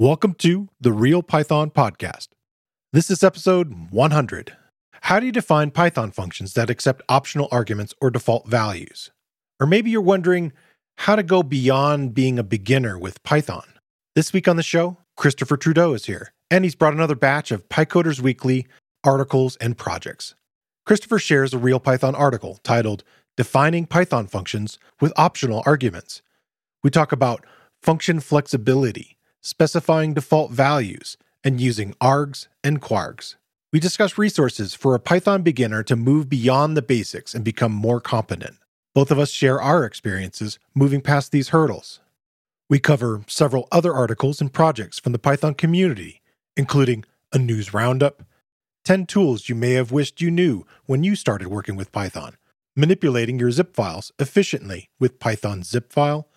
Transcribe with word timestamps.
Welcome 0.00 0.34
to 0.34 0.68
the 0.80 0.92
Real 0.92 1.24
Python 1.24 1.72
Podcast. 1.72 2.28
This 2.92 3.10
is 3.10 3.24
episode 3.24 3.90
100. 3.90 4.56
How 5.00 5.18
do 5.18 5.26
you 5.26 5.32
define 5.32 5.72
Python 5.72 6.12
functions 6.12 6.54
that 6.54 6.70
accept 6.70 7.02
optional 7.08 7.48
arguments 7.50 7.94
or 8.00 8.12
default 8.12 8.46
values? 8.46 9.10
Or 9.58 9.66
maybe 9.66 9.90
you're 9.90 10.00
wondering 10.00 10.52
how 10.98 11.16
to 11.16 11.24
go 11.24 11.42
beyond 11.42 12.14
being 12.14 12.38
a 12.38 12.44
beginner 12.44 12.96
with 12.96 13.20
Python. 13.24 13.64
This 14.14 14.32
week 14.32 14.46
on 14.46 14.54
the 14.54 14.62
show, 14.62 14.98
Christopher 15.16 15.56
Trudeau 15.56 15.94
is 15.94 16.04
here, 16.06 16.32
and 16.48 16.62
he's 16.62 16.76
brought 16.76 16.94
another 16.94 17.16
batch 17.16 17.50
of 17.50 17.68
PyCoder's 17.68 18.22
Weekly 18.22 18.68
articles 19.02 19.56
and 19.56 19.76
projects. 19.76 20.36
Christopher 20.86 21.18
shares 21.18 21.52
a 21.52 21.58
Real 21.58 21.80
Python 21.80 22.14
article 22.14 22.60
titled 22.62 23.02
Defining 23.36 23.84
Python 23.84 24.28
Functions 24.28 24.78
with 25.00 25.12
Optional 25.16 25.64
Arguments. 25.66 26.22
We 26.84 26.90
talk 26.90 27.10
about 27.10 27.44
function 27.82 28.20
flexibility 28.20 29.17
specifying 29.40 30.14
default 30.14 30.50
values, 30.50 31.16
and 31.44 31.60
using 31.60 31.94
args 31.94 32.48
and 32.62 32.82
kwargs. 32.82 33.36
We 33.72 33.80
discuss 33.80 34.18
resources 34.18 34.74
for 34.74 34.94
a 34.94 35.00
Python 35.00 35.42
beginner 35.42 35.82
to 35.84 35.96
move 35.96 36.28
beyond 36.28 36.76
the 36.76 36.82
basics 36.82 37.34
and 37.34 37.44
become 37.44 37.72
more 37.72 38.00
competent. 38.00 38.56
Both 38.94 39.10
of 39.10 39.18
us 39.18 39.30
share 39.30 39.60
our 39.60 39.84
experiences 39.84 40.58
moving 40.74 41.00
past 41.00 41.32
these 41.32 41.50
hurdles. 41.50 42.00
We 42.70 42.78
cover 42.78 43.22
several 43.26 43.68
other 43.72 43.94
articles 43.94 44.40
and 44.40 44.52
projects 44.52 44.98
from 44.98 45.12
the 45.12 45.18
Python 45.18 45.54
community, 45.54 46.22
including 46.56 47.04
a 47.32 47.38
news 47.38 47.72
roundup, 47.72 48.22
10 48.84 49.06
tools 49.06 49.48
you 49.48 49.54
may 49.54 49.72
have 49.72 49.92
wished 49.92 50.20
you 50.20 50.30
knew 50.30 50.64
when 50.86 51.04
you 51.04 51.14
started 51.14 51.48
working 51.48 51.76
with 51.76 51.92
Python, 51.92 52.36
manipulating 52.74 53.38
your 53.38 53.50
zip 53.50 53.74
files 53.74 54.12
efficiently 54.18 54.88
with 54.98 55.18
Python 55.18 55.62
zip 55.62 55.92
file, 55.92 56.27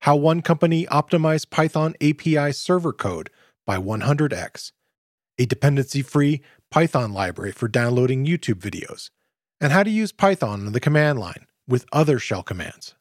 how 0.00 0.16
one 0.16 0.40
company 0.40 0.86
optimized 0.86 1.50
Python 1.50 1.94
API 2.00 2.52
server 2.52 2.92
code 2.92 3.30
by 3.66 3.76
100x, 3.76 4.72
a 5.38 5.46
dependency 5.46 6.02
free 6.02 6.40
Python 6.70 7.12
library 7.12 7.52
for 7.52 7.68
downloading 7.68 8.24
YouTube 8.24 8.60
videos, 8.60 9.10
and 9.60 9.72
how 9.72 9.82
to 9.82 9.90
use 9.90 10.12
Python 10.12 10.66
on 10.66 10.72
the 10.72 10.80
command 10.80 11.18
line 11.18 11.46
with 11.68 11.84
other 11.92 12.18
shell 12.18 12.42
commands. 12.42 12.94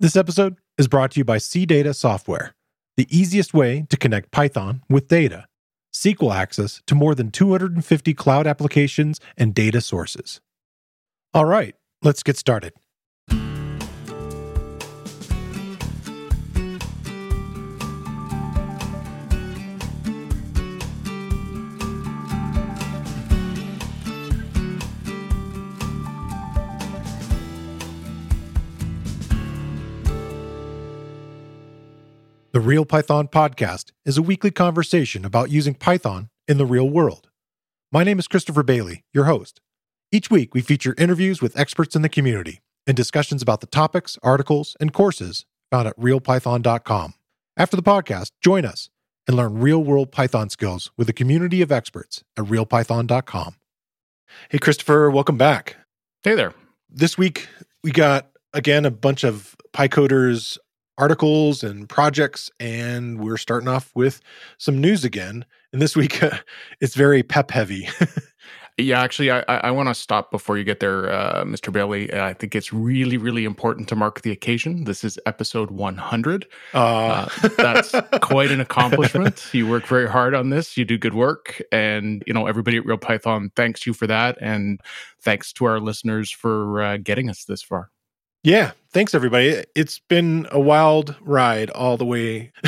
This 0.00 0.16
episode 0.16 0.56
is 0.76 0.88
brought 0.88 1.12
to 1.12 1.20
you 1.20 1.24
by 1.24 1.38
CData 1.38 1.94
Software, 1.94 2.54
the 2.96 3.06
easiest 3.16 3.54
way 3.54 3.86
to 3.88 3.96
connect 3.96 4.30
Python 4.30 4.82
with 4.90 5.08
data, 5.08 5.46
SQL 5.94 6.34
access 6.34 6.82
to 6.86 6.94
more 6.94 7.14
than 7.14 7.30
250 7.30 8.14
cloud 8.14 8.46
applications 8.46 9.20
and 9.36 9.54
data 9.54 9.80
sources. 9.80 10.40
All 11.32 11.44
right, 11.46 11.74
let's 12.02 12.22
get 12.22 12.36
started. 12.36 12.72
The 32.56 32.60
Real 32.60 32.86
Python 32.86 33.28
Podcast 33.28 33.92
is 34.06 34.16
a 34.16 34.22
weekly 34.22 34.50
conversation 34.50 35.26
about 35.26 35.50
using 35.50 35.74
Python 35.74 36.30
in 36.48 36.56
the 36.56 36.64
real 36.64 36.88
world. 36.88 37.28
My 37.92 38.02
name 38.02 38.18
is 38.18 38.28
Christopher 38.28 38.62
Bailey, 38.62 39.04
your 39.12 39.24
host. 39.24 39.60
Each 40.10 40.30
week, 40.30 40.54
we 40.54 40.62
feature 40.62 40.94
interviews 40.96 41.42
with 41.42 41.54
experts 41.58 41.94
in 41.94 42.00
the 42.00 42.08
community 42.08 42.62
and 42.86 42.96
discussions 42.96 43.42
about 43.42 43.60
the 43.60 43.66
topics, 43.66 44.16
articles, 44.22 44.74
and 44.80 44.94
courses 44.94 45.44
found 45.70 45.86
at 45.86 45.98
realpython.com. 45.98 47.12
After 47.58 47.76
the 47.76 47.82
podcast, 47.82 48.30
join 48.42 48.64
us 48.64 48.88
and 49.28 49.36
learn 49.36 49.58
real 49.58 49.84
world 49.84 50.10
Python 50.10 50.48
skills 50.48 50.90
with 50.96 51.10
a 51.10 51.12
community 51.12 51.60
of 51.60 51.70
experts 51.70 52.24
at 52.38 52.46
realpython.com. 52.46 53.56
Hey, 54.48 54.58
Christopher, 54.58 55.10
welcome 55.10 55.36
back. 55.36 55.76
Hey 56.22 56.34
there. 56.34 56.54
This 56.88 57.18
week, 57.18 57.50
we 57.84 57.92
got 57.92 58.30
again 58.54 58.86
a 58.86 58.90
bunch 58.90 59.24
of 59.24 59.56
PyCoders 59.74 60.56
articles 60.98 61.62
and 61.62 61.88
projects, 61.88 62.50
and 62.58 63.20
we're 63.20 63.36
starting 63.36 63.68
off 63.68 63.90
with 63.94 64.20
some 64.58 64.80
news 64.80 65.04
again. 65.04 65.44
And 65.72 65.82
this 65.82 65.96
week, 65.96 66.22
uh, 66.22 66.38
it's 66.80 66.94
very 66.94 67.22
pep 67.22 67.50
heavy. 67.50 67.88
yeah, 68.78 69.00
actually, 69.00 69.30
I, 69.30 69.42
I 69.46 69.70
want 69.70 69.88
to 69.88 69.94
stop 69.94 70.30
before 70.30 70.58
you 70.58 70.64
get 70.64 70.80
there, 70.80 71.10
uh, 71.10 71.44
Mr. 71.44 71.72
Bailey. 71.72 72.12
I 72.12 72.34
think 72.34 72.54
it's 72.54 72.72
really, 72.72 73.16
really 73.16 73.44
important 73.44 73.88
to 73.88 73.96
mark 73.96 74.20
the 74.22 74.30
occasion. 74.30 74.84
This 74.84 75.02
is 75.04 75.18
episode 75.26 75.70
100. 75.70 76.46
Uh. 76.74 76.76
Uh, 76.76 77.48
that's 77.56 77.94
quite 78.20 78.50
an 78.50 78.60
accomplishment. 78.60 79.50
You 79.52 79.66
work 79.66 79.86
very 79.86 80.08
hard 80.08 80.34
on 80.34 80.50
this. 80.50 80.76
You 80.76 80.84
do 80.84 80.98
good 80.98 81.14
work, 81.14 81.62
and 81.72 82.22
you 82.26 82.34
know 82.34 82.46
everybody 82.46 82.76
at 82.76 82.84
Real 82.84 82.98
Python 82.98 83.50
thanks 83.56 83.86
you 83.86 83.94
for 83.94 84.06
that, 84.06 84.36
and 84.40 84.80
thanks 85.20 85.52
to 85.54 85.64
our 85.64 85.80
listeners 85.80 86.30
for 86.30 86.82
uh, 86.82 86.96
getting 86.98 87.30
us 87.30 87.44
this 87.44 87.62
far. 87.62 87.90
Yeah, 88.46 88.70
thanks 88.92 89.12
everybody. 89.12 89.64
It's 89.74 89.98
been 89.98 90.46
a 90.52 90.60
wild 90.60 91.16
ride 91.20 91.68
all 91.70 91.96
the 91.96 92.04
way. 92.04 92.52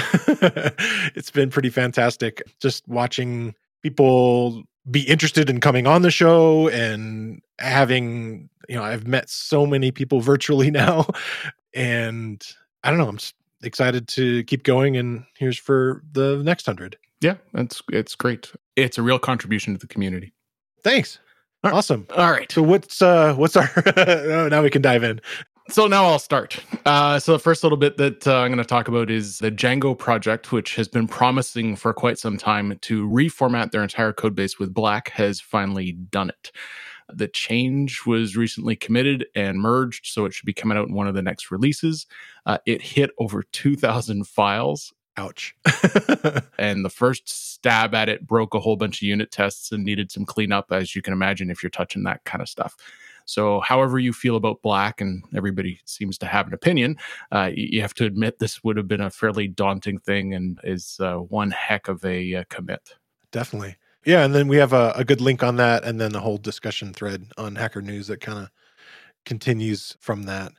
it's 1.14 1.30
been 1.30 1.50
pretty 1.50 1.70
fantastic 1.70 2.42
just 2.60 2.88
watching 2.88 3.54
people 3.84 4.64
be 4.90 5.02
interested 5.02 5.48
in 5.48 5.60
coming 5.60 5.86
on 5.86 6.02
the 6.02 6.10
show 6.10 6.66
and 6.70 7.40
having, 7.60 8.50
you 8.68 8.74
know, 8.74 8.82
I've 8.82 9.06
met 9.06 9.30
so 9.30 9.66
many 9.66 9.92
people 9.92 10.20
virtually 10.20 10.68
now 10.72 11.06
and 11.72 12.44
I 12.82 12.90
don't 12.90 12.98
know, 12.98 13.06
I'm 13.06 13.20
excited 13.62 14.08
to 14.08 14.42
keep 14.42 14.64
going 14.64 14.96
and 14.96 15.26
here's 15.36 15.58
for 15.58 16.02
the 16.10 16.42
next 16.42 16.66
100. 16.66 16.96
Yeah, 17.20 17.36
that's 17.52 17.80
it's 17.92 18.16
great. 18.16 18.50
It's 18.74 18.98
a 18.98 19.02
real 19.02 19.20
contribution 19.20 19.74
to 19.74 19.78
the 19.78 19.86
community. 19.86 20.32
Thanks. 20.82 21.20
Awesome. 21.62 22.08
All 22.16 22.32
right. 22.32 22.50
So 22.50 22.62
what's 22.62 23.00
uh 23.00 23.34
what's 23.34 23.56
our 23.56 23.70
oh, 23.96 24.48
now 24.48 24.62
we 24.62 24.70
can 24.70 24.82
dive 24.82 25.04
in 25.04 25.20
so 25.68 25.86
now 25.86 26.06
I'll 26.06 26.18
start. 26.18 26.62
Uh, 26.84 27.18
so 27.18 27.32
the 27.32 27.38
first 27.38 27.62
little 27.62 27.78
bit 27.78 27.96
that 27.98 28.26
uh, 28.26 28.38
I'm 28.38 28.48
going 28.48 28.58
to 28.58 28.64
talk 28.64 28.88
about 28.88 29.10
is 29.10 29.38
the 29.38 29.50
Django 29.50 29.96
project, 29.96 30.50
which 30.52 30.74
has 30.76 30.88
been 30.88 31.06
promising 31.06 31.76
for 31.76 31.92
quite 31.92 32.18
some 32.18 32.38
time 32.38 32.78
to 32.82 33.08
reformat 33.08 33.70
their 33.70 33.82
entire 33.82 34.12
code 34.12 34.34
base 34.34 34.58
with 34.58 34.72
Black, 34.72 35.10
has 35.10 35.40
finally 35.40 35.92
done 35.92 36.30
it. 36.30 36.52
The 37.12 37.28
change 37.28 38.04
was 38.06 38.36
recently 38.36 38.76
committed 38.76 39.26
and 39.34 39.58
merged, 39.58 40.06
so 40.06 40.24
it 40.24 40.34
should 40.34 40.46
be 40.46 40.52
coming 40.52 40.76
out 40.76 40.88
in 40.88 40.94
one 40.94 41.08
of 41.08 41.14
the 41.14 41.22
next 41.22 41.50
releases. 41.50 42.06
Uh, 42.44 42.58
it 42.66 42.82
hit 42.82 43.10
over 43.18 43.42
2,000 43.42 44.26
files. 44.26 44.92
Ouch. 45.16 45.54
and 46.58 46.84
the 46.84 46.90
first 46.90 47.28
stab 47.28 47.94
at 47.94 48.08
it 48.08 48.26
broke 48.26 48.54
a 48.54 48.60
whole 48.60 48.76
bunch 48.76 48.98
of 48.98 49.08
unit 49.08 49.30
tests 49.30 49.72
and 49.72 49.84
needed 49.84 50.10
some 50.12 50.24
cleanup, 50.24 50.70
as 50.70 50.94
you 50.94 51.02
can 51.02 51.12
imagine 51.12 51.50
if 51.50 51.62
you're 51.62 51.70
touching 51.70 52.04
that 52.04 52.24
kind 52.24 52.42
of 52.42 52.48
stuff. 52.48 52.76
So, 53.28 53.60
however 53.60 53.98
you 53.98 54.14
feel 54.14 54.36
about 54.36 54.62
black, 54.62 55.02
and 55.02 55.22
everybody 55.36 55.80
seems 55.84 56.16
to 56.18 56.26
have 56.26 56.46
an 56.46 56.54
opinion, 56.54 56.96
uh, 57.30 57.50
you 57.54 57.82
have 57.82 57.92
to 57.94 58.06
admit 58.06 58.38
this 58.38 58.64
would 58.64 58.78
have 58.78 58.88
been 58.88 59.02
a 59.02 59.10
fairly 59.10 59.46
daunting 59.46 59.98
thing 59.98 60.32
and 60.32 60.58
is 60.64 60.96
uh, 60.98 61.16
one 61.16 61.50
heck 61.50 61.88
of 61.88 62.02
a 62.06 62.36
uh, 62.36 62.44
commit. 62.48 62.96
Definitely. 63.30 63.76
Yeah. 64.06 64.24
And 64.24 64.34
then 64.34 64.48
we 64.48 64.56
have 64.56 64.72
a, 64.72 64.94
a 64.96 65.04
good 65.04 65.20
link 65.20 65.42
on 65.42 65.56
that, 65.56 65.84
and 65.84 66.00
then 66.00 66.14
a 66.14 66.20
whole 66.20 66.38
discussion 66.38 66.94
thread 66.94 67.26
on 67.36 67.54
Hacker 67.54 67.82
News 67.82 68.06
that 68.06 68.22
kind 68.22 68.38
of 68.38 68.48
continues 69.26 69.94
from 70.00 70.22
that. 70.22 70.52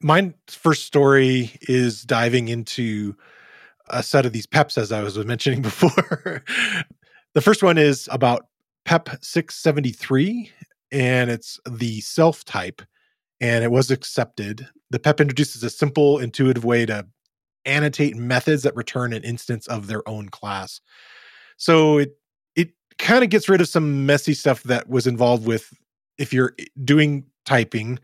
My 0.00 0.32
first 0.46 0.86
story 0.86 1.50
is 1.62 2.02
diving 2.02 2.46
into 2.46 3.16
a 3.90 4.00
set 4.00 4.26
of 4.26 4.32
these 4.32 4.46
PEPs, 4.46 4.78
as 4.78 4.92
I 4.92 5.02
was 5.02 5.18
mentioning 5.26 5.60
before. 5.60 6.44
the 7.34 7.40
first 7.40 7.64
one 7.64 7.78
is 7.78 8.08
about 8.12 8.46
PEP 8.84 9.08
673, 9.20 10.52
and 10.92 11.30
it's 11.30 11.58
the 11.68 12.00
self 12.02 12.44
type, 12.44 12.82
and 13.40 13.64
it 13.64 13.70
was 13.70 13.90
accepted. 13.90 14.68
The 14.90 14.98
PEP 14.98 15.22
introduces 15.22 15.62
a 15.64 15.70
simple, 15.70 16.18
intuitive 16.18 16.64
way 16.64 16.86
to 16.86 17.06
annotate 17.64 18.16
methods 18.16 18.62
that 18.62 18.76
return 18.76 19.12
an 19.12 19.24
instance 19.24 19.66
of 19.66 19.86
their 19.86 20.06
own 20.08 20.28
class. 20.28 20.80
So 21.56 21.98
it 21.98 22.16
it 22.54 22.70
kind 22.98 23.24
of 23.24 23.30
gets 23.30 23.48
rid 23.48 23.60
of 23.60 23.68
some 23.68 24.06
messy 24.06 24.34
stuff 24.34 24.62
that 24.64 24.88
was 24.88 25.06
involved 25.06 25.46
with 25.46 25.72
if 26.18 26.32
you're 26.32 26.54
eh, 26.58 26.64
doing 26.84 27.24
typing 27.46 27.98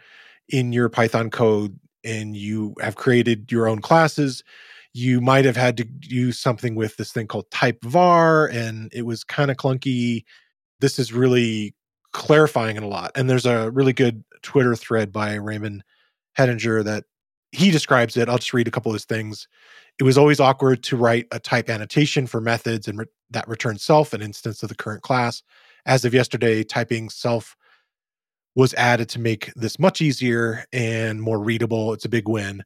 in 0.49 0.73
your 0.73 0.89
Python 0.89 1.31
code 1.31 1.79
and 2.05 2.37
you 2.37 2.75
have 2.81 2.97
created 2.97 3.53
your 3.53 3.69
own 3.69 3.81
classes, 3.81 4.43
you 4.95 5.21
might 5.21 5.45
have 5.45 5.57
had 5.57 5.77
to 5.77 5.87
use 6.03 6.39
something 6.39 6.75
with 6.75 6.97
this 6.97 7.13
thing 7.13 7.27
called 7.27 7.51
type 7.51 7.85
var 7.85 8.47
and 8.47 8.91
it 8.95 9.03
was 9.03 9.25
kind 9.25 9.51
of 9.51 9.57
clunky. 9.57 10.25
This 10.81 10.99
is 10.99 11.13
really 11.13 11.75
clarifying 12.19 12.77
it 12.77 12.83
a 12.83 12.89
lot. 12.89 13.13
And 13.15 13.31
there's 13.31 13.47
a 13.47 13.71
really 13.71 13.93
good 13.93 14.25
Twitter 14.43 14.75
thread 14.75 15.13
by 15.13 15.35
Raymond 15.35 15.85
Hettinger 16.37 16.83
that 16.85 17.05
he 17.53 17.71
describes 17.71 18.17
it. 18.17 18.29
I'll 18.29 18.39
just 18.39 18.53
read 18.53 18.67
a 18.67 18.73
couple 18.73 18.91
of 18.91 18.95
his 18.95 19.05
things. 19.05 19.47
It 20.01 20.03
was 20.03 20.19
always 20.19 20.41
awkward 20.41 20.83
to 20.85 20.97
write 20.97 21.27
a 21.31 21.39
type 21.39 21.71
annotation 21.71 22.27
for 22.27 22.41
methods 22.41 22.89
and 22.89 22.99
re- 22.99 23.07
that 23.31 23.49
return 23.49 23.79
self, 23.79 24.13
an 24.13 24.21
instance 24.21 24.65
of 24.65 24.69
the 24.69 24.75
current 24.75 25.03
class. 25.03 25.45
As 25.87 26.05
of 26.05 26.13
yesterday, 26.13 26.65
typing 26.65 27.09
self 27.09 27.57
was 28.57 28.75
added 28.75 29.09
to 29.11 29.21
make 29.21 29.53
this 29.55 29.79
much 29.79 30.01
easier 30.01 30.65
and 30.73 31.23
more 31.23 31.39
readable. 31.39 31.93
It's 31.93 32.05
a 32.05 32.11
big 32.11 32.29
win. 32.29 32.65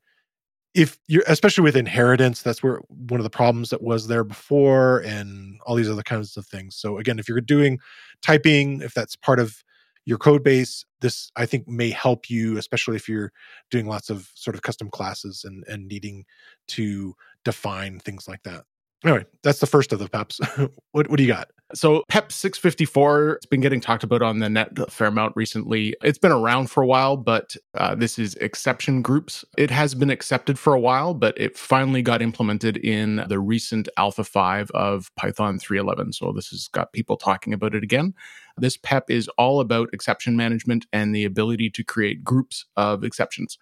If 0.75 0.99
you're 1.07 1.25
especially 1.27 1.63
with 1.63 1.77
inheritance 1.77 2.43
that's 2.43 2.63
where 2.63 2.81
one 2.89 3.21
of 3.21 3.25
the 3.25 3.31
problems 3.31 3.71
that 3.71 3.83
was 3.83 4.09
there 4.09 4.25
before 4.25 5.01
and 5.01 5.61
all 5.67 5.77
these 5.77 5.91
other 5.91 6.03
kinds 6.03 6.37
of 6.37 6.47
things 6.47 6.77
so 6.77 6.99
again 6.99 7.19
if 7.19 7.29
you're 7.29 7.41
doing 7.41 7.79
typing 8.23 8.81
if 8.81 8.95
that's 8.95 9.17
part 9.17 9.39
of 9.39 9.63
your 10.05 10.19
code 10.19 10.43
base 10.43 10.85
this 11.01 11.31
i 11.37 11.45
think 11.45 11.69
may 11.69 11.91
help 11.91 12.31
you 12.31 12.57
especially 12.57 12.97
if 12.97 13.09
you're 13.09 13.33
doing 13.71 13.87
lots 13.87 14.11
of 14.11 14.31
sort 14.35 14.55
of 14.55 14.63
custom 14.63 14.91
classes 14.91 15.45
and 15.45 15.65
and 15.69 15.87
needing 15.87 16.25
to 16.67 17.15
define 17.45 17.99
things 17.99 18.27
like 18.27 18.43
that 18.43 18.65
Anyway, 19.05 19.25
that's 19.43 19.59
the 19.59 19.67
first 19.67 19.93
of 19.93 19.99
the 19.99 20.09
PEPs. 20.09 20.39
what, 20.93 21.09
what 21.09 21.17
do 21.17 21.25
you 21.25 21.29
got? 21.29 21.51
So 21.75 22.05
PEP 22.09 22.31
654, 22.31 23.33
it's 23.33 23.47
been 23.47 23.61
getting 23.61 23.81
talked 23.81 24.05
about 24.05 24.21
on 24.21 24.41
the 24.41 24.51
net 24.51 24.79
a 24.79 24.87
fair 24.87 25.07
amount 25.07 25.35
recently. 25.37 25.95
It's 26.03 26.19
been 26.19 26.33
around 26.33 26.71
for 26.71 26.83
a 26.83 26.87
while, 26.87 27.17
but 27.17 27.57
uh, 27.75 27.95
this 27.95 28.19
is 28.19 28.35
exception 28.37 29.01
groups. 29.01 29.45
It 29.57 29.71
has 29.71 29.95
been 29.95 30.11
accepted 30.11 30.59
for 30.59 30.75
a 30.75 30.81
while, 30.81 31.15
but 31.15 31.39
it 31.41 31.57
finally 31.57 32.03
got 32.03 32.21
implemented 32.21 32.77
in 32.77 33.25
the 33.29 33.39
recent 33.39 33.89
Alpha 33.97 34.25
5 34.25 34.71
of 34.73 35.11
Python 35.17 35.59
3.11. 35.59 36.15
So 36.15 36.33
this 36.33 36.49
has 36.49 36.69
got 36.69 36.93
people 36.93 37.17
talking 37.17 37.55
about 37.55 37.75
it 37.75 37.83
again. 37.83 38.15
This 38.59 38.77
PEP 38.77 39.11
is 39.11 39.29
all 39.39 39.61
about 39.61 39.89
exception 39.95 40.37
management 40.37 40.87
and 40.93 41.15
the 41.15 41.25
ability 41.25 41.71
to 41.71 41.85
create 41.85 42.23
groups 42.23 42.67
of 42.77 43.03
exceptions. 43.03 43.57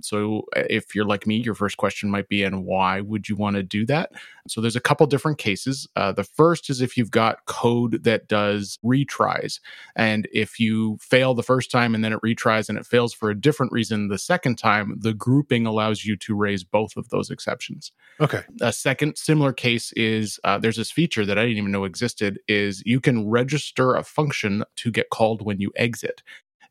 So 0.00 0.44
if 0.56 0.94
you're 0.94 1.04
like 1.04 1.26
me, 1.26 1.36
your 1.36 1.54
first 1.54 1.76
question 1.76 2.10
might 2.10 2.28
be, 2.28 2.42
and 2.42 2.64
why 2.64 3.00
would 3.00 3.28
you 3.28 3.36
want 3.36 3.56
to 3.56 3.62
do 3.62 3.84
that? 3.86 4.12
So 4.48 4.60
there's 4.60 4.76
a 4.76 4.80
couple 4.80 5.06
different 5.06 5.38
cases. 5.38 5.86
Uh, 5.94 6.12
the 6.12 6.24
first 6.24 6.70
is 6.70 6.80
if 6.80 6.96
you've 6.96 7.10
got 7.10 7.44
code 7.46 8.02
that 8.04 8.28
does 8.28 8.78
retries. 8.84 9.60
And 9.94 10.28
if 10.32 10.58
you 10.58 10.98
fail 11.00 11.34
the 11.34 11.42
first 11.42 11.70
time 11.70 11.94
and 11.94 12.02
then 12.02 12.12
it 12.12 12.20
retries 12.22 12.68
and 12.68 12.78
it 12.78 12.86
fails 12.86 13.12
for 13.12 13.30
a 13.30 13.38
different 13.38 13.72
reason 13.72 14.08
the 14.08 14.18
second 14.18 14.56
time, 14.56 14.98
the 14.98 15.14
grouping 15.14 15.66
allows 15.66 16.04
you 16.04 16.16
to 16.16 16.34
raise 16.34 16.64
both 16.64 16.96
of 16.96 17.08
those 17.10 17.30
exceptions. 17.30 17.92
Okay. 18.20 18.42
A 18.60 18.72
second 18.72 19.16
similar 19.16 19.52
case 19.52 19.92
is 19.92 20.40
uh, 20.44 20.58
there's 20.58 20.76
this 20.76 20.90
feature 20.90 21.24
that 21.26 21.38
I 21.38 21.42
didn't 21.42 21.58
even 21.58 21.72
know 21.72 21.84
existed 21.84 22.38
is 22.48 22.82
you 22.86 23.00
can 23.00 23.28
register 23.28 23.94
a 23.94 24.02
function 24.02 24.64
to 24.76 24.90
get 24.90 25.10
called 25.10 25.44
when 25.44 25.60
you 25.60 25.70
exit. 25.76 26.22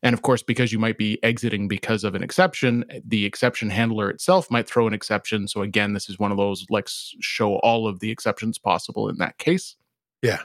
And 0.02 0.14
of 0.14 0.22
course, 0.22 0.42
because 0.42 0.72
you 0.72 0.78
might 0.78 0.98
be 0.98 1.22
exiting 1.22 1.68
because 1.68 2.02
of 2.02 2.14
an 2.14 2.22
exception, 2.22 2.84
the 3.06 3.24
exception 3.24 3.70
handler 3.70 4.10
itself 4.10 4.50
might 4.50 4.68
throw 4.68 4.86
an 4.86 4.94
exception. 4.94 5.46
So 5.46 5.62
again, 5.62 5.92
this 5.92 6.08
is 6.08 6.18
one 6.18 6.32
of 6.32 6.38
those 6.38 6.66
let's 6.70 7.14
show 7.20 7.56
all 7.56 7.86
of 7.86 8.00
the 8.00 8.10
exceptions 8.10 8.58
possible 8.58 9.08
in 9.08 9.18
that 9.18 9.38
case. 9.38 9.76
Yeah. 10.20 10.40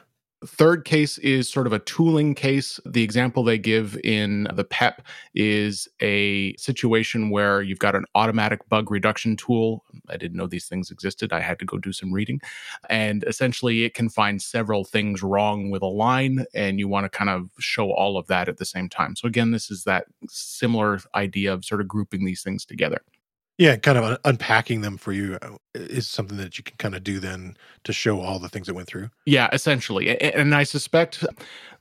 Third 0.46 0.86
case 0.86 1.18
is 1.18 1.50
sort 1.50 1.66
of 1.66 1.74
a 1.74 1.80
tooling 1.80 2.36
case. 2.36 2.80
The 2.86 3.02
example 3.02 3.44
they 3.44 3.58
give 3.58 4.00
in 4.04 4.48
the 4.54 4.64
PEP 4.64 5.02
is 5.34 5.88
a 6.00 6.56
situation 6.58 7.32
where 7.32 7.64
you've 7.64 7.80
got 7.80 7.96
an 7.96 8.06
automatic 8.14 8.68
bug 8.70 8.92
reduction 8.92 9.36
tool. 9.36 9.84
I 10.10 10.16
didn't 10.16 10.38
know 10.38 10.46
these 10.46 10.68
things 10.68 10.92
existed. 10.92 11.34
I 11.34 11.40
had 11.40 11.58
to 11.58 11.66
go 11.66 11.80
do 11.80 11.92
some 11.92 12.14
reading. 12.14 12.40
And 12.88 13.24
essentially, 13.24 13.84
it 13.84 13.96
can 13.96 14.10
find 14.10 14.40
several 14.40 14.84
things 14.84 15.24
wrong 15.24 15.72
with 15.72 15.82
a 15.82 15.88
line, 15.88 16.46
and 16.54 16.78
you 16.78 16.88
want 16.88 17.12
to 17.12 17.18
kind 17.18 17.32
of 17.32 17.50
show 17.58 17.92
all 17.92 18.16
of 18.16 18.28
that 18.28 18.48
at 18.48 18.58
the 18.58 18.66
same 18.66 18.90
time. 18.90 19.16
So, 19.16 19.28
again, 19.28 19.50
this 19.50 19.72
is 19.72 19.86
that 19.86 20.06
similar 20.30 21.00
idea 21.16 21.52
of 21.52 21.66
sort 21.66 21.82
of 21.82 21.88
grouping 21.88 22.26
these 22.26 22.44
things 22.44 22.64
together. 22.64 23.02
Yeah, 23.58 23.76
kind 23.78 23.98
of 23.98 24.20
unpacking 24.24 24.82
them 24.82 24.98
for 24.98 25.12
you 25.12 25.40
uh, 25.42 25.58
is 25.74 26.08
something 26.08 26.38
that 26.38 26.60
you 26.60 26.64
can 26.64 26.78
kind 26.78 26.94
of 26.94 27.04
do 27.04 27.20
then 27.20 27.58
to 27.86 27.94
show 27.94 28.22
all 28.22 28.38
the 28.38 28.50
things 28.50 28.68
that 28.68 28.76
went 28.76 28.88
through. 28.88 29.10
Yeah, 29.26 29.50
essentially. 29.52 30.20
And 30.22 30.54
I 30.54 30.62
suspect, 30.62 31.26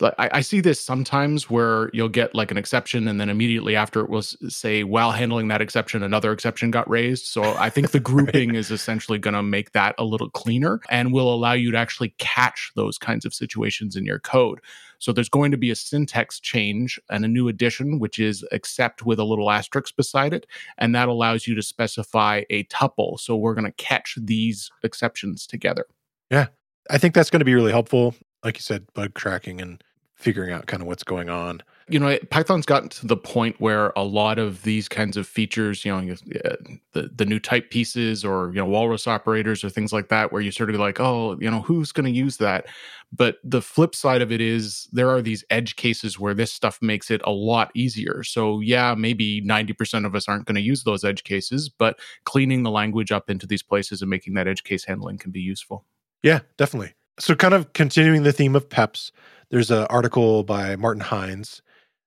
like, 0.01 0.15
I 0.19 0.41
see 0.41 0.61
this 0.61 0.81
sometimes 0.81 1.51
where 1.51 1.91
you'll 1.93 2.09
get 2.09 2.35
like 2.35 2.51
an 2.51 2.57
exception, 2.57 3.07
and 3.07 3.21
then 3.21 3.29
immediately 3.29 3.77
after 3.77 4.01
it 4.01 4.09
was 4.09 4.39
say, 4.49 4.85
while 4.85 5.11
handling 5.11 5.49
that 5.49 5.61
exception, 5.61 6.03
another 6.03 6.33
exception 6.33 6.71
got 6.71 6.89
raised. 6.89 7.27
So 7.27 7.43
I 7.43 7.69
think 7.69 7.91
the 7.91 8.01
grouping 8.07 8.51
right. 8.51 8.59
is 8.59 8.71
essentially 8.71 9.19
going 9.19 9.35
to 9.35 9.43
make 9.43 9.73
that 9.73 9.95
a 9.99 10.05
little 10.05 10.31
cleaner 10.31 10.81
and 10.89 11.13
will 11.13 11.33
allow 11.33 11.53
you 11.53 11.73
to 11.73 11.79
actually 11.79 12.15
catch 12.17 12.73
those 12.75 12.97
kinds 12.97 13.27
of 13.27 13.35
situations 13.35 13.97
in 13.97 14.07
your 14.07 14.19
code. 14.19 14.61
So 14.99 15.13
there's 15.13 15.29
going 15.29 15.51
to 15.51 15.57
be 15.57 15.71
a 15.71 15.77
syntax 15.77 16.41
change 16.41 16.99
and 17.11 17.25
a 17.25 17.29
new 17.29 17.49
addition, 17.49 17.99
which 17.99 18.19
is 18.19 18.45
except 18.53 19.05
with 19.05 19.19
a 19.19 19.25
little 19.25 19.51
asterisk 19.51 19.97
beside 19.97 20.33
it. 20.33 20.47
And 20.79 20.95
that 20.95 21.09
allows 21.09 21.47
you 21.47 21.55
to 21.55 21.63
specify 21.63 22.43
a 22.51 22.65
tuple. 22.65 23.19
So 23.19 23.37
we're 23.37 23.55
going 23.55 23.65
to 23.65 23.73
catch 23.73 24.17
these 24.21 24.71
exceptions 24.83 25.47
together. 25.47 25.87
Yeah. 26.31 26.47
I 26.91 26.99
think 26.99 27.15
that's 27.15 27.31
going 27.31 27.41
to 27.41 27.45
be 27.45 27.55
really 27.55 27.73
helpful. 27.73 28.15
Like 28.45 28.57
you 28.57 28.63
said, 28.63 28.87
bug 28.95 29.15
tracking 29.15 29.61
and 29.61 29.83
figuring 30.17 30.51
out 30.51 30.67
kind 30.67 30.83
of 30.83 30.87
what's 30.87 31.05
going 31.05 31.29
on. 31.29 31.63
You 31.89 32.01
know 32.01 32.19
python's 32.31 32.67
gotten 32.67 32.89
to 32.89 33.07
the 33.07 33.17
point 33.17 33.61
where 33.61 33.93
a 33.95 34.03
lot 34.03 34.41
of 34.41 34.65
these 34.65 34.89
kinds 34.89 35.17
of 35.17 35.29
features 35.29 35.85
you 35.85 35.93
know 35.93 36.15
uh, 36.45 36.57
the, 36.95 37.11
the 37.15 37.25
new 37.25 37.39
type 37.39 37.71
pieces 37.71 38.25
or 38.25 38.49
you 38.49 38.57
know 38.57 38.67
walrus 38.67 39.07
operators 39.07 39.63
or 39.63 39.71
things 39.71 39.93
like 39.93 40.09
that 40.09 40.33
where 40.33 40.43
you 40.43 40.51
sort 40.51 40.69
of 40.69 40.77
like 40.81 40.99
oh 40.99 41.39
you 41.39 41.49
know 41.49 41.61
who's 41.61 41.93
going 41.93 42.07
to 42.07 42.11
use 42.11 42.39
that? 42.39 42.67
But 43.13 43.37
the 43.45 43.63
flip 43.63 43.95
side 43.95 44.21
of 44.21 44.33
it 44.33 44.41
is 44.41 44.89
there 44.91 45.11
are 45.11 45.23
these 45.23 45.45
edge 45.49 45.77
cases 45.77 46.19
where 46.19 46.35
this 46.35 46.53
stuff 46.53 46.79
makes 46.83 47.09
it 47.09 47.21
a 47.25 47.31
lot 47.31 47.71
easier. 47.75 48.25
So 48.25 48.59
yeah 48.61 48.95
maybe 48.97 49.41
90% 49.43 50.07
of 50.07 50.17
us 50.17 50.27
aren't 50.27 50.47
going 50.47 50.57
to 50.57 50.61
use 50.61 50.83
those 50.83 51.05
edge 51.05 51.23
cases 51.23 51.69
but 51.69 52.01
cleaning 52.25 52.65
the 52.65 52.71
language 52.71 53.13
up 53.13 53.31
into 53.31 53.47
these 53.47 53.63
places 53.63 54.01
and 54.01 54.11
making 54.11 54.35
that 54.35 54.49
edge 54.49 54.65
case 54.65 54.85
handling 54.85 55.19
can 55.19 55.31
be 55.31 55.41
useful. 55.41 55.85
Yeah 56.23 56.41
definitely. 56.57 56.95
So 57.21 57.35
kind 57.35 57.55
of 57.55 57.73
continuing 57.75 58.25
the 58.25 58.33
theme 58.33 58.57
of 58.57 58.69
peps 58.69 59.13
there's 59.51 59.71
an 59.71 59.87
article 59.91 60.43
by 60.43 60.77
martin 60.77 61.03
heinz 61.03 61.63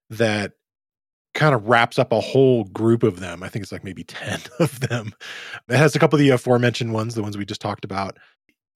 that 0.10 0.54
kind 1.34 1.54
of 1.54 1.68
wraps 1.68 2.00
up 2.00 2.12
a 2.12 2.20
whole 2.20 2.66
group 2.66 3.04
of 3.04 3.20
them. 3.20 3.44
I 3.44 3.50
think 3.50 3.64
it's 3.64 3.72
like 3.72 3.84
maybe 3.84 4.04
10 4.06 4.42
of 4.60 4.80
them. 4.82 5.14
It 5.70 5.78
has 5.78 5.96
a 5.96 6.00
couple 6.00 6.18
of 6.18 6.22
the 6.22 6.30
aforementioned 6.30 6.94
ones, 6.94 7.16
the 7.16 7.22
ones 7.22 7.38
we 7.38 7.46
just 7.46 7.62
talked 7.62 7.86
about. 7.86 8.18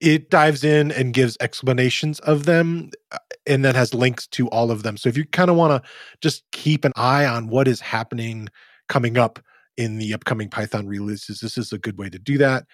It 0.00 0.30
dives 0.30 0.64
in 0.64 0.90
and 0.92 1.14
gives 1.14 1.36
explanations 1.40 2.20
of 2.20 2.44
them 2.44 2.90
uh, 3.12 3.18
and 3.46 3.64
then 3.64 3.74
has 3.74 3.94
links 3.94 4.26
to 4.28 4.48
all 4.48 4.70
of 4.70 4.82
them. 4.82 4.96
So 4.96 5.08
if 5.08 5.16
you 5.16 5.24
kind 5.26 5.50
of 5.50 5.56
want 5.56 5.82
to 5.82 5.90
just 6.20 6.44
keep 6.52 6.84
an 6.84 6.92
eye 6.96 7.26
on 7.26 7.48
what 7.48 7.68
is 7.68 7.80
happening 7.80 8.48
coming 8.88 9.16
up 9.16 9.38
in 9.76 9.98
the 9.98 10.14
upcoming 10.14 10.48
Python 10.48 10.86
releases, 10.86 11.40
this 11.40 11.56
is 11.56 11.72
a 11.72 11.78
good 11.78 11.98
way 11.98 12.08
to 12.10 12.18
do 12.18 12.38
that. 12.38 12.64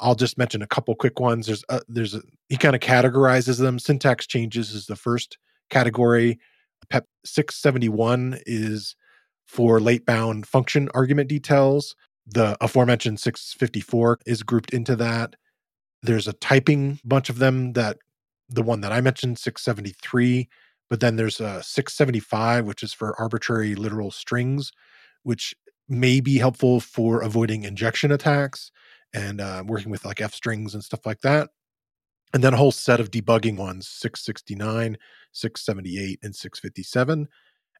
I'll 0.00 0.14
just 0.14 0.38
mention 0.38 0.62
a 0.62 0.66
couple 0.66 0.94
quick 0.94 1.20
ones. 1.20 1.46
There's 1.46 1.64
a, 1.68 1.80
there's 1.88 2.14
a, 2.14 2.22
he 2.48 2.56
kind 2.56 2.74
of 2.74 2.80
categorizes 2.80 3.58
them. 3.58 3.78
Syntax 3.78 4.26
changes 4.26 4.72
is 4.72 4.86
the 4.86 4.96
first 4.96 5.38
category 5.70 6.38
PEP 6.88 7.06
671 7.24 8.40
is 8.46 8.96
for 9.46 9.80
late 9.80 10.06
bound 10.06 10.46
function 10.46 10.88
argument 10.94 11.28
details. 11.28 11.94
The 12.26 12.56
aforementioned 12.60 13.20
654 13.20 14.20
is 14.26 14.42
grouped 14.42 14.72
into 14.72 14.96
that. 14.96 15.34
There's 16.02 16.28
a 16.28 16.32
typing 16.34 17.00
bunch 17.04 17.30
of 17.30 17.38
them 17.38 17.72
that 17.74 17.98
the 18.48 18.62
one 18.62 18.80
that 18.82 18.92
I 18.92 19.00
mentioned, 19.00 19.38
673, 19.38 20.48
but 20.90 21.00
then 21.00 21.16
there's 21.16 21.40
a 21.40 21.62
675, 21.62 22.66
which 22.66 22.82
is 22.82 22.92
for 22.92 23.18
arbitrary 23.18 23.74
literal 23.74 24.10
strings, 24.10 24.70
which 25.22 25.54
may 25.88 26.20
be 26.20 26.38
helpful 26.38 26.80
for 26.80 27.20
avoiding 27.20 27.64
injection 27.64 28.10
attacks 28.10 28.70
and 29.14 29.40
uh, 29.40 29.64
working 29.66 29.90
with 29.90 30.04
like 30.04 30.20
f 30.20 30.34
strings 30.34 30.74
and 30.74 30.84
stuff 30.84 31.06
like 31.06 31.20
that. 31.22 31.48
And 32.34 32.42
then 32.42 32.52
a 32.52 32.56
whole 32.56 32.72
set 32.72 33.00
of 33.00 33.10
debugging 33.10 33.56
ones 33.56 33.88
669 33.88 34.98
678 35.32 36.18
and 36.22 36.34
657 36.34 37.28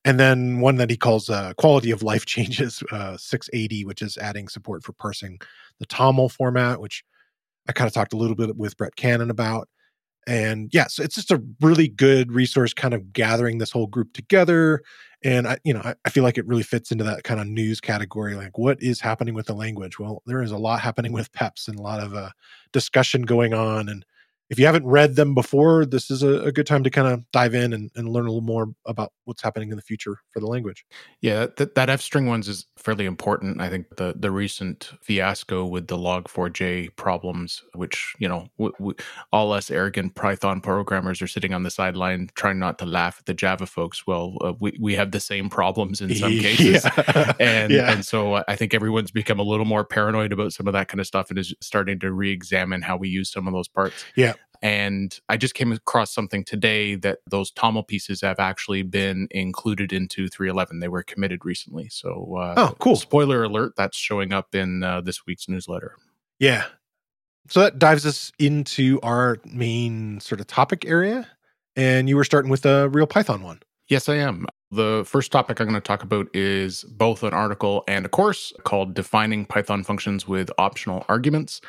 and 0.05 0.21
then 0.21 0.61
one 0.61 0.77
that 0.77 0.91
he 0.91 0.97
calls 0.97 1.31
uh, 1.31 1.55
quality 1.55 1.91
of 1.91 2.03
life 2.03 2.27
changes 2.27 2.83
uh, 2.93 3.17
680 3.17 3.85
which 3.85 4.03
is 4.03 4.17
adding 4.19 4.49
support 4.49 4.83
for 4.85 4.93
parsing 4.93 5.39
the 5.81 5.87
toml 5.87 6.31
format 6.31 6.81
which 6.81 7.05
i 7.69 7.73
kind 7.73 7.89
of 7.89 7.95
talked 7.95 8.13
a 8.13 8.17
little 8.17 8.37
bit 8.37 8.57
with 8.57 8.77
brett 8.77 8.97
cannon 8.97 9.31
about 9.31 9.69
and 10.27 10.71
yeah 10.73 10.87
so 10.87 11.03
it's 11.03 11.15
just 11.15 11.31
a 11.31 11.43
really 11.61 11.89
good 11.89 12.33
resource 12.33 12.73
kind 12.73 12.95
of 12.95 13.13
gathering 13.13 13.59
this 13.59 13.71
whole 13.71 13.87
group 13.87 14.13
together 14.13 14.83
and 15.23 15.47
i 15.47 15.57
you 15.65 15.73
know 15.73 15.95
I, 16.05 16.11
feel 16.11 16.25
like 16.25 16.39
it 16.39 16.47
really 16.47 16.63
fits 16.63 16.91
into 16.91 17.05
that 17.05 17.25
kind 17.25 17.41
of 17.41 17.47
news 17.47 17.81
category 17.81 18.35
like 18.35 18.57
what 18.59 18.83
is 18.83 19.01
happening 19.01 19.35
with 19.35 19.47
the 19.47 19.55
language? 19.55 19.99
Well 19.99 20.23
there 20.27 20.43
is 20.43 20.51
a 20.51 20.59
lot 20.59 20.81
happening 20.81 21.13
with 21.13 21.33
peps 21.33 21.69
and 21.69 21.79
a 21.79 21.83
lot 21.83 22.01
of 22.01 22.15
uh, 22.15 22.31
discussion 22.73 23.23
going 23.23 23.55
on 23.55 23.89
and 23.89 24.05
if 24.51 24.59
you 24.59 24.67
haven't 24.67 24.87
read 24.87 25.17
them 25.17 25.35
before, 25.35 25.87
this 25.87 26.11
is 26.11 26.23
a, 26.23 26.43
a 26.43 26.53
good 26.53 26.67
time 26.67 26.85
to 26.85 26.91
kind 26.91 27.09
of 27.09 27.31
dive 27.33 27.55
in 27.55 27.73
and, 27.73 27.91
and, 27.97 28.09
learn 28.09 28.27
a 28.27 28.29
little 28.29 28.43
more 28.43 28.75
about 28.87 29.13
what's 29.25 29.43
happening 29.43 29.71
in 29.71 29.77
the 29.77 29.83
future 29.83 30.17
for 30.31 30.41
the 30.41 30.47
language. 30.47 30.85
Yeah, 31.21 31.47
that, 31.57 31.75
that 31.75 31.91
F 31.91 32.01
string 32.01 32.27
ones 32.27 32.49
is 32.49 32.67
fairly 32.77 33.07
important. 33.07 33.61
I 33.61 33.69
think 33.69 33.97
the 33.97 34.15
the 34.17 34.31
recent 34.31 34.91
fiasco 35.03 35.65
with 35.65 35.89
the 35.89 35.97
log4j 35.97 36.97
problems, 36.97 37.63
which 37.75 38.15
you 38.19 38.29
know, 38.29 38.49
w- 38.59 38.75
w- 38.79 38.97
all 39.33 39.53
us 39.53 39.71
arrogant 39.71 40.15
Python 40.15 40.61
programmers 40.61 41.23
are 41.23 41.27
sitting 41.27 41.53
on 41.53 41.63
the 41.63 41.71
sideline 41.71 42.31
trying 42.35 42.59
not 42.59 42.79
to 42.79 42.87
laugh 42.87 43.17
at 43.19 43.27
the 43.27 43.35
Java 43.35 43.67
folks. 43.67 44.07
Well, 44.07 44.37
uh, 44.41 44.53
we 44.61 44.77
we 44.81 44.95
have 44.95 45.11
the 45.11 45.21
same 45.21 45.49
problems 45.49 46.01
in 46.01 46.15
some 46.15 46.31
cases, 46.39 46.85
yeah. 46.85 47.33
and 47.41 47.73
yeah. 47.73 47.93
and 47.93 48.05
so 48.05 48.43
I 48.49 48.57
think 48.57 48.75
everyone's 48.75 49.11
become 49.11 49.39
a 49.39 49.45
little 49.45 49.67
more 49.67 49.85
paranoid 49.85 50.33
about 50.33 50.53
some 50.53 50.67
of 50.67 50.73
that 50.73 50.89
kind 50.89 51.01
of 51.01 51.07
stuff 51.07 51.31
and 51.31 51.39
is 51.39 51.55
starting 51.61 51.99
to 52.01 52.13
re-examine 52.13 52.83
how 52.83 52.97
we 52.97 53.09
use 53.09 53.31
some 53.31 53.47
of 53.47 53.53
those 53.53 53.69
parts. 53.69 54.05
Yeah 54.17 54.35
And 54.65 55.21
I 55.29 55.37
just 55.37 55.55
came 55.55 55.73
across 55.73 56.11
something 56.11 56.43
today 56.43 56.95
that 56.95 57.19
those 57.29 57.53
TOML 57.53 57.87
pieces 57.87 58.23
have 58.23 58.39
actually 58.39 58.81
been 58.83 59.29
included 59.31 59.93
into 59.93 60.27
311. 60.27 60.81
They 60.81 60.89
were 60.89 61.03
committed 61.03 61.45
recently. 61.45 61.91
So, 61.91 62.35
uh, 62.39 62.55
oh, 62.57 62.75
cool. 62.79 62.97
Spoiler 62.97 63.45
alert, 63.45 63.75
that's 63.77 63.95
showing 63.95 64.33
up 64.33 64.55
in 64.55 64.83
uh, 64.83 65.03
this 65.03 65.27
week's 65.27 65.51
newsletter. 65.51 65.97
Yeah. 66.39 66.65
So 67.51 67.61
that 67.61 67.79
dives 67.79 68.07
us 68.07 68.33
into 68.39 68.99
our 69.03 69.37
main 69.45 70.19
sort 70.21 70.41
of 70.41 70.47
topic 70.47 70.87
area. 70.87 71.29
And 71.77 72.09
you 72.09 72.17
were 72.17 72.25
starting 72.25 72.51
with 72.51 72.65
a 72.65 72.89
real 72.89 73.07
Python 73.07 73.43
one. 73.43 73.61
Yes, 73.89 74.09
I 74.09 74.15
am. 74.15 74.47
The 74.71 75.05
first 75.07 75.31
topic 75.31 75.61
I'm 75.61 75.69
going 75.69 75.75
to 75.75 75.87
talk 75.87 76.03
about 76.03 76.35
is 76.35 76.85
both 76.85 77.23
an 77.23 77.35
article 77.35 77.85
and 77.87 78.07
a 78.07 78.09
course 78.09 78.51
called 78.65 78.95
Defining 78.95 79.45
Python 79.45 79.85
Functions 79.85 80.27
with 80.27 80.51
Optional 80.57 81.05
Arguments. 81.11 81.61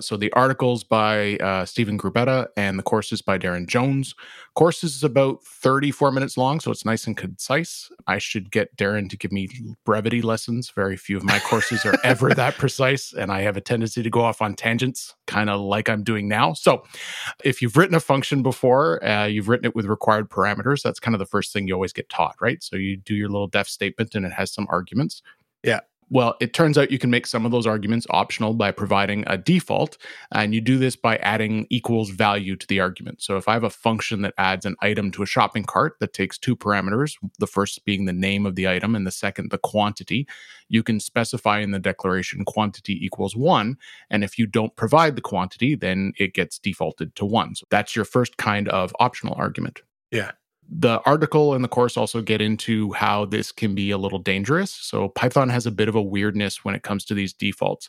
So 0.00 0.16
the 0.16 0.32
articles 0.32 0.84
by 0.84 1.36
uh, 1.36 1.64
Stephen 1.64 1.98
Gruppetta 1.98 2.48
and 2.56 2.78
the 2.78 2.82
courses 2.82 3.22
by 3.22 3.38
Darren 3.38 3.66
Jones. 3.66 4.14
Course 4.54 4.84
is 4.84 5.02
about 5.02 5.42
34 5.44 6.12
minutes 6.12 6.36
long, 6.36 6.60
so 6.60 6.70
it's 6.70 6.84
nice 6.84 7.06
and 7.06 7.16
concise. 7.16 7.90
I 8.06 8.18
should 8.18 8.50
get 8.50 8.74
Darren 8.76 9.08
to 9.10 9.16
give 9.16 9.32
me 9.32 9.48
brevity 9.84 10.22
lessons. 10.22 10.70
Very 10.70 10.96
few 10.96 11.16
of 11.16 11.24
my 11.24 11.38
courses 11.40 11.84
are 11.84 11.94
ever 12.04 12.34
that 12.34 12.54
precise, 12.58 13.12
and 13.12 13.30
I 13.30 13.40
have 13.42 13.56
a 13.56 13.60
tendency 13.60 14.02
to 14.02 14.10
go 14.10 14.20
off 14.20 14.42
on 14.42 14.54
tangents, 14.54 15.14
kind 15.26 15.48
of 15.48 15.60
like 15.60 15.88
I'm 15.88 16.02
doing 16.02 16.28
now. 16.28 16.52
So 16.52 16.84
if 17.44 17.62
you've 17.62 17.76
written 17.76 17.94
a 17.94 18.00
function 18.00 18.42
before, 18.42 19.02
uh, 19.04 19.26
you've 19.26 19.48
written 19.48 19.66
it 19.66 19.74
with 19.74 19.86
required 19.86 20.28
parameters. 20.30 20.82
That's 20.82 21.00
kind 21.00 21.14
of 21.14 21.18
the 21.18 21.26
first 21.26 21.52
thing 21.52 21.68
you 21.68 21.74
always 21.74 21.92
get 21.92 22.08
taught, 22.08 22.36
right? 22.40 22.62
So 22.62 22.76
you 22.76 22.96
do 22.96 23.14
your 23.14 23.28
little 23.28 23.48
def 23.48 23.68
statement 23.68 24.14
and 24.14 24.26
it 24.26 24.32
has 24.32 24.52
some 24.52 24.66
arguments. 24.70 25.22
Yeah. 25.62 25.80
Well, 26.08 26.36
it 26.40 26.54
turns 26.54 26.78
out 26.78 26.92
you 26.92 27.00
can 27.00 27.10
make 27.10 27.26
some 27.26 27.44
of 27.44 27.50
those 27.50 27.66
arguments 27.66 28.06
optional 28.10 28.54
by 28.54 28.70
providing 28.70 29.24
a 29.26 29.36
default, 29.36 29.98
and 30.32 30.54
you 30.54 30.60
do 30.60 30.78
this 30.78 30.94
by 30.94 31.16
adding 31.16 31.66
equals 31.68 32.10
value 32.10 32.54
to 32.54 32.66
the 32.68 32.78
argument. 32.78 33.22
So 33.22 33.36
if 33.36 33.48
I 33.48 33.54
have 33.54 33.64
a 33.64 33.70
function 33.70 34.22
that 34.22 34.34
adds 34.38 34.64
an 34.64 34.76
item 34.80 35.10
to 35.12 35.24
a 35.24 35.26
shopping 35.26 35.64
cart 35.64 35.96
that 35.98 36.12
takes 36.12 36.38
two 36.38 36.54
parameters, 36.54 37.16
the 37.40 37.46
first 37.48 37.84
being 37.84 38.04
the 38.04 38.12
name 38.12 38.46
of 38.46 38.54
the 38.54 38.68
item 38.68 38.94
and 38.94 39.04
the 39.04 39.10
second 39.10 39.50
the 39.50 39.58
quantity, 39.58 40.28
you 40.68 40.84
can 40.84 41.00
specify 41.00 41.58
in 41.58 41.72
the 41.72 41.78
declaration 41.80 42.44
quantity 42.44 43.04
equals 43.04 43.34
one. 43.34 43.76
And 44.08 44.22
if 44.22 44.38
you 44.38 44.46
don't 44.46 44.76
provide 44.76 45.16
the 45.16 45.22
quantity, 45.22 45.74
then 45.74 46.12
it 46.18 46.34
gets 46.34 46.58
defaulted 46.58 47.16
to 47.16 47.24
one. 47.24 47.56
So 47.56 47.66
that's 47.70 47.96
your 47.96 48.04
first 48.04 48.36
kind 48.36 48.68
of 48.68 48.94
optional 49.00 49.34
argument. 49.36 49.82
Yeah 50.12 50.32
the 50.68 51.00
article 51.06 51.54
and 51.54 51.62
the 51.62 51.68
course 51.68 51.96
also 51.96 52.20
get 52.20 52.40
into 52.40 52.92
how 52.92 53.24
this 53.24 53.52
can 53.52 53.74
be 53.74 53.90
a 53.90 53.98
little 53.98 54.18
dangerous. 54.18 54.72
So 54.72 55.08
Python 55.10 55.48
has 55.48 55.66
a 55.66 55.70
bit 55.70 55.88
of 55.88 55.94
a 55.94 56.02
weirdness 56.02 56.64
when 56.64 56.74
it 56.74 56.82
comes 56.82 57.04
to 57.06 57.14
these 57.14 57.32
defaults. 57.32 57.88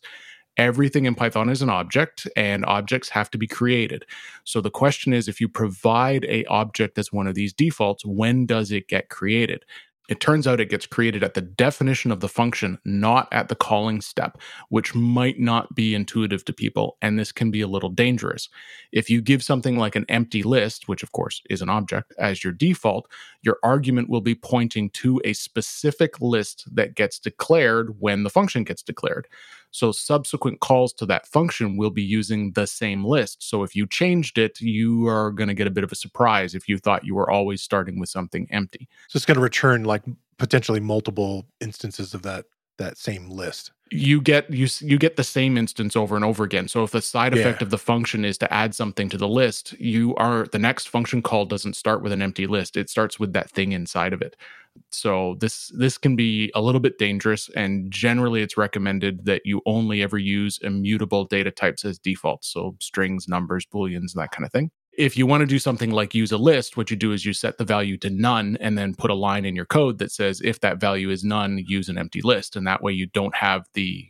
Everything 0.57 1.05
in 1.05 1.13
Python 1.13 1.49
is 1.49 1.61
an 1.61 1.69
object 1.69 2.27
and 2.35 2.65
objects 2.65 3.09
have 3.09 3.29
to 3.31 3.37
be 3.37 3.47
created. 3.47 4.05
So 4.43 4.59
the 4.59 4.71
question 4.71 5.13
is 5.13 5.27
if 5.27 5.39
you 5.39 5.47
provide 5.47 6.25
a 6.25 6.45
object 6.45 6.97
as 6.97 7.11
one 7.11 7.27
of 7.27 7.35
these 7.35 7.53
defaults, 7.53 8.05
when 8.05 8.45
does 8.45 8.71
it 8.71 8.87
get 8.87 9.09
created? 9.09 9.65
It 10.07 10.19
turns 10.19 10.47
out 10.47 10.59
it 10.59 10.69
gets 10.69 10.85
created 10.85 11.23
at 11.23 11.33
the 11.33 11.41
definition 11.41 12.11
of 12.11 12.19
the 12.19 12.29
function, 12.29 12.77
not 12.85 13.27
at 13.31 13.49
the 13.49 13.55
calling 13.55 14.01
step, 14.01 14.37
which 14.69 14.95
might 14.95 15.39
not 15.39 15.75
be 15.75 15.93
intuitive 15.93 16.45
to 16.45 16.53
people. 16.53 16.97
And 17.01 17.19
this 17.19 17.31
can 17.31 17.51
be 17.51 17.61
a 17.61 17.67
little 17.67 17.89
dangerous. 17.89 18.49
If 18.91 19.09
you 19.09 19.21
give 19.21 19.43
something 19.43 19.77
like 19.77 19.95
an 19.95 20.05
empty 20.09 20.43
list, 20.43 20.87
which 20.87 21.03
of 21.03 21.11
course 21.11 21.41
is 21.49 21.61
an 21.61 21.69
object, 21.69 22.13
as 22.17 22.43
your 22.43 22.53
default, 22.53 23.09
your 23.41 23.57
argument 23.63 24.09
will 24.09 24.21
be 24.21 24.35
pointing 24.35 24.89
to 24.91 25.21
a 25.25 25.33
specific 25.33 26.21
list 26.21 26.63
that 26.73 26.95
gets 26.95 27.19
declared 27.19 27.99
when 27.99 28.23
the 28.23 28.29
function 28.29 28.63
gets 28.63 28.81
declared. 28.81 29.27
So 29.71 29.91
subsequent 29.91 30.59
calls 30.59 30.93
to 30.93 31.05
that 31.07 31.27
function 31.27 31.77
will 31.77 31.89
be 31.89 32.03
using 32.03 32.51
the 32.53 32.67
same 32.67 33.03
list. 33.03 33.47
So 33.47 33.63
if 33.63 33.75
you 33.75 33.85
changed 33.87 34.37
it, 34.37 34.59
you 34.59 35.07
are 35.07 35.31
going 35.31 35.49
to 35.49 35.53
get 35.53 35.67
a 35.67 35.71
bit 35.71 35.83
of 35.83 35.91
a 35.91 35.95
surprise 35.95 36.55
if 36.55 36.67
you 36.67 36.77
thought 36.77 37.05
you 37.05 37.15
were 37.15 37.29
always 37.29 37.61
starting 37.61 37.99
with 37.99 38.09
something 38.09 38.47
empty. 38.51 38.87
So 39.09 39.17
it's 39.17 39.25
going 39.25 39.35
to 39.35 39.41
return 39.41 39.83
like 39.83 40.03
potentially 40.37 40.79
multiple 40.79 41.47
instances 41.59 42.13
of 42.13 42.21
that 42.23 42.45
that 42.77 42.97
same 42.97 43.29
list 43.29 43.71
you 43.91 44.21
get 44.21 44.49
you 44.51 44.67
you 44.79 44.97
get 44.97 45.15
the 45.15 45.23
same 45.23 45.57
instance 45.57 45.95
over 45.95 46.15
and 46.15 46.25
over 46.25 46.43
again. 46.43 46.67
So 46.67 46.83
if 46.83 46.91
the 46.91 47.01
side 47.01 47.33
effect 47.33 47.61
yeah. 47.61 47.65
of 47.65 47.69
the 47.69 47.77
function 47.77 48.25
is 48.25 48.37
to 48.39 48.53
add 48.53 48.75
something 48.75 49.09
to 49.09 49.17
the 49.17 49.27
list, 49.27 49.73
you 49.79 50.15
are 50.15 50.47
the 50.51 50.59
next 50.59 50.89
function 50.89 51.21
call 51.21 51.45
doesn't 51.45 51.75
start 51.75 52.01
with 52.01 52.11
an 52.11 52.21
empty 52.21 52.47
list. 52.47 52.77
It 52.77 52.89
starts 52.89 53.19
with 53.19 53.33
that 53.33 53.49
thing 53.49 53.71
inside 53.71 54.13
of 54.13 54.21
it. 54.21 54.35
So 54.91 55.35
this 55.39 55.71
this 55.75 55.97
can 55.97 56.15
be 56.15 56.51
a 56.53 56.61
little 56.61 56.81
bit 56.81 56.97
dangerous 56.97 57.49
and 57.55 57.91
generally 57.91 58.41
it's 58.41 58.57
recommended 58.57 59.25
that 59.25 59.41
you 59.45 59.61
only 59.65 60.03
ever 60.03 60.17
use 60.17 60.59
immutable 60.61 61.25
data 61.25 61.51
types 61.51 61.83
as 61.83 61.97
defaults, 61.97 62.47
so 62.47 62.75
strings, 62.79 63.27
numbers, 63.27 63.65
booleans, 63.65 64.13
and 64.13 64.21
that 64.21 64.31
kind 64.31 64.45
of 64.45 64.51
thing 64.51 64.71
if 64.97 65.15
you 65.15 65.27
want 65.27 65.41
to 65.41 65.47
do 65.47 65.59
something 65.59 65.91
like 65.91 66.15
use 66.15 66.31
a 66.31 66.37
list, 66.37 66.75
what 66.75 66.89
you 66.89 66.97
do 66.97 67.13
is 67.13 67.23
you 67.23 67.31
set 67.31 67.57
the 67.57 67.63
value 67.63 67.97
to 67.97 68.09
none 68.09 68.57
and 68.59 68.77
then 68.77 68.95
put 68.95 69.11
a 69.11 69.15
line 69.15 69.45
in 69.45 69.55
your 69.55 69.65
code 69.65 69.99
that 69.99 70.11
says 70.11 70.41
if 70.43 70.59
that 70.61 70.79
value 70.79 71.11
is 71.11 71.23
none, 71.23 71.63
use 71.67 71.87
an 71.87 71.97
empty 71.97 72.21
list. 72.21 72.55
And 72.55 72.65
that 72.65 72.81
way 72.81 72.91
you 72.91 73.05
don't 73.05 73.35
have 73.35 73.67
the 73.73 74.07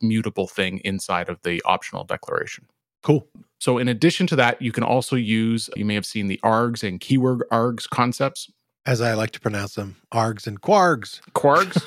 mutable 0.00 0.48
thing 0.48 0.80
inside 0.84 1.28
of 1.28 1.40
the 1.42 1.62
optional 1.66 2.04
declaration. 2.04 2.64
Cool. 3.02 3.28
So, 3.58 3.78
in 3.78 3.88
addition 3.88 4.26
to 4.28 4.36
that, 4.36 4.62
you 4.62 4.72
can 4.72 4.84
also 4.84 5.16
use, 5.16 5.68
you 5.76 5.84
may 5.84 5.94
have 5.94 6.06
seen 6.06 6.28
the 6.28 6.40
args 6.42 6.86
and 6.86 7.00
keyword 7.00 7.42
args 7.50 7.88
concepts 7.88 8.50
as 8.84 9.00
I 9.00 9.14
like 9.14 9.30
to 9.32 9.40
pronounce 9.40 9.76
them, 9.76 9.96
args 10.12 10.46
and 10.46 10.60
quargs. 10.60 11.20
Quargs? 11.34 11.78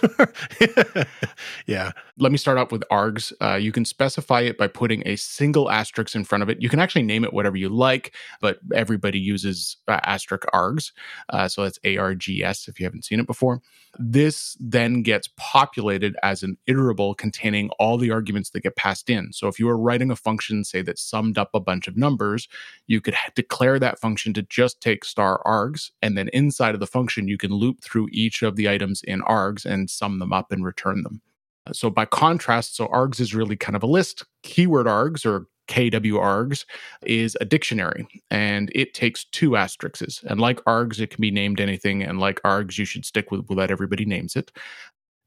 yeah. 1.67 1.91
Let 2.17 2.31
me 2.31 2.37
start 2.37 2.57
off 2.57 2.71
with 2.71 2.83
args. 2.89 3.33
Uh, 3.41 3.55
you 3.55 3.73
can 3.73 3.83
specify 3.83 4.41
it 4.41 4.57
by 4.57 4.67
putting 4.67 5.03
a 5.05 5.17
single 5.17 5.69
asterisk 5.69 6.15
in 6.15 6.23
front 6.23 6.41
of 6.41 6.49
it. 6.49 6.61
You 6.61 6.69
can 6.69 6.79
actually 6.79 7.03
name 7.03 7.25
it 7.25 7.33
whatever 7.33 7.57
you 7.57 7.67
like, 7.67 8.15
but 8.39 8.59
everybody 8.73 9.19
uses 9.19 9.77
uh, 9.89 9.99
asterisk 10.05 10.45
args. 10.53 10.93
Uh, 11.29 11.49
so 11.49 11.63
that's 11.63 11.79
ARGS 11.83 12.69
if 12.69 12.79
you 12.79 12.85
haven't 12.85 13.03
seen 13.03 13.19
it 13.19 13.27
before. 13.27 13.61
This 13.97 14.57
then 14.59 15.01
gets 15.01 15.29
populated 15.37 16.15
as 16.23 16.43
an 16.43 16.57
iterable 16.67 17.15
containing 17.15 17.69
all 17.79 17.97
the 17.97 18.11
arguments 18.11 18.49
that 18.51 18.61
get 18.61 18.75
passed 18.75 19.09
in. 19.09 19.31
So 19.33 19.47
if 19.47 19.59
you 19.59 19.65
were 19.65 19.77
writing 19.77 20.11
a 20.11 20.15
function, 20.15 20.63
say, 20.63 20.81
that 20.81 20.99
summed 20.99 21.37
up 21.37 21.49
a 21.53 21.59
bunch 21.59 21.87
of 21.87 21.97
numbers, 21.97 22.47
you 22.87 23.01
could 23.01 23.15
declare 23.35 23.79
that 23.79 23.99
function 23.99 24.33
to 24.33 24.41
just 24.43 24.81
take 24.81 25.05
star 25.05 25.41
args. 25.45 25.91
And 26.01 26.17
then 26.17 26.29
inside 26.33 26.73
of 26.73 26.79
the 26.79 26.87
function, 26.87 27.27
you 27.27 27.37
can 27.37 27.51
loop 27.51 27.81
through 27.81 28.09
each 28.11 28.41
of 28.43 28.55
the 28.55 28.69
items 28.69 29.01
in 29.03 29.21
args 29.21 29.65
and 29.65 29.89
sum 29.89 30.19
them 30.19 30.33
up 30.33 30.51
and 30.51 30.65
return 30.65 31.03
them. 31.03 31.21
Uh, 31.67 31.73
so 31.73 31.89
by 31.89 32.05
contrast, 32.05 32.75
so 32.75 32.87
args 32.87 33.19
is 33.19 33.33
really 33.33 33.55
kind 33.55 33.75
of 33.75 33.83
a 33.83 33.87
list. 33.87 34.25
Keyword 34.43 34.87
args 34.87 35.25
or 35.25 35.47
KWArgs 35.67 36.65
is 37.03 37.37
a 37.41 37.45
dictionary 37.45 38.07
and 38.29 38.71
it 38.75 38.93
takes 38.93 39.25
two 39.25 39.55
asterisks. 39.55 40.23
And 40.23 40.39
like 40.39 40.63
args, 40.65 40.99
it 40.99 41.09
can 41.09 41.21
be 41.21 41.31
named 41.31 41.59
anything. 41.59 42.03
And 42.03 42.19
like 42.19 42.41
args, 42.43 42.77
you 42.77 42.85
should 42.85 43.05
stick 43.05 43.31
with 43.31 43.45
what 43.47 43.71
everybody 43.71 44.05
names 44.05 44.35
it. 44.35 44.51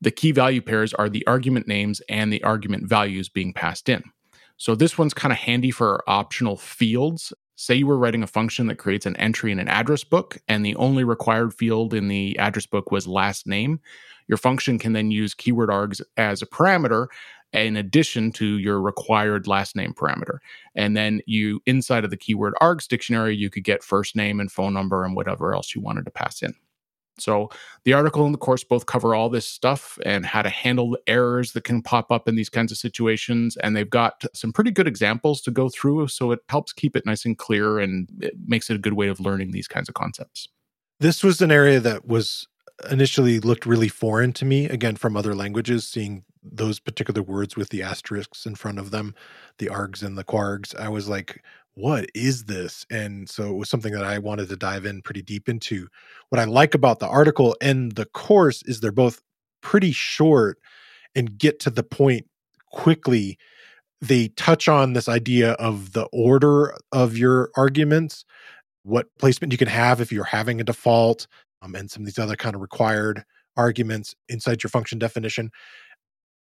The 0.00 0.10
key 0.10 0.32
value 0.32 0.62
pairs 0.62 0.94
are 0.94 1.08
the 1.08 1.26
argument 1.26 1.66
names 1.66 2.00
and 2.08 2.32
the 2.32 2.42
argument 2.44 2.88
values 2.88 3.28
being 3.28 3.52
passed 3.52 3.88
in. 3.88 4.02
So 4.56 4.74
this 4.74 4.98
one's 4.98 5.14
kind 5.14 5.32
of 5.32 5.38
handy 5.38 5.70
for 5.70 6.02
optional 6.08 6.56
fields. 6.56 7.32
Say 7.56 7.76
you 7.76 7.86
were 7.86 7.98
writing 7.98 8.22
a 8.22 8.28
function 8.28 8.68
that 8.68 8.78
creates 8.78 9.06
an 9.06 9.16
entry 9.16 9.50
in 9.50 9.58
an 9.58 9.68
address 9.68 10.04
book, 10.04 10.38
and 10.46 10.64
the 10.64 10.76
only 10.76 11.02
required 11.02 11.52
field 11.54 11.92
in 11.92 12.06
the 12.06 12.38
address 12.38 12.66
book 12.66 12.92
was 12.92 13.08
last 13.08 13.46
name. 13.46 13.80
Your 14.28 14.36
function 14.38 14.78
can 14.78 14.92
then 14.92 15.10
use 15.10 15.34
keyword 15.34 15.70
args 15.70 16.00
as 16.16 16.42
a 16.42 16.46
parameter 16.46 17.06
in 17.52 17.76
addition 17.76 18.30
to 18.32 18.58
your 18.58 18.80
required 18.80 19.46
last 19.46 19.74
name 19.74 19.94
parameter. 19.94 20.38
And 20.74 20.96
then 20.96 21.20
you, 21.26 21.60
inside 21.66 22.04
of 22.04 22.10
the 22.10 22.16
keyword 22.16 22.54
args 22.60 22.86
dictionary, 22.86 23.34
you 23.34 23.50
could 23.50 23.64
get 23.64 23.82
first 23.82 24.14
name 24.14 24.40
and 24.40 24.52
phone 24.52 24.74
number 24.74 25.04
and 25.04 25.16
whatever 25.16 25.54
else 25.54 25.74
you 25.74 25.80
wanted 25.80 26.04
to 26.04 26.10
pass 26.10 26.42
in. 26.42 26.54
So 27.20 27.50
the 27.84 27.94
article 27.94 28.24
and 28.24 28.32
the 28.32 28.38
course 28.38 28.62
both 28.62 28.86
cover 28.86 29.14
all 29.14 29.28
this 29.28 29.46
stuff 29.46 29.98
and 30.04 30.24
how 30.24 30.42
to 30.42 30.48
handle 30.48 30.90
the 30.90 31.00
errors 31.06 31.52
that 31.52 31.64
can 31.64 31.82
pop 31.82 32.12
up 32.12 32.28
in 32.28 32.36
these 32.36 32.48
kinds 32.48 32.70
of 32.70 32.78
situations. 32.78 33.56
And 33.56 33.74
they've 33.74 33.90
got 33.90 34.24
some 34.34 34.52
pretty 34.52 34.70
good 34.70 34.86
examples 34.86 35.40
to 35.42 35.50
go 35.50 35.68
through. 35.68 36.08
So 36.08 36.30
it 36.30 36.40
helps 36.48 36.72
keep 36.72 36.96
it 36.96 37.06
nice 37.06 37.24
and 37.24 37.36
clear 37.36 37.78
and 37.78 38.08
it 38.20 38.34
makes 38.46 38.70
it 38.70 38.76
a 38.76 38.78
good 38.78 38.92
way 38.92 39.08
of 39.08 39.20
learning 39.20 39.50
these 39.50 39.68
kinds 39.68 39.88
of 39.88 39.94
concepts. 39.94 40.48
This 41.00 41.22
was 41.22 41.40
an 41.40 41.50
area 41.50 41.80
that 41.80 42.06
was 42.06 42.46
initially 42.90 43.40
looked 43.40 43.66
really 43.66 43.88
foreign 43.88 44.32
to 44.34 44.44
me, 44.44 44.66
again, 44.66 44.96
from 44.96 45.16
other 45.16 45.34
languages, 45.34 45.86
seeing 45.86 46.24
those 46.42 46.80
particular 46.80 47.22
words 47.22 47.56
with 47.56 47.70
the 47.70 47.82
asterisks 47.82 48.46
in 48.46 48.54
front 48.54 48.78
of 48.78 48.90
them, 48.90 49.14
the 49.58 49.66
args 49.66 50.02
and 50.02 50.16
the 50.16 50.24
quargs. 50.24 50.74
I 50.78 50.88
was 50.88 51.08
like, 51.08 51.42
what 51.74 52.06
is 52.14 52.44
this? 52.44 52.84
And 52.90 53.28
so 53.28 53.50
it 53.50 53.56
was 53.56 53.70
something 53.70 53.92
that 53.92 54.04
I 54.04 54.18
wanted 54.18 54.48
to 54.48 54.56
dive 54.56 54.84
in 54.84 55.02
pretty 55.02 55.22
deep 55.22 55.48
into. 55.48 55.88
What 56.28 56.40
I 56.40 56.44
like 56.44 56.74
about 56.74 56.98
the 56.98 57.06
article 57.06 57.56
and 57.60 57.92
the 57.92 58.06
course 58.06 58.62
is 58.64 58.80
they're 58.80 58.90
both 58.90 59.22
pretty 59.60 59.92
short 59.92 60.58
and 61.14 61.38
get 61.38 61.60
to 61.60 61.70
the 61.70 61.82
point 61.84 62.26
quickly. 62.72 63.38
They 64.00 64.28
touch 64.28 64.68
on 64.68 64.92
this 64.92 65.08
idea 65.08 65.52
of 65.52 65.92
the 65.92 66.08
order 66.12 66.74
of 66.92 67.16
your 67.16 67.50
arguments, 67.56 68.24
what 68.82 69.06
placement 69.18 69.52
you 69.52 69.58
can 69.58 69.68
have 69.68 70.00
if 70.00 70.10
you're 70.10 70.24
having 70.24 70.60
a 70.60 70.64
default, 70.64 71.26
um, 71.62 71.74
and 71.74 71.90
some 71.90 72.02
of 72.02 72.06
these 72.06 72.18
other 72.18 72.36
kind 72.36 72.54
of 72.54 72.60
required 72.60 73.24
arguments 73.56 74.14
inside 74.28 74.62
your 74.62 74.70
function 74.70 74.98
definition. 74.98 75.50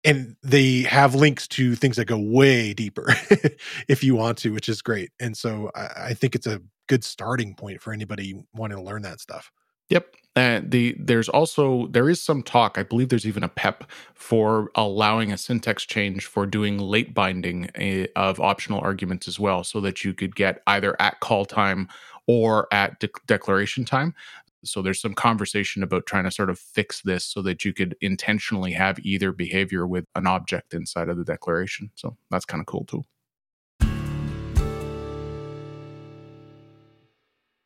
And 0.03 0.35
they 0.43 0.83
have 0.83 1.15
links 1.15 1.47
to 1.47 1.75
things 1.75 1.97
that 1.97 2.05
go 2.05 2.17
way 2.17 2.73
deeper 2.73 3.07
if 3.87 4.03
you 4.03 4.15
want 4.15 4.37
to, 4.39 4.53
which 4.53 4.69
is 4.69 4.81
great. 4.81 5.11
And 5.19 5.35
so 5.35 5.71
I, 5.75 5.89
I 5.97 6.13
think 6.13 6.35
it's 6.35 6.47
a 6.47 6.61
good 6.87 7.03
starting 7.03 7.53
point 7.55 7.81
for 7.81 7.93
anybody 7.93 8.41
wanting 8.53 8.77
to 8.77 8.83
learn 8.83 9.01
that 9.03 9.19
stuff. 9.19 9.51
Yep. 9.89 10.15
And 10.35 10.71
the 10.71 10.95
there's 10.99 11.27
also 11.27 11.87
there 11.87 12.09
is 12.09 12.21
some 12.21 12.43
talk. 12.43 12.77
I 12.77 12.83
believe 12.83 13.09
there's 13.09 13.25
even 13.25 13.43
a 13.43 13.49
PEP 13.49 13.83
for 14.13 14.69
allowing 14.75 15.31
a 15.31 15.37
syntax 15.37 15.83
change 15.83 16.27
for 16.27 16.45
doing 16.45 16.77
late 16.77 17.13
binding 17.13 17.69
eh, 17.75 18.05
of 18.15 18.39
optional 18.39 18.79
arguments 18.79 19.27
as 19.27 19.39
well, 19.39 19.63
so 19.63 19.81
that 19.81 20.05
you 20.05 20.13
could 20.13 20.35
get 20.35 20.61
either 20.67 20.95
at 21.01 21.19
call 21.19 21.45
time 21.45 21.89
or 22.27 22.67
at 22.71 22.99
de- 22.99 23.09
declaration 23.25 23.83
time. 23.83 24.13
So 24.63 24.81
there's 24.81 25.01
some 25.01 25.13
conversation 25.13 25.83
about 25.83 26.05
trying 26.05 26.25
to 26.25 26.31
sort 26.31 26.49
of 26.49 26.59
fix 26.59 27.01
this 27.01 27.25
so 27.25 27.41
that 27.43 27.63
you 27.63 27.73
could 27.73 27.95
intentionally 28.01 28.73
have 28.73 28.99
either 28.99 29.31
behavior 29.31 29.87
with 29.87 30.05
an 30.15 30.27
object 30.27 30.73
inside 30.73 31.09
of 31.09 31.17
the 31.17 31.23
declaration. 31.23 31.91
So 31.95 32.17
that's 32.29 32.45
kind 32.45 32.59
of 32.61 32.67
cool 32.67 32.85
too. 32.85 33.03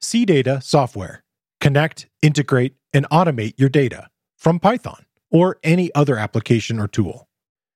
CData 0.01 0.61
software. 0.61 1.23
Connect, 1.59 2.09
integrate, 2.21 2.75
and 2.93 3.09
automate 3.09 3.53
your 3.57 3.69
data 3.69 4.09
from 4.37 4.59
Python 4.59 5.05
or 5.31 5.57
any 5.63 5.93
other 5.95 6.17
application 6.17 6.79
or 6.79 6.87
tool. 6.87 7.27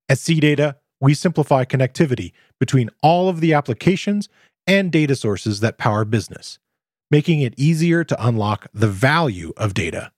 At 0.09 0.17
CData, 0.17 0.75
we 0.99 1.13
simplify 1.13 1.63
connectivity 1.63 2.33
between 2.59 2.89
all 3.01 3.29
of 3.29 3.39
the 3.39 3.53
applications 3.53 4.29
and 4.67 4.91
data 4.91 5.15
sources 5.15 5.61
that 5.61 5.77
power 5.77 6.05
business 6.05 6.59
making 7.09 7.41
it 7.41 7.53
easier 7.57 8.03
to 8.03 8.25
unlock 8.25 8.67
the 8.73 8.87
value 8.87 9.53
of 9.57 9.73
data. 9.73 10.11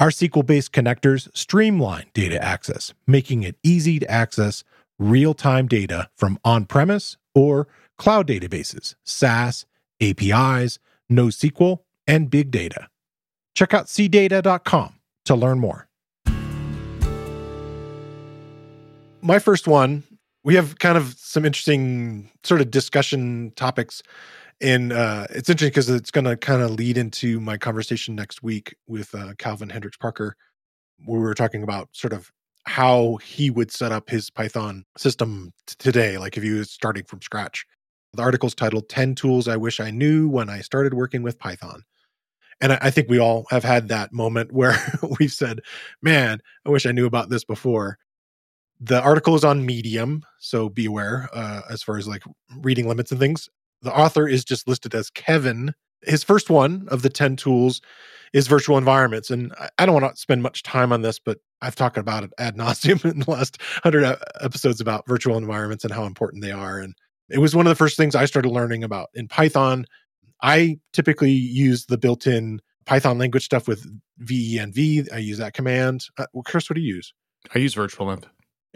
Our 0.00 0.10
SQL 0.10 0.46
based 0.46 0.72
connectors 0.72 1.28
streamline 1.36 2.06
data 2.14 2.42
access, 2.42 2.94
making 3.06 3.42
it 3.42 3.56
easy 3.62 3.98
to 3.98 4.10
access 4.10 4.62
real 4.98 5.34
time 5.34 5.66
data 5.66 6.08
from 6.16 6.38
on 6.44 6.66
premise 6.66 7.16
or 7.34 7.68
cloud 7.96 8.28
databases, 8.28 8.94
SaaS, 9.04 9.66
APIs, 10.00 10.78
NoSQL, 11.10 11.80
and 12.06 12.30
big 12.30 12.50
data. 12.50 12.88
Check 13.54 13.74
out 13.74 13.86
cdata.com 13.86 14.94
to 15.24 15.34
learn 15.34 15.58
more. 15.58 15.88
My 19.20 19.40
first 19.40 19.66
one, 19.66 20.04
we 20.44 20.54
have 20.54 20.78
kind 20.78 20.96
of 20.96 21.14
some 21.18 21.44
interesting 21.44 22.30
sort 22.44 22.60
of 22.60 22.70
discussion 22.70 23.52
topics 23.56 24.02
and 24.60 24.92
uh, 24.92 25.26
it's 25.30 25.48
interesting 25.48 25.70
because 25.70 25.88
it's 25.88 26.10
going 26.10 26.24
to 26.24 26.36
kind 26.36 26.62
of 26.62 26.72
lead 26.72 26.98
into 26.98 27.40
my 27.40 27.56
conversation 27.56 28.14
next 28.14 28.42
week 28.42 28.74
with 28.86 29.14
uh, 29.14 29.34
Calvin 29.38 29.68
Hendryx-Parker, 29.68 30.36
where 31.04 31.20
we 31.20 31.24
were 31.24 31.34
talking 31.34 31.62
about 31.62 31.88
sort 31.92 32.12
of 32.12 32.30
how 32.66 33.16
he 33.16 33.50
would 33.50 33.70
set 33.70 33.92
up 33.92 34.10
his 34.10 34.30
Python 34.30 34.84
system 34.96 35.52
t- 35.66 35.74
today, 35.78 36.18
like 36.18 36.36
if 36.36 36.42
he 36.42 36.50
was 36.50 36.70
starting 36.70 37.04
from 37.04 37.22
scratch. 37.22 37.64
The 38.14 38.22
article's 38.22 38.54
titled 38.54 38.88
10 38.88 39.14
Tools 39.14 39.46
I 39.48 39.56
Wish 39.56 39.80
I 39.80 39.90
Knew 39.90 40.28
When 40.28 40.50
I 40.50 40.60
Started 40.60 40.94
Working 40.94 41.22
with 41.22 41.38
Python. 41.38 41.84
And 42.60 42.72
I, 42.72 42.78
I 42.82 42.90
think 42.90 43.08
we 43.08 43.20
all 43.20 43.46
have 43.50 43.64
had 43.64 43.88
that 43.88 44.12
moment 44.12 44.52
where 44.52 44.76
we've 45.20 45.32
said, 45.32 45.60
man, 46.02 46.40
I 46.66 46.70
wish 46.70 46.84
I 46.84 46.92
knew 46.92 47.06
about 47.06 47.30
this 47.30 47.44
before. 47.44 47.98
The 48.80 49.00
article 49.00 49.34
is 49.34 49.44
on 49.44 49.66
Medium, 49.66 50.24
so 50.38 50.68
be 50.68 50.86
aware 50.86 51.28
uh, 51.32 51.62
as 51.70 51.82
far 51.82 51.96
as 51.96 52.06
like 52.06 52.22
reading 52.60 52.88
limits 52.88 53.10
and 53.10 53.20
things 53.20 53.48
the 53.82 53.96
author 53.96 54.26
is 54.26 54.44
just 54.44 54.68
listed 54.68 54.94
as 54.94 55.10
Kevin. 55.10 55.74
His 56.02 56.24
first 56.24 56.50
one 56.50 56.86
of 56.90 57.02
the 57.02 57.10
10 57.10 57.36
tools 57.36 57.80
is 58.32 58.46
virtual 58.46 58.78
environments. 58.78 59.30
And 59.30 59.52
I 59.78 59.86
don't 59.86 60.00
want 60.00 60.14
to 60.14 60.20
spend 60.20 60.42
much 60.42 60.62
time 60.62 60.92
on 60.92 61.02
this, 61.02 61.18
but 61.18 61.38
I've 61.62 61.76
talked 61.76 61.96
about 61.96 62.24
it 62.24 62.32
ad 62.38 62.56
nauseum 62.58 63.04
in 63.04 63.20
the 63.20 63.30
last 63.30 63.60
100 63.82 64.18
episodes 64.40 64.80
about 64.80 65.06
virtual 65.06 65.36
environments 65.36 65.84
and 65.84 65.92
how 65.92 66.04
important 66.04 66.42
they 66.42 66.52
are. 66.52 66.78
And 66.78 66.94
it 67.28 67.38
was 67.38 67.54
one 67.54 67.66
of 67.66 67.70
the 67.70 67.76
first 67.76 67.96
things 67.96 68.14
I 68.14 68.24
started 68.24 68.50
learning 68.50 68.84
about 68.84 69.08
in 69.14 69.28
Python. 69.28 69.86
I 70.42 70.78
typically 70.92 71.32
use 71.32 71.86
the 71.86 71.98
built 71.98 72.26
in 72.26 72.60
Python 72.86 73.18
language 73.18 73.44
stuff 73.44 73.68
with 73.68 73.86
venv. 74.22 75.12
I 75.12 75.18
use 75.18 75.38
that 75.38 75.54
command. 75.54 76.06
Uh, 76.16 76.26
well, 76.32 76.42
Chris, 76.42 76.70
what 76.70 76.76
do 76.76 76.80
you 76.80 76.94
use? 76.96 77.12
I 77.54 77.58
use 77.58 77.74
virtual 77.74 78.06
env. 78.06 78.24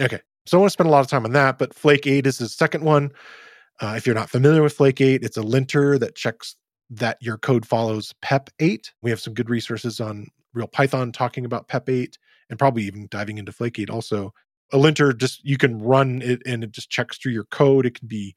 Okay. 0.00 0.20
So 0.44 0.58
I 0.58 0.60
want 0.60 0.70
to 0.70 0.72
spend 0.72 0.88
a 0.88 0.90
lot 0.90 1.00
of 1.00 1.06
time 1.06 1.24
on 1.24 1.32
that, 1.32 1.58
but 1.58 1.72
Flake 1.72 2.06
8 2.06 2.26
is 2.26 2.38
the 2.38 2.48
second 2.48 2.84
one. 2.84 3.12
Uh, 3.80 3.94
if 3.96 4.06
you're 4.06 4.14
not 4.14 4.30
familiar 4.30 4.62
with 4.62 4.74
Flake 4.74 5.00
8, 5.00 5.22
it's 5.22 5.36
a 5.36 5.42
linter 5.42 5.98
that 5.98 6.14
checks 6.14 6.56
that 6.90 7.16
your 7.20 7.38
code 7.38 7.66
follows 7.66 8.12
PEP 8.22 8.50
8. 8.60 8.92
We 9.02 9.10
have 9.10 9.20
some 9.20 9.34
good 9.34 9.48
resources 9.48 10.00
on 10.00 10.28
Real 10.52 10.66
Python 10.66 11.10
talking 11.10 11.44
about 11.44 11.68
PEP 11.68 11.88
8 11.88 12.18
and 12.50 12.58
probably 12.58 12.82
even 12.84 13.08
diving 13.10 13.38
into 13.38 13.52
Flake 13.52 13.78
8 13.78 13.90
also. 13.90 14.32
A 14.72 14.78
linter 14.78 15.12
just 15.12 15.44
you 15.44 15.56
can 15.56 15.82
run 15.82 16.22
it 16.22 16.42
and 16.46 16.62
it 16.64 16.72
just 16.72 16.90
checks 16.90 17.18
through 17.18 17.32
your 17.32 17.44
code. 17.44 17.86
It 17.86 17.98
can 17.98 18.08
be 18.08 18.34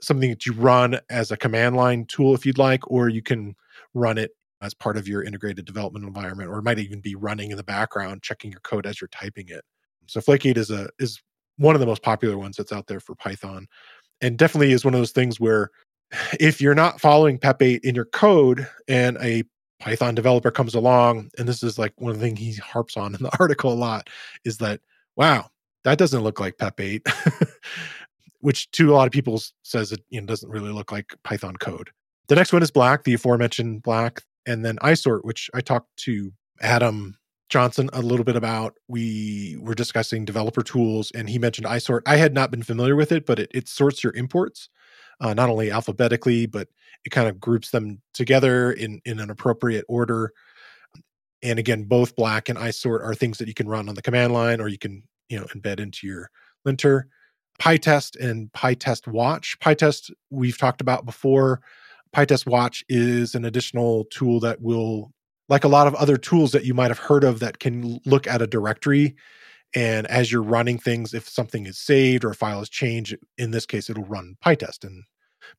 something 0.00 0.30
that 0.30 0.46
you 0.46 0.52
run 0.52 0.98
as 1.10 1.30
a 1.30 1.36
command 1.36 1.76
line 1.76 2.04
tool 2.06 2.34
if 2.34 2.44
you'd 2.44 2.58
like, 2.58 2.88
or 2.90 3.08
you 3.08 3.22
can 3.22 3.54
run 3.94 4.18
it 4.18 4.32
as 4.60 4.74
part 4.74 4.96
of 4.96 5.06
your 5.06 5.22
integrated 5.22 5.64
development 5.64 6.04
environment, 6.04 6.50
or 6.50 6.58
it 6.58 6.64
might 6.64 6.78
even 6.78 7.00
be 7.00 7.14
running 7.14 7.50
in 7.50 7.56
the 7.56 7.64
background, 7.64 8.22
checking 8.22 8.50
your 8.50 8.60
code 8.60 8.86
as 8.86 9.00
you're 9.00 9.08
typing 9.08 9.48
it. 9.48 9.64
So 10.06 10.20
Flake 10.20 10.46
8 10.46 10.56
is 10.56 10.70
a 10.70 10.88
is 10.98 11.20
one 11.58 11.74
of 11.74 11.80
the 11.80 11.86
most 11.86 12.02
popular 12.02 12.38
ones 12.38 12.56
that's 12.56 12.72
out 12.72 12.86
there 12.86 13.00
for 13.00 13.14
Python 13.14 13.66
and 14.20 14.36
definitely 14.36 14.72
is 14.72 14.84
one 14.84 14.94
of 14.94 15.00
those 15.00 15.12
things 15.12 15.38
where 15.40 15.70
if 16.40 16.60
you're 16.60 16.74
not 16.74 17.00
following 17.00 17.38
PEP 17.38 17.62
8 17.62 17.84
in 17.84 17.94
your 17.94 18.06
code 18.06 18.66
and 18.86 19.16
a 19.18 19.44
Python 19.80 20.14
developer 20.14 20.50
comes 20.50 20.74
along, 20.74 21.30
and 21.38 21.48
this 21.48 21.62
is 21.62 21.78
like 21.78 21.92
one 21.98 22.10
of 22.10 22.18
the 22.18 22.24
things 22.24 22.38
he 22.38 22.54
harps 22.54 22.96
on 22.96 23.14
in 23.14 23.22
the 23.22 23.36
article 23.40 23.72
a 23.72 23.74
lot, 23.74 24.08
is 24.44 24.58
that, 24.58 24.80
wow, 25.16 25.48
that 25.84 25.98
doesn't 25.98 26.22
look 26.22 26.40
like 26.40 26.58
PEP 26.58 26.80
8, 26.80 27.06
which 28.40 28.70
to 28.72 28.92
a 28.92 28.94
lot 28.94 29.06
of 29.06 29.12
people 29.12 29.40
says 29.62 29.92
it 29.92 30.00
you 30.10 30.20
know, 30.20 30.26
doesn't 30.26 30.50
really 30.50 30.72
look 30.72 30.90
like 30.90 31.14
Python 31.22 31.56
code. 31.56 31.90
The 32.28 32.34
next 32.34 32.52
one 32.52 32.62
is 32.62 32.70
Black, 32.70 33.04
the 33.04 33.14
aforementioned 33.14 33.82
Black, 33.82 34.22
and 34.46 34.64
then 34.64 34.76
isort, 34.78 35.24
which 35.24 35.50
I 35.54 35.60
talked 35.60 35.96
to 35.98 36.32
Adam 36.60 37.16
Johnson 37.48 37.88
a 37.92 38.02
little 38.02 38.24
bit 38.24 38.36
about. 38.36 38.74
We 38.88 39.56
were 39.60 39.74
discussing 39.74 40.24
developer 40.24 40.62
tools, 40.62 41.10
and 41.14 41.28
he 41.28 41.38
mentioned 41.38 41.66
isort. 41.66 42.02
I 42.06 42.16
had 42.16 42.34
not 42.34 42.50
been 42.50 42.62
familiar 42.62 42.96
with 42.96 43.12
it, 43.12 43.26
but 43.26 43.38
it, 43.38 43.50
it 43.54 43.68
sorts 43.68 44.04
your 44.04 44.14
imports 44.14 44.68
uh, 45.20 45.34
not 45.34 45.48
only 45.48 45.70
alphabetically, 45.70 46.46
but 46.46 46.68
it 47.04 47.10
kind 47.10 47.28
of 47.28 47.40
groups 47.40 47.70
them 47.70 48.00
together 48.14 48.72
in 48.72 49.00
in 49.04 49.18
an 49.18 49.30
appropriate 49.30 49.84
order. 49.88 50.32
And 51.42 51.58
again, 51.58 51.84
both 51.84 52.16
Black 52.16 52.48
and 52.48 52.58
isort 52.58 53.02
are 53.02 53.14
things 53.14 53.38
that 53.38 53.48
you 53.48 53.54
can 53.54 53.68
run 53.68 53.88
on 53.88 53.94
the 53.94 54.02
command 54.02 54.32
line, 54.32 54.60
or 54.60 54.68
you 54.68 54.78
can 54.78 55.02
you 55.28 55.38
know 55.38 55.46
embed 55.46 55.80
into 55.80 56.06
your 56.06 56.30
linter. 56.64 57.08
PyTest 57.60 58.16
and 58.20 58.52
PyTest 58.52 59.08
Watch. 59.08 59.58
PyTest 59.60 60.12
we've 60.30 60.58
talked 60.58 60.80
about 60.80 61.04
before. 61.04 61.60
PyTest 62.14 62.46
Watch 62.46 62.84
is 62.88 63.34
an 63.34 63.44
additional 63.44 64.04
tool 64.06 64.40
that 64.40 64.60
will 64.60 65.12
like 65.48 65.64
a 65.64 65.68
lot 65.68 65.86
of 65.86 65.94
other 65.94 66.16
tools 66.16 66.52
that 66.52 66.64
you 66.64 66.74
might 66.74 66.90
have 66.90 66.98
heard 66.98 67.24
of 67.24 67.40
that 67.40 67.58
can 67.58 68.00
look 68.04 68.26
at 68.26 68.42
a 68.42 68.46
directory. 68.46 69.16
And 69.74 70.06
as 70.06 70.32
you're 70.32 70.42
running 70.42 70.78
things 70.78 71.12
if 71.14 71.28
something 71.28 71.66
is 71.66 71.78
saved 71.78 72.24
or 72.24 72.30
a 72.30 72.34
file 72.34 72.62
is 72.62 72.68
changed 72.68 73.16
in 73.36 73.50
this 73.50 73.66
case 73.66 73.90
it'll 73.90 74.04
run 74.04 74.36
pytest 74.44 74.84
and 74.84 75.04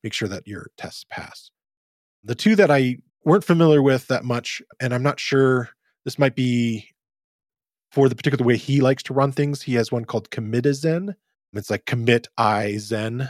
make 0.03 0.13
sure 0.13 0.27
that 0.27 0.47
your 0.47 0.67
tests 0.77 1.05
pass. 1.09 1.51
The 2.23 2.35
two 2.35 2.55
that 2.55 2.71
i 2.71 2.97
weren't 3.23 3.43
familiar 3.43 3.83
with 3.83 4.07
that 4.07 4.23
much 4.23 4.61
and 4.79 4.93
i'm 4.93 5.03
not 5.03 5.19
sure 5.19 5.69
this 6.05 6.17
might 6.17 6.35
be 6.35 6.87
for 7.91 8.09
the 8.09 8.15
particular 8.15 8.45
way 8.45 8.57
he 8.57 8.81
likes 8.81 9.03
to 9.03 9.13
run 9.13 9.31
things 9.31 9.61
he 9.61 9.75
has 9.75 9.91
one 9.91 10.05
called 10.05 10.29
commitizen 10.31 11.13
it's 11.53 11.69
like 11.69 11.85
commit 11.85 12.27
i 12.37 12.77
zen. 12.77 13.29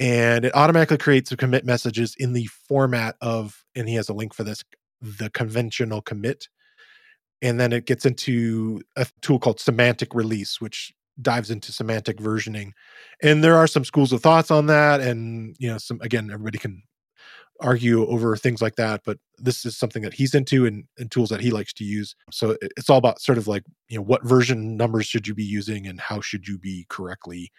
And 0.00 0.44
it 0.44 0.54
automatically 0.54 0.98
creates 0.98 1.30
the 1.30 1.36
commit 1.36 1.64
messages 1.64 2.14
in 2.18 2.32
the 2.32 2.46
format 2.46 3.16
of 3.20 3.64
and 3.74 3.88
he 3.88 3.96
has 3.96 4.08
a 4.08 4.14
link 4.14 4.32
for 4.32 4.44
this 4.44 4.62
the 5.00 5.30
conventional 5.30 6.02
commit. 6.02 6.48
And 7.40 7.60
then 7.60 7.72
it 7.72 7.86
gets 7.86 8.04
into 8.04 8.80
a 8.96 9.06
tool 9.22 9.38
called 9.38 9.60
semantic 9.60 10.14
release, 10.14 10.60
which 10.60 10.92
dives 11.20 11.50
into 11.50 11.72
semantic 11.72 12.18
versioning. 12.18 12.72
And 13.22 13.42
there 13.42 13.56
are 13.56 13.66
some 13.66 13.84
schools 13.84 14.12
of 14.12 14.22
thoughts 14.22 14.50
on 14.50 14.66
that. 14.66 15.00
And, 15.00 15.56
you 15.58 15.68
know, 15.68 15.78
some, 15.78 16.00
again, 16.00 16.30
everybody 16.32 16.58
can 16.58 16.82
argue 17.60 18.06
over 18.06 18.36
things 18.36 18.62
like 18.62 18.76
that, 18.76 19.00
but 19.04 19.18
this 19.36 19.64
is 19.66 19.76
something 19.76 20.02
that 20.02 20.14
he's 20.14 20.34
into 20.34 20.64
and, 20.64 20.84
and 20.96 21.10
tools 21.10 21.28
that 21.28 21.40
he 21.40 21.50
likes 21.50 21.72
to 21.72 21.84
use. 21.84 22.14
So 22.30 22.56
it's 22.60 22.88
all 22.88 22.98
about 22.98 23.20
sort 23.20 23.38
of 23.38 23.48
like, 23.48 23.64
you 23.88 23.98
know, 23.98 24.04
what 24.04 24.24
version 24.24 24.76
numbers 24.76 25.06
should 25.06 25.26
you 25.26 25.34
be 25.34 25.44
using 25.44 25.86
and 25.86 26.00
how 26.00 26.20
should 26.20 26.46
you 26.46 26.58
be 26.58 26.86
correctly 26.88 27.50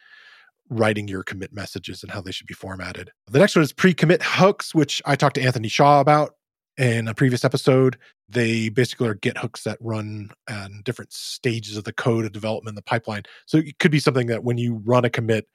writing 0.69 1.07
your 1.07 1.23
commit 1.23 1.51
messages 1.51 2.03
and 2.03 2.11
how 2.11 2.21
they 2.21 2.31
should 2.31 2.47
be 2.47 2.53
formatted. 2.53 3.11
The 3.27 3.39
next 3.39 3.55
one 3.55 3.63
is 3.63 3.73
pre 3.73 3.93
commit 3.93 4.21
hooks, 4.23 4.73
which 4.73 5.01
I 5.05 5.15
talked 5.15 5.35
to 5.35 5.41
Anthony 5.41 5.67
Shaw 5.67 5.99
about 5.99 6.35
in 6.79 7.09
a 7.09 7.13
previous 7.13 7.43
episode. 7.43 7.97
They 8.29 8.69
basically 8.69 9.09
are 9.09 9.13
Git 9.15 9.37
hooks 9.37 9.63
that 9.63 9.77
run 9.81 10.31
on 10.49 10.81
different 10.85 11.11
stages 11.11 11.75
of 11.77 11.83
the 11.83 11.93
code 11.93 12.25
of 12.25 12.31
development, 12.31 12.75
the 12.75 12.81
pipeline. 12.81 13.23
So 13.45 13.57
it 13.57 13.77
could 13.79 13.91
be 13.91 13.99
something 13.99 14.27
that 14.27 14.43
when 14.43 14.57
you 14.57 14.81
run 14.85 15.03
a 15.05 15.09
commit, 15.09 15.47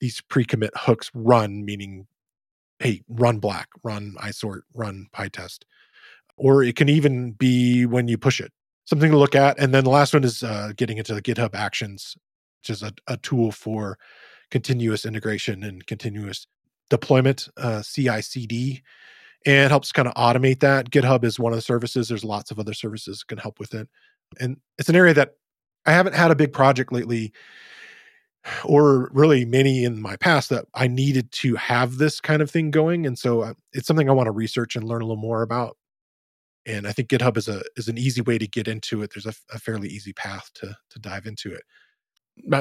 these 0.00 0.20
pre-commit 0.20 0.70
hooks 0.76 1.10
run, 1.14 1.64
meaning, 1.64 2.06
hey, 2.78 3.02
run 3.08 3.38
black, 3.38 3.68
run 3.82 4.14
isort, 4.20 4.60
run 4.74 5.06
pytest. 5.12 5.60
Or 6.36 6.62
it 6.62 6.76
can 6.76 6.88
even 6.88 7.32
be 7.32 7.86
when 7.86 8.06
you 8.06 8.18
push 8.18 8.38
it. 8.38 8.52
Something 8.84 9.10
to 9.10 9.18
look 9.18 9.34
at. 9.34 9.58
And 9.58 9.74
then 9.74 9.84
the 9.84 9.90
last 9.90 10.12
one 10.12 10.22
is 10.22 10.42
uh, 10.42 10.72
getting 10.76 10.98
into 10.98 11.14
the 11.14 11.22
GitHub 11.22 11.54
Actions. 11.54 12.16
which 12.62 12.70
is 12.70 12.82
a, 12.82 12.92
a 13.06 13.16
tool 13.16 13.52
for 13.52 13.98
continuous 14.50 15.04
integration 15.04 15.64
and 15.64 15.86
continuous 15.86 16.46
deployment, 16.90 17.48
uh, 17.56 17.82
CI 17.82 18.22
CD, 18.22 18.82
and 19.46 19.70
helps 19.70 19.92
kind 19.92 20.08
of 20.08 20.14
automate 20.14 20.60
that. 20.60 20.90
GitHub 20.90 21.24
is 21.24 21.38
one 21.38 21.52
of 21.52 21.56
the 21.56 21.62
services. 21.62 22.08
There's 22.08 22.24
lots 22.24 22.50
of 22.50 22.58
other 22.58 22.74
services 22.74 23.20
that 23.20 23.28
can 23.28 23.38
help 23.38 23.58
with 23.58 23.74
it. 23.74 23.88
And 24.40 24.58
it's 24.78 24.88
an 24.88 24.96
area 24.96 25.14
that 25.14 25.34
I 25.86 25.92
haven't 25.92 26.14
had 26.14 26.30
a 26.30 26.36
big 26.36 26.52
project 26.52 26.92
lately, 26.92 27.32
or 28.64 29.10
really 29.12 29.44
many 29.44 29.84
in 29.84 30.00
my 30.00 30.16
past 30.16 30.50
that 30.50 30.66
I 30.74 30.86
needed 30.86 31.32
to 31.32 31.54
have 31.56 31.98
this 31.98 32.20
kind 32.20 32.42
of 32.42 32.50
thing 32.50 32.70
going. 32.70 33.06
And 33.06 33.18
so 33.18 33.40
uh, 33.42 33.54
it's 33.72 33.86
something 33.86 34.08
I 34.08 34.12
want 34.12 34.26
to 34.26 34.32
research 34.32 34.76
and 34.76 34.84
learn 34.84 35.02
a 35.02 35.06
little 35.06 35.16
more 35.16 35.42
about. 35.42 35.76
And 36.66 36.86
I 36.86 36.92
think 36.92 37.08
GitHub 37.08 37.36
is 37.36 37.48
a 37.48 37.62
is 37.76 37.88
an 37.88 37.96
easy 37.96 38.20
way 38.20 38.36
to 38.36 38.46
get 38.46 38.68
into 38.68 39.02
it. 39.02 39.12
There's 39.14 39.26
a, 39.26 39.34
a 39.54 39.58
fairly 39.58 39.88
easy 39.88 40.12
path 40.12 40.50
to 40.54 40.76
to 40.90 40.98
dive 40.98 41.26
into 41.26 41.52
it 41.52 41.62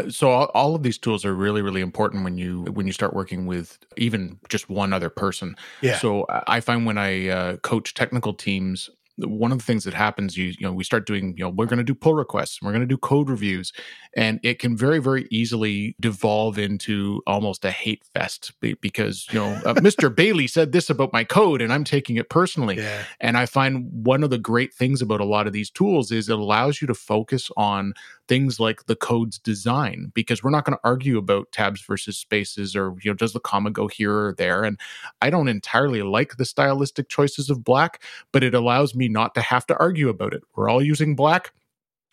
so 0.10 0.30
all, 0.30 0.46
all, 0.54 0.76
of 0.76 0.84
these 0.84 0.98
tools 0.98 1.26
are 1.26 1.34
really 1.34 1.62
really 1.62 1.82
important 1.82 2.24
when 2.24 2.38
you 2.38 2.64
when 2.74 2.88
you 2.88 2.94
start 2.94 3.14
working 3.14 3.46
with 3.46 3.78
even 3.98 4.40
just 4.50 4.70
one 4.70 4.94
other 4.94 5.10
person. 5.10 5.56
Yeah. 5.82 5.98
So 5.98 6.26
i 6.48 6.60
find 6.60 6.86
when 6.86 6.98
i 6.98 7.28
uh, 7.30 7.58
coach 7.58 7.94
technical 7.94 8.34
teams 8.34 8.90
one 9.18 9.52
of 9.52 9.58
the 9.58 9.64
things 9.64 9.84
that 9.84 9.94
happens 9.94 10.38
you 10.38 10.46
you 10.46 10.62
know 10.62 10.72
we 10.72 10.84
start 10.84 11.08
doing 11.08 11.34
you 11.38 11.44
know 11.44 11.50
we're 11.50 11.66
going 11.66 11.78
to 11.78 11.84
do 11.84 11.96
pull 11.96 12.14
requests 12.14 12.62
we're 12.62 12.72
going 12.72 12.82
to 12.82 12.88
do 12.88 12.98
code 12.98 13.30
reviews 13.30 13.74
and 14.16 14.40
it 14.44 14.60
can 14.60 14.78
very 14.78 15.00
very 15.00 15.28
easily 15.32 15.96
devolve 16.00 16.60
into 16.60 17.22
almost 17.26 17.66
a 17.66 17.72
hate 17.72 18.04
fest 18.14 18.52
because 18.82 19.28
you 19.32 19.40
know 19.40 19.54
uh, 19.66 19.74
mr 19.76 20.14
bailey 20.14 20.46
said 20.46 20.72
this 20.72 20.90
about 20.90 21.12
my 21.12 21.24
code 21.24 21.62
and 21.62 21.74
i'm 21.74 21.84
taking 21.84 22.16
it 22.16 22.30
personally. 22.30 22.78
Yeah. 22.78 23.04
and 23.20 23.38
i 23.38 23.46
find 23.46 23.88
one 23.92 24.24
of 24.24 24.30
the 24.30 24.38
great 24.38 24.74
things 24.74 25.02
about 25.02 25.20
a 25.20 25.26
lot 25.26 25.48
of 25.48 25.54
these 25.54 25.72
tools 25.72 26.12
is 26.12 26.30
it 26.30 26.38
allows 26.38 26.80
you 26.82 26.88
to 26.88 26.94
focus 26.94 27.50
on 27.58 27.94
things 28.28 28.60
like 28.60 28.86
the 28.86 28.96
code's 28.96 29.40
design 29.40 30.12
because 30.14 30.44
we're 30.44 30.50
not 30.50 30.66
going 30.66 30.76
to 30.76 30.84
argue 30.84 31.18
about 31.18 31.52
tabs 31.52 31.82
versus 31.82 32.18
spaces 32.18 32.76
or 32.76 32.96
you 33.02 33.12
know 33.12 33.16
does 33.16 33.34
the 33.34 33.40
comma 33.40 33.72
go 33.72 33.88
here 33.88 34.14
or 34.14 34.36
there? 34.38 34.64
And 34.64 34.80
i 35.22 35.30
don't 35.30 35.48
entirely 35.48 36.02
like 36.02 36.38
the 36.38 36.46
stylistic 36.46 37.10
choices 37.10 37.50
of 37.50 37.64
black 37.64 38.02
but 38.32 38.44
it 38.44 38.54
allows 38.54 38.96
me 38.96 39.08
not 39.08 39.34
to 39.36 39.42
have 39.42 39.66
to 39.68 39.78
argue 39.78 40.10
about 40.10 40.34
it. 40.34 40.44
We're 40.56 40.70
all 40.70 40.84
using 40.84 41.16
black 41.16 41.54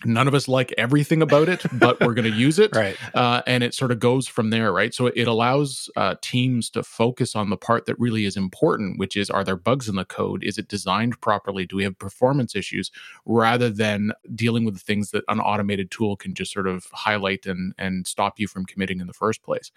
none 0.06 0.28
of 0.28 0.34
us 0.34 0.48
like 0.48 0.72
everything 0.78 1.22
about 1.22 1.48
it, 1.48 1.62
but 1.72 2.00
we're 2.00 2.14
going 2.14 2.30
to 2.30 2.36
use 2.36 2.58
it. 2.58 2.74
right. 2.74 2.96
Uh, 3.14 3.42
and 3.46 3.62
it 3.62 3.74
sort 3.74 3.90
of 3.90 3.98
goes 3.98 4.26
from 4.26 4.50
there, 4.50 4.72
right? 4.72 4.94
So 4.94 5.06
it 5.06 5.26
allows 5.26 5.90
uh, 5.96 6.16
teams 6.20 6.70
to 6.70 6.82
focus 6.82 7.34
on 7.34 7.50
the 7.50 7.56
part 7.56 7.86
that 7.86 7.98
really 7.98 8.24
is 8.24 8.36
important, 8.36 8.98
which 8.98 9.16
is 9.16 9.30
are 9.30 9.44
there 9.44 9.56
bugs 9.56 9.88
in 9.88 9.96
the 9.96 10.04
code? 10.04 10.44
Is 10.44 10.58
it 10.58 10.68
designed 10.68 11.20
properly? 11.20 11.66
Do 11.66 11.76
we 11.76 11.84
have 11.84 11.98
performance 11.98 12.54
issues? 12.54 12.90
Rather 13.24 13.70
than 13.70 14.12
dealing 14.34 14.64
with 14.64 14.74
the 14.74 14.80
things 14.80 15.10
that 15.10 15.24
an 15.28 15.40
automated 15.40 15.90
tool 15.90 16.16
can 16.16 16.34
just 16.34 16.52
sort 16.52 16.66
of 16.66 16.86
highlight 16.92 17.46
and, 17.46 17.74
and 17.78 18.06
stop 18.06 18.38
you 18.38 18.46
from 18.46 18.64
committing 18.64 19.00
in 19.00 19.06
the 19.06 19.12
first 19.12 19.42
place. 19.42 19.70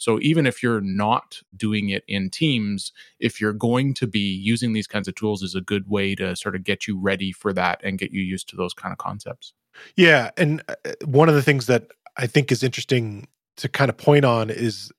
So 0.00 0.18
even 0.22 0.46
if 0.46 0.62
you're 0.62 0.80
not 0.80 1.42
doing 1.54 1.90
it 1.90 2.04
in 2.08 2.30
teams, 2.30 2.90
if 3.18 3.38
you're 3.38 3.52
going 3.52 3.92
to 3.94 4.06
be 4.06 4.32
using 4.34 4.72
these 4.72 4.86
kinds 4.86 5.08
of 5.08 5.14
tools 5.14 5.42
is 5.42 5.54
a 5.54 5.60
good 5.60 5.90
way 5.90 6.14
to 6.14 6.34
sort 6.34 6.56
of 6.56 6.64
get 6.64 6.88
you 6.88 6.98
ready 6.98 7.32
for 7.32 7.52
that 7.52 7.82
and 7.84 7.98
get 7.98 8.10
you 8.10 8.22
used 8.22 8.48
to 8.48 8.56
those 8.56 8.72
kind 8.72 8.92
of 8.92 8.98
concepts. 8.98 9.52
Yeah, 9.96 10.30
and 10.38 10.62
uh, 10.70 10.92
one 11.04 11.28
of 11.28 11.34
the 11.34 11.42
things 11.42 11.66
that 11.66 11.88
I 12.16 12.26
think 12.26 12.50
is 12.50 12.62
interesting 12.62 13.28
to 13.58 13.68
kind 13.68 13.90
of 13.90 13.98
point 13.98 14.24
on 14.24 14.48
is 14.48 14.90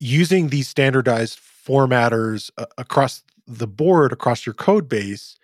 using 0.00 0.48
these 0.48 0.66
standardized 0.66 1.38
formatters 1.38 2.50
uh, 2.56 2.64
across 2.78 3.22
the 3.46 3.66
board 3.66 4.12
across 4.12 4.46
your 4.46 4.54
code 4.54 4.88
base 4.88 5.36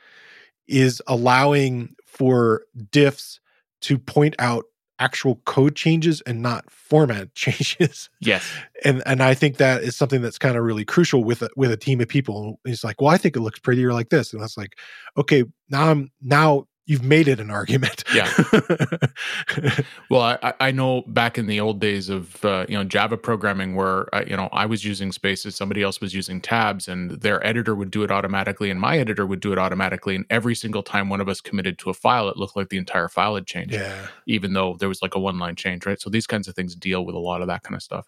is 0.66 1.02
allowing 1.06 1.94
for 2.06 2.62
diffs 2.90 3.38
to 3.82 3.98
point 3.98 4.34
out 4.38 4.64
actual 4.98 5.36
code 5.44 5.74
changes 5.74 6.20
and 6.22 6.42
not 6.42 6.70
format 6.70 7.34
changes. 7.34 8.10
Yes. 8.20 8.44
And 8.84 9.02
and 9.06 9.22
I 9.22 9.34
think 9.34 9.56
that 9.56 9.82
is 9.82 9.96
something 9.96 10.22
that's 10.22 10.38
kind 10.38 10.56
of 10.56 10.64
really 10.64 10.84
crucial 10.84 11.24
with 11.24 11.42
a, 11.42 11.50
with 11.56 11.70
a 11.70 11.76
team 11.76 12.00
of 12.00 12.08
people. 12.08 12.60
It's 12.64 12.84
like, 12.84 13.00
well, 13.00 13.10
I 13.10 13.18
think 13.18 13.36
it 13.36 13.40
looks 13.40 13.58
prettier 13.58 13.92
like 13.92 14.10
this, 14.10 14.32
and 14.32 14.42
that's 14.42 14.56
like, 14.56 14.78
okay, 15.16 15.44
now 15.70 15.88
I'm 15.88 16.10
now 16.20 16.66
you've 16.92 17.02
made 17.02 17.26
it 17.26 17.40
an 17.40 17.50
argument. 17.50 18.04
Yeah. 18.14 18.30
well, 20.10 20.38
I, 20.42 20.52
I 20.60 20.70
know 20.70 21.00
back 21.06 21.38
in 21.38 21.46
the 21.46 21.58
old 21.58 21.80
days 21.80 22.10
of 22.10 22.44
uh, 22.44 22.66
you 22.68 22.76
know 22.76 22.84
Java 22.84 23.16
programming, 23.16 23.74
where 23.74 24.14
uh, 24.14 24.24
you 24.26 24.36
know 24.36 24.50
I 24.52 24.66
was 24.66 24.84
using 24.84 25.10
spaces, 25.10 25.56
somebody 25.56 25.82
else 25.82 26.02
was 26.02 26.14
using 26.14 26.40
tabs, 26.40 26.88
and 26.88 27.12
their 27.22 27.44
editor 27.44 27.74
would 27.74 27.90
do 27.90 28.02
it 28.02 28.10
automatically, 28.10 28.70
and 28.70 28.78
my 28.78 28.98
editor 28.98 29.26
would 29.26 29.40
do 29.40 29.52
it 29.52 29.58
automatically. 29.58 30.14
And 30.14 30.26
every 30.28 30.54
single 30.54 30.82
time 30.82 31.08
one 31.08 31.22
of 31.22 31.28
us 31.30 31.40
committed 31.40 31.78
to 31.78 31.90
a 31.90 31.94
file, 31.94 32.28
it 32.28 32.36
looked 32.36 32.56
like 32.56 32.68
the 32.68 32.76
entire 32.76 33.08
file 33.08 33.36
had 33.36 33.46
changed. 33.46 33.72
Yeah. 33.72 34.08
Even 34.26 34.52
though 34.52 34.76
there 34.78 34.88
was 34.88 35.00
like 35.00 35.14
a 35.14 35.18
one 35.18 35.38
line 35.38 35.56
change, 35.56 35.86
right? 35.86 36.00
So 36.00 36.10
these 36.10 36.26
kinds 36.26 36.46
of 36.46 36.54
things 36.54 36.76
deal 36.76 37.06
with 37.06 37.14
a 37.14 37.18
lot 37.18 37.40
of 37.40 37.48
that 37.48 37.62
kind 37.62 37.74
of 37.74 37.82
stuff. 37.82 38.06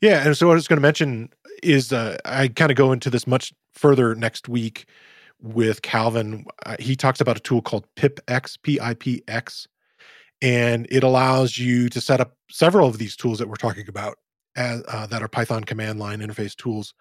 Yeah, 0.00 0.26
and 0.26 0.36
so 0.36 0.46
what 0.46 0.54
I 0.54 0.54
was 0.54 0.66
going 0.66 0.78
to 0.78 0.82
mention 0.82 1.28
is 1.62 1.92
uh, 1.92 2.16
I 2.24 2.48
kind 2.48 2.70
of 2.70 2.76
go 2.76 2.90
into 2.90 3.10
this 3.10 3.26
much 3.26 3.52
further 3.70 4.14
next 4.14 4.48
week 4.48 4.86
with 5.42 5.82
Calvin. 5.82 6.44
Uh, 6.64 6.76
he 6.78 6.96
talks 6.96 7.20
about 7.20 7.36
a 7.36 7.40
tool 7.40 7.60
called 7.60 7.86
PipX, 7.96 8.56
P 8.62 8.80
I 8.80 8.94
P 8.94 9.22
X, 9.28 9.66
and 10.40 10.86
it 10.90 11.02
allows 11.02 11.58
you 11.58 11.88
to 11.88 12.00
set 12.00 12.20
up 12.20 12.36
several 12.50 12.88
of 12.88 12.98
these 12.98 13.16
tools 13.16 13.38
that 13.38 13.48
we're 13.48 13.56
talking 13.56 13.88
about 13.88 14.16
as, 14.56 14.82
uh, 14.88 15.06
that 15.06 15.22
are 15.22 15.28
Python 15.28 15.64
command 15.64 15.98
line 15.98 16.20
interface 16.20 16.54
tools 16.54 16.94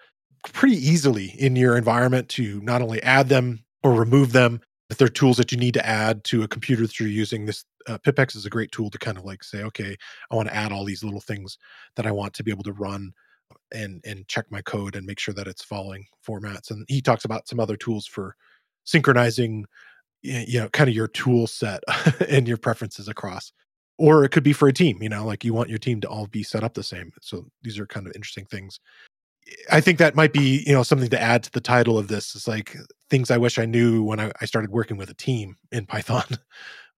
pretty 0.43 0.75
easily 0.75 1.35
in 1.37 1.55
your 1.55 1.77
environment 1.77 2.27
to 2.29 2.59
not 2.61 2.81
only 2.81 3.01
add 3.03 3.29
them 3.29 3.63
or 3.83 3.93
remove 3.93 4.31
them. 4.31 4.59
If 4.89 4.97
they're 4.97 5.07
tools 5.07 5.37
that 5.37 5.51
you 5.51 5.57
need 5.57 5.75
to 5.75 5.85
add 5.85 6.23
to 6.25 6.43
a 6.43 6.47
computer 6.47 6.81
that 6.81 6.99
you're 6.99 7.07
using, 7.07 7.45
this 7.45 7.63
uh, 7.87 7.97
PipX 7.99 8.35
is 8.35 8.45
a 8.45 8.49
great 8.49 8.71
tool 8.71 8.89
to 8.89 8.97
kind 8.97 9.17
of 9.17 9.23
like 9.23 9.43
say, 9.43 9.63
okay, 9.63 9.95
I 10.29 10.35
want 10.35 10.49
to 10.49 10.55
add 10.55 10.71
all 10.71 10.83
these 10.83 11.03
little 11.03 11.21
things 11.21 11.57
that 11.95 12.05
I 12.05 12.11
want 12.11 12.33
to 12.33 12.43
be 12.43 12.51
able 12.51 12.63
to 12.63 12.73
run 12.73 13.13
and 13.71 14.01
and 14.05 14.27
check 14.27 14.45
my 14.49 14.61
code 14.61 14.95
and 14.95 15.05
make 15.05 15.19
sure 15.19 15.33
that 15.33 15.47
it's 15.47 15.63
following 15.63 16.05
formats. 16.27 16.71
And 16.71 16.85
he 16.87 17.01
talks 17.01 17.25
about 17.25 17.47
some 17.47 17.59
other 17.59 17.75
tools 17.75 18.05
for 18.07 18.35
synchronizing, 18.83 19.65
you 20.21 20.59
know, 20.59 20.69
kind 20.69 20.89
of 20.89 20.95
your 20.95 21.07
tool 21.07 21.47
set 21.47 21.83
and 22.29 22.47
your 22.47 22.57
preferences 22.57 23.07
across. 23.07 23.51
Or 23.97 24.23
it 24.23 24.29
could 24.29 24.43
be 24.43 24.53
for 24.53 24.67
a 24.67 24.73
team, 24.73 25.01
you 25.01 25.09
know, 25.09 25.25
like 25.25 25.43
you 25.43 25.53
want 25.53 25.69
your 25.69 25.77
team 25.77 26.01
to 26.01 26.09
all 26.09 26.25
be 26.27 26.43
set 26.43 26.63
up 26.63 26.73
the 26.73 26.83
same. 26.83 27.11
So 27.21 27.45
these 27.61 27.77
are 27.77 27.85
kind 27.85 28.07
of 28.07 28.13
interesting 28.15 28.45
things. 28.45 28.79
I 29.71 29.81
think 29.81 29.99
that 29.99 30.15
might 30.15 30.33
be, 30.33 30.63
you 30.65 30.73
know, 30.73 30.83
something 30.83 31.09
to 31.09 31.21
add 31.21 31.43
to 31.43 31.51
the 31.51 31.61
title 31.61 31.97
of 31.97 32.07
this. 32.07 32.35
It's 32.35 32.47
like 32.47 32.75
things 33.09 33.29
I 33.29 33.37
wish 33.37 33.59
I 33.59 33.65
knew 33.65 34.03
when 34.03 34.19
I, 34.19 34.31
I 34.41 34.45
started 34.45 34.71
working 34.71 34.97
with 34.97 35.09
a 35.09 35.15
team 35.15 35.57
in 35.71 35.85
Python. 35.85 36.25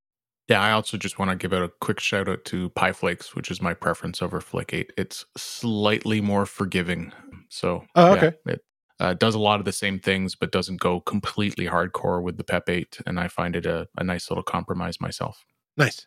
Yeah, 0.52 0.60
I 0.60 0.72
also 0.72 0.98
just 0.98 1.18
want 1.18 1.30
to 1.30 1.34
give 1.34 1.54
out 1.54 1.62
a 1.62 1.72
quick 1.80 1.98
shout 1.98 2.28
out 2.28 2.44
to 2.44 2.68
PyFlakes, 2.70 3.34
which 3.34 3.50
is 3.50 3.62
my 3.62 3.72
preference 3.72 4.20
over 4.20 4.38
Flake 4.38 4.74
8. 4.74 4.92
It's 4.98 5.24
slightly 5.34 6.20
more 6.20 6.44
forgiving. 6.44 7.10
So, 7.48 7.86
oh, 7.94 8.12
okay. 8.12 8.36
Yeah, 8.44 8.52
it 8.52 8.64
uh, 9.00 9.14
does 9.14 9.34
a 9.34 9.38
lot 9.38 9.60
of 9.60 9.64
the 9.64 9.72
same 9.72 9.98
things, 9.98 10.34
but 10.34 10.52
doesn't 10.52 10.78
go 10.78 11.00
completely 11.00 11.64
hardcore 11.64 12.22
with 12.22 12.36
the 12.36 12.44
PEP 12.44 12.68
8. 12.68 12.98
And 13.06 13.18
I 13.18 13.28
find 13.28 13.56
it 13.56 13.64
a, 13.64 13.88
a 13.96 14.04
nice 14.04 14.30
little 14.30 14.42
compromise 14.42 15.00
myself. 15.00 15.42
Nice. 15.78 16.06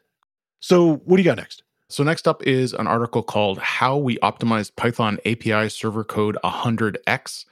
So, 0.59 0.97
what 0.97 1.17
do 1.17 1.23
you 1.23 1.27
got 1.27 1.37
next? 1.37 1.63
So, 1.89 2.03
next 2.03 2.27
up 2.27 2.43
is 2.45 2.73
an 2.73 2.85
article 2.85 3.23
called 3.23 3.57
How 3.57 3.97
We 3.97 4.17
Optimized 4.17 4.75
Python 4.75 5.17
API 5.25 5.69
Server 5.69 6.03
Code 6.03 6.37
100x. 6.43 7.45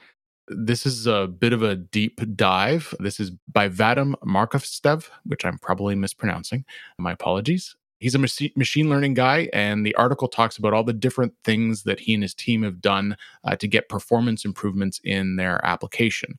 This 0.48 0.84
is 0.84 1.06
a 1.06 1.26
bit 1.26 1.52
of 1.52 1.62
a 1.62 1.74
deep 1.74 2.20
dive. 2.36 2.94
This 3.00 3.18
is 3.18 3.30
by 3.50 3.68
Vadim 3.68 4.14
Markovtsev, 4.24 5.08
which 5.24 5.44
I'm 5.44 5.58
probably 5.58 5.94
mispronouncing. 5.94 6.64
My 6.98 7.12
apologies. 7.12 7.76
He's 7.98 8.14
a 8.14 8.18
machine 8.18 8.90
learning 8.90 9.14
guy, 9.14 9.48
and 9.54 9.86
the 9.86 9.94
article 9.94 10.28
talks 10.28 10.58
about 10.58 10.74
all 10.74 10.84
the 10.84 10.92
different 10.92 11.32
things 11.42 11.84
that 11.84 12.00
he 12.00 12.12
and 12.12 12.22
his 12.22 12.34
team 12.34 12.62
have 12.62 12.82
done 12.82 13.16
uh, 13.44 13.56
to 13.56 13.66
get 13.66 13.88
performance 13.88 14.44
improvements 14.44 15.00
in 15.04 15.36
their 15.36 15.64
application. 15.64 16.34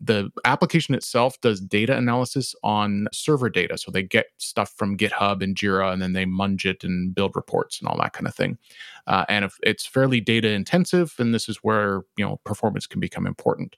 The 0.00 0.30
application 0.44 0.94
itself 0.94 1.40
does 1.40 1.60
data 1.60 1.96
analysis 1.96 2.54
on 2.62 3.08
server 3.12 3.50
data. 3.50 3.76
So 3.78 3.90
they 3.90 4.02
get 4.02 4.26
stuff 4.36 4.72
from 4.76 4.96
GitHub 4.96 5.42
and 5.42 5.56
Jira, 5.56 5.92
and 5.92 6.00
then 6.00 6.12
they 6.12 6.24
munge 6.24 6.64
it 6.64 6.84
and 6.84 7.14
build 7.14 7.34
reports 7.34 7.80
and 7.80 7.88
all 7.88 7.98
that 7.98 8.12
kind 8.12 8.26
of 8.26 8.34
thing. 8.34 8.58
Uh, 9.06 9.24
and 9.28 9.44
if 9.44 9.58
it's 9.62 9.86
fairly 9.86 10.20
data 10.20 10.50
intensive, 10.50 11.14
and 11.18 11.34
this 11.34 11.48
is 11.48 11.56
where 11.58 12.02
you 12.16 12.24
know 12.24 12.40
performance 12.44 12.86
can 12.86 13.00
become 13.00 13.26
important. 13.26 13.76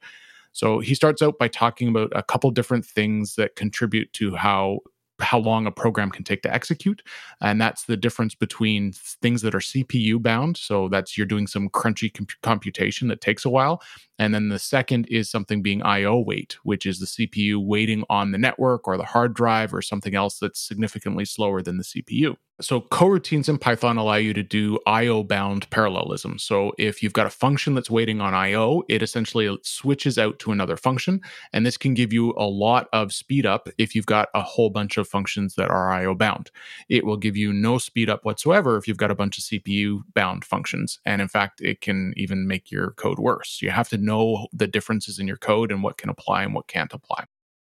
So 0.53 0.81
he 0.81 0.95
starts 0.95 1.23
out 1.23 1.39
by 1.39 1.49
talking 1.49 1.89
about 1.89 2.13
a 2.15 2.23
couple 2.23 2.51
different 2.51 2.85
things 2.85 3.37
that 3.37 3.57
contribute 3.57 4.13
to 4.15 4.35
how 4.35 4.81
how 5.21 5.39
long 5.39 5.67
a 5.67 5.71
program 5.71 6.11
can 6.11 6.25
take 6.25 6.43
to 6.43 6.53
execute. 6.53 7.03
And 7.41 7.61
that's 7.61 7.85
the 7.85 7.97
difference 7.97 8.35
between 8.35 8.93
things 8.93 9.43
that 9.43 9.55
are 9.55 9.61
CPU 9.61 10.23
bound. 10.23 10.57
So 10.57 10.89
that's 10.89 11.17
you're 11.17 11.27
doing 11.27 11.47
some 11.47 11.69
crunchy 11.69 12.13
comp- 12.13 12.41
computation 12.43 13.09
that 13.09 13.21
takes 13.21 13.45
a 13.45 13.51
while. 13.51 13.83
And 14.19 14.35
then 14.35 14.49
the 14.49 14.59
second 14.59 15.07
is 15.09 15.31
something 15.31 15.63
being 15.63 15.83
IO 15.83 16.19
wait, 16.19 16.57
which 16.63 16.85
is 16.85 16.99
the 16.99 17.07
CPU 17.07 17.65
waiting 17.65 18.05
on 18.11 18.33
the 18.33 18.39
network 18.39 18.87
or 18.87 18.97
the 18.97 19.05
hard 19.05 19.35
drive 19.35 19.73
or 19.73 19.81
something 19.81 20.15
else 20.15 20.39
that's 20.39 20.61
significantly 20.61 21.25
slower 21.25 21.63
than 21.63 21.79
the 21.79 21.85
CPU. 21.85 22.37
So 22.61 22.83
coroutines 22.83 23.49
in 23.49 23.59
Python 23.59 23.97
allow 23.97 24.17
you 24.17 24.35
to 24.35 24.43
do 24.43 24.79
IO 24.87 25.23
bound 25.23 25.69
parallelism. 25.71 26.39
So 26.39 26.73
if 26.79 27.03
you've 27.03 27.15
got 27.15 27.27
a 27.27 27.31
function 27.31 27.75
that's 27.75 27.91
waiting 27.91 28.21
on 28.21 28.35
IO, 28.35 28.83
it 28.89 29.03
essentially 29.03 29.59
switches 29.63 30.19
out 30.19 30.39
to 30.41 30.53
another 30.53 30.77
function. 30.77 31.21
And 31.53 31.65
this 31.65 31.79
can 31.79 31.95
give 31.95 32.13
you 32.13 32.35
a 32.37 32.47
lot 32.47 32.89
of 32.93 33.13
speed 33.13 33.47
up 33.47 33.69
if 33.79 33.95
you've 33.95 34.07
got 34.07 34.29
a 34.35 34.43
whole 34.43 34.69
bunch 34.69 34.99
of 34.99 35.09
functions 35.09 35.55
that 35.55 35.71
are 35.71 35.91
IO 35.91 36.15
bound. 36.15 36.51
It 36.89 37.07
will 37.07 37.17
give 37.17 37.37
you 37.37 37.53
no 37.53 37.79
speed 37.79 38.11
up 38.11 38.25
whatsoever 38.25 38.77
if 38.77 38.87
you've 38.87 38.97
got 38.97 39.11
a 39.11 39.15
bunch 39.15 39.39
of 39.39 39.45
CPU 39.45 40.03
bound 40.15 40.45
functions. 40.45 40.99
And 41.07 41.23
in 41.23 41.29
fact, 41.29 41.61
it 41.63 41.81
can 41.81 42.13
even 42.17 42.47
make 42.47 42.71
your 42.71 42.91
code 42.93 43.19
worse. 43.19 43.61
You 43.63 43.71
have 43.71 43.89
to 43.89 43.97
know 43.97 44.49
the 44.53 44.67
differences 44.67 45.19
in 45.19 45.27
your 45.27 45.39
code 45.39 45.73
and 45.73 45.83
what 45.83 45.97
can 45.97 46.11
apply 46.11 46.43
and 46.43 46.55
what 46.55 46.67
can't 46.67 46.93
apply. 46.93 47.25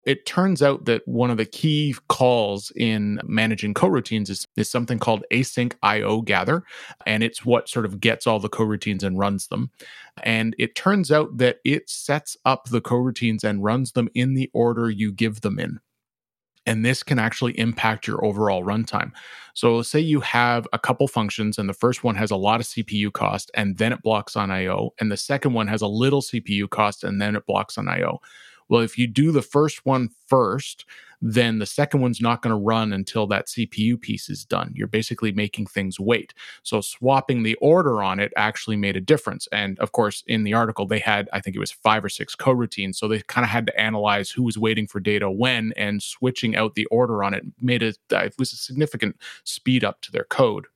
It 0.04 0.26
turns 0.26 0.64
out 0.64 0.86
that 0.86 1.08
one 1.08 1.30
of 1.30 1.38
the 1.38 1.46
key 1.46 1.96
calls 2.10 2.72
in 2.76 3.20
managing 3.24 3.76
coroutines 3.76 4.30
is, 4.30 4.48
is 4.58 4.70
something 4.70 4.98
called 4.98 5.24
async 5.32 5.74
IO 5.84 6.22
gather. 6.22 6.64
And 7.06 7.22
it's 7.22 7.46
what 7.46 7.70
sort 7.70 7.86
of 7.86 8.00
gets 8.00 8.26
all 8.26 8.40
the 8.40 8.50
coroutines 8.50 9.04
and 9.04 9.20
runs 9.20 9.48
them. 9.48 9.70
And 10.24 10.56
it 10.58 10.76
turns 10.76 11.12
out 11.12 11.38
that 11.38 11.58
it 11.64 11.90
sets 11.90 12.36
up 12.46 12.70
the 12.70 12.82
coroutines 12.82 13.44
and 13.44 13.64
runs 13.64 13.92
them 13.92 14.10
in 14.16 14.34
the 14.34 14.50
order 14.54 14.90
you 14.90 15.12
give 15.12 15.42
them 15.42 15.60
in. 15.60 15.80
And 16.66 16.86
this 16.86 17.02
can 17.02 17.18
actually 17.18 17.58
impact 17.60 18.06
your 18.06 18.24
overall 18.24 18.64
runtime. 18.64 19.12
So, 19.56 19.82
say 19.82 20.00
you 20.00 20.20
have 20.20 20.68
a 20.72 20.80
couple 20.80 21.08
functions, 21.08 21.58
and 21.58 21.68
the 21.68 21.74
first 21.74 22.04
one 22.04 22.14
has 22.16 22.30
a 22.30 22.36
lot 22.36 22.60
of 22.60 22.68
CPU 22.68 23.12
cost, 23.12 23.50
and 23.56 23.78
then 23.80 23.92
it 23.92 24.04
blocks 24.04 24.36
on 24.36 24.52
IO, 24.52 24.92
and 25.00 25.12
the 25.12 25.18
second 25.18 25.54
one 25.54 25.68
has 25.68 25.82
a 25.82 25.88
little 25.88 26.22
CPU 26.22 26.70
cost, 26.70 27.04
and 27.04 27.20
then 27.20 27.36
it 27.36 27.48
blocks 27.48 27.80
on 27.80 27.90
IO 27.90 28.22
well, 28.72 28.82
if 28.82 28.98
you 28.98 29.06
do 29.06 29.34
the 29.34 29.42
first 29.42 29.86
one 29.86 30.10
first, 30.28 30.86
then 31.22 31.60
the 31.60 31.66
second 31.66 32.00
one's 32.00 32.22
not 32.22 32.42
going 32.42 32.56
to 32.56 32.56
run 32.56 32.94
until 32.94 33.28
that 33.28 33.48
CPU 33.48 34.00
piece 34.00 34.30
is 34.30 34.46
done. 34.46 34.72
You're 34.74 34.88
basically 34.88 35.34
making 35.34 35.68
things 35.68 36.00
wait. 36.00 36.34
So 36.64 36.80
swapping 36.80 37.44
the 37.44 37.56
order 37.56 38.02
on 38.02 38.22
it 38.22 38.32
actually 38.38 38.78
made 38.78 38.96
a 38.96 39.02
difference. 39.02 39.46
And 39.52 39.78
of 39.80 39.92
course, 39.92 40.24
in 40.26 40.46
the 40.46 40.54
article, 40.54 40.88
they 40.88 41.00
had, 41.00 41.30
I 41.34 41.42
think 41.42 41.58
it 41.58 41.60
was 41.60 41.74
five 41.74 42.04
or 42.04 42.08
six 42.08 42.34
coroutines. 42.34 42.96
So 42.96 43.10
they 43.10 43.20
kind 43.24 43.44
of 43.44 43.50
had 43.50 43.68
to 43.68 43.78
analyze 43.80 44.32
who 44.32 44.42
was 44.42 44.58
waiting 44.58 44.88
for 44.88 45.02
data 45.02 45.30
when, 45.30 45.74
and 45.76 46.02
switching 46.02 46.56
out 46.56 46.76
the 46.76 46.86
order 46.86 47.26
on 47.26 47.34
it 47.34 47.44
made 47.60 47.84
it, 47.84 47.98
uh, 48.14 48.20
it 48.20 48.36
was 48.40 48.54
a 48.54 48.56
significant 48.56 49.18
speed 49.44 49.84
up 49.84 50.00
to 50.02 50.14
their 50.14 50.24
code. 50.24 50.68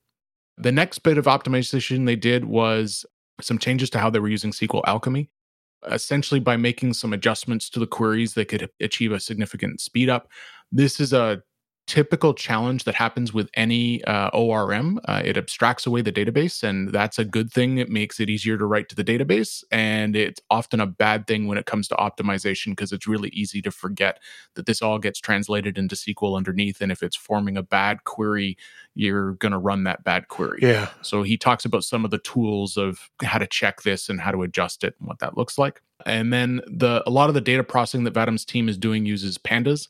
The 0.58 0.74
next 0.74 1.00
bit 1.00 1.18
of 1.18 1.26
optimization 1.26 2.06
they 2.06 2.18
did 2.18 2.44
was 2.44 3.06
some 3.40 3.58
changes 3.58 3.90
to 3.92 4.00
how 4.00 4.10
they 4.10 4.20
were 4.20 4.28
using 4.28 4.52
SQL 4.52 4.84
Alchemy 4.86 5.30
essentially 5.92 6.40
by 6.40 6.58
making 6.58 6.94
some 6.94 7.14
adjustments 7.14 7.70
to 7.70 7.80
the 7.80 7.88
queries 7.88 8.34
they 8.34 8.46
could 8.46 8.70
achieve 8.80 9.12
a 9.12 9.20
significant 9.20 9.80
speed 9.80 10.10
up. 10.10 10.30
This 10.72 11.00
is 11.00 11.14
a 11.14 11.42
typical 11.88 12.34
challenge 12.34 12.84
that 12.86 12.96
happens 12.96 13.34
with 13.34 13.50
any 13.54 14.04
uh, 14.06 14.30
ORM. 14.34 15.00
Uh, 15.06 15.22
it 15.24 15.38
abstracts 15.38 15.86
away 15.86 16.02
the 16.02 16.12
database, 16.12 16.64
and 16.64 16.92
that's 16.92 17.20
a 17.20 17.26
good 17.26 17.52
thing. 17.52 17.78
It 17.78 17.90
makes 17.90 18.20
it 18.20 18.30
easier 18.30 18.58
to 18.58 18.66
write 18.66 18.90
to 18.90 18.96
the 18.96 19.04
database, 19.04 19.64
and 19.72 20.16
it's 20.16 20.42
often 20.50 20.80
a 20.80 20.88
bad 20.88 21.28
thing 21.28 21.48
when 21.48 21.58
it 21.58 21.66
comes 21.66 21.88
to 21.90 21.96
optimization 21.96 22.68
because 22.68 22.92
it's 22.92 23.08
really 23.08 23.30
easy 23.30 23.62
to 23.62 23.72
forget 23.72 24.20
that 24.56 24.66
this 24.66 24.82
all 24.82 25.00
gets 25.00 25.20
translated 25.20 25.78
into 25.78 25.96
SQL 25.96 26.36
underneath. 26.36 26.82
And 26.82 26.92
if 26.92 27.04
it's 27.04 27.16
forming 27.16 27.58
a 27.58 27.64
bad 27.64 28.04
query, 28.04 28.58
you're 28.96 29.34
going 29.34 29.52
to 29.52 29.58
run 29.58 29.84
that 29.84 30.04
bad 30.04 30.28
query. 30.28 30.60
Yeah. 30.62 30.90
So 31.02 31.24
he 31.24 31.38
talks 31.38 31.66
about 31.66 31.84
some 31.84 32.06
of 32.06 32.12
the 32.12 32.18
tools 32.20 32.78
of 32.78 33.10
how 33.24 33.38
to 33.38 33.48
check 33.48 33.84
this 33.84 34.10
and 34.10 34.20
how 34.20 34.32
to 34.32 34.42
adjust 34.42 34.84
it 34.84 34.96
and 35.00 35.08
what 35.08 35.20
that 35.20 35.38
looks 35.38 35.58
like. 35.58 35.82
And 36.06 36.32
then 36.32 36.62
the 36.68 37.04
a 37.08 37.10
lot 37.10 37.30
of 37.30 37.36
the 37.36 37.42
data 37.42 37.64
processing 37.64 38.04
that 38.04 38.14
Vadim's 38.14 38.46
team 38.46 38.70
is 38.70 38.78
doing 38.78 39.06
uses 39.06 39.38
pandas, 39.38 39.88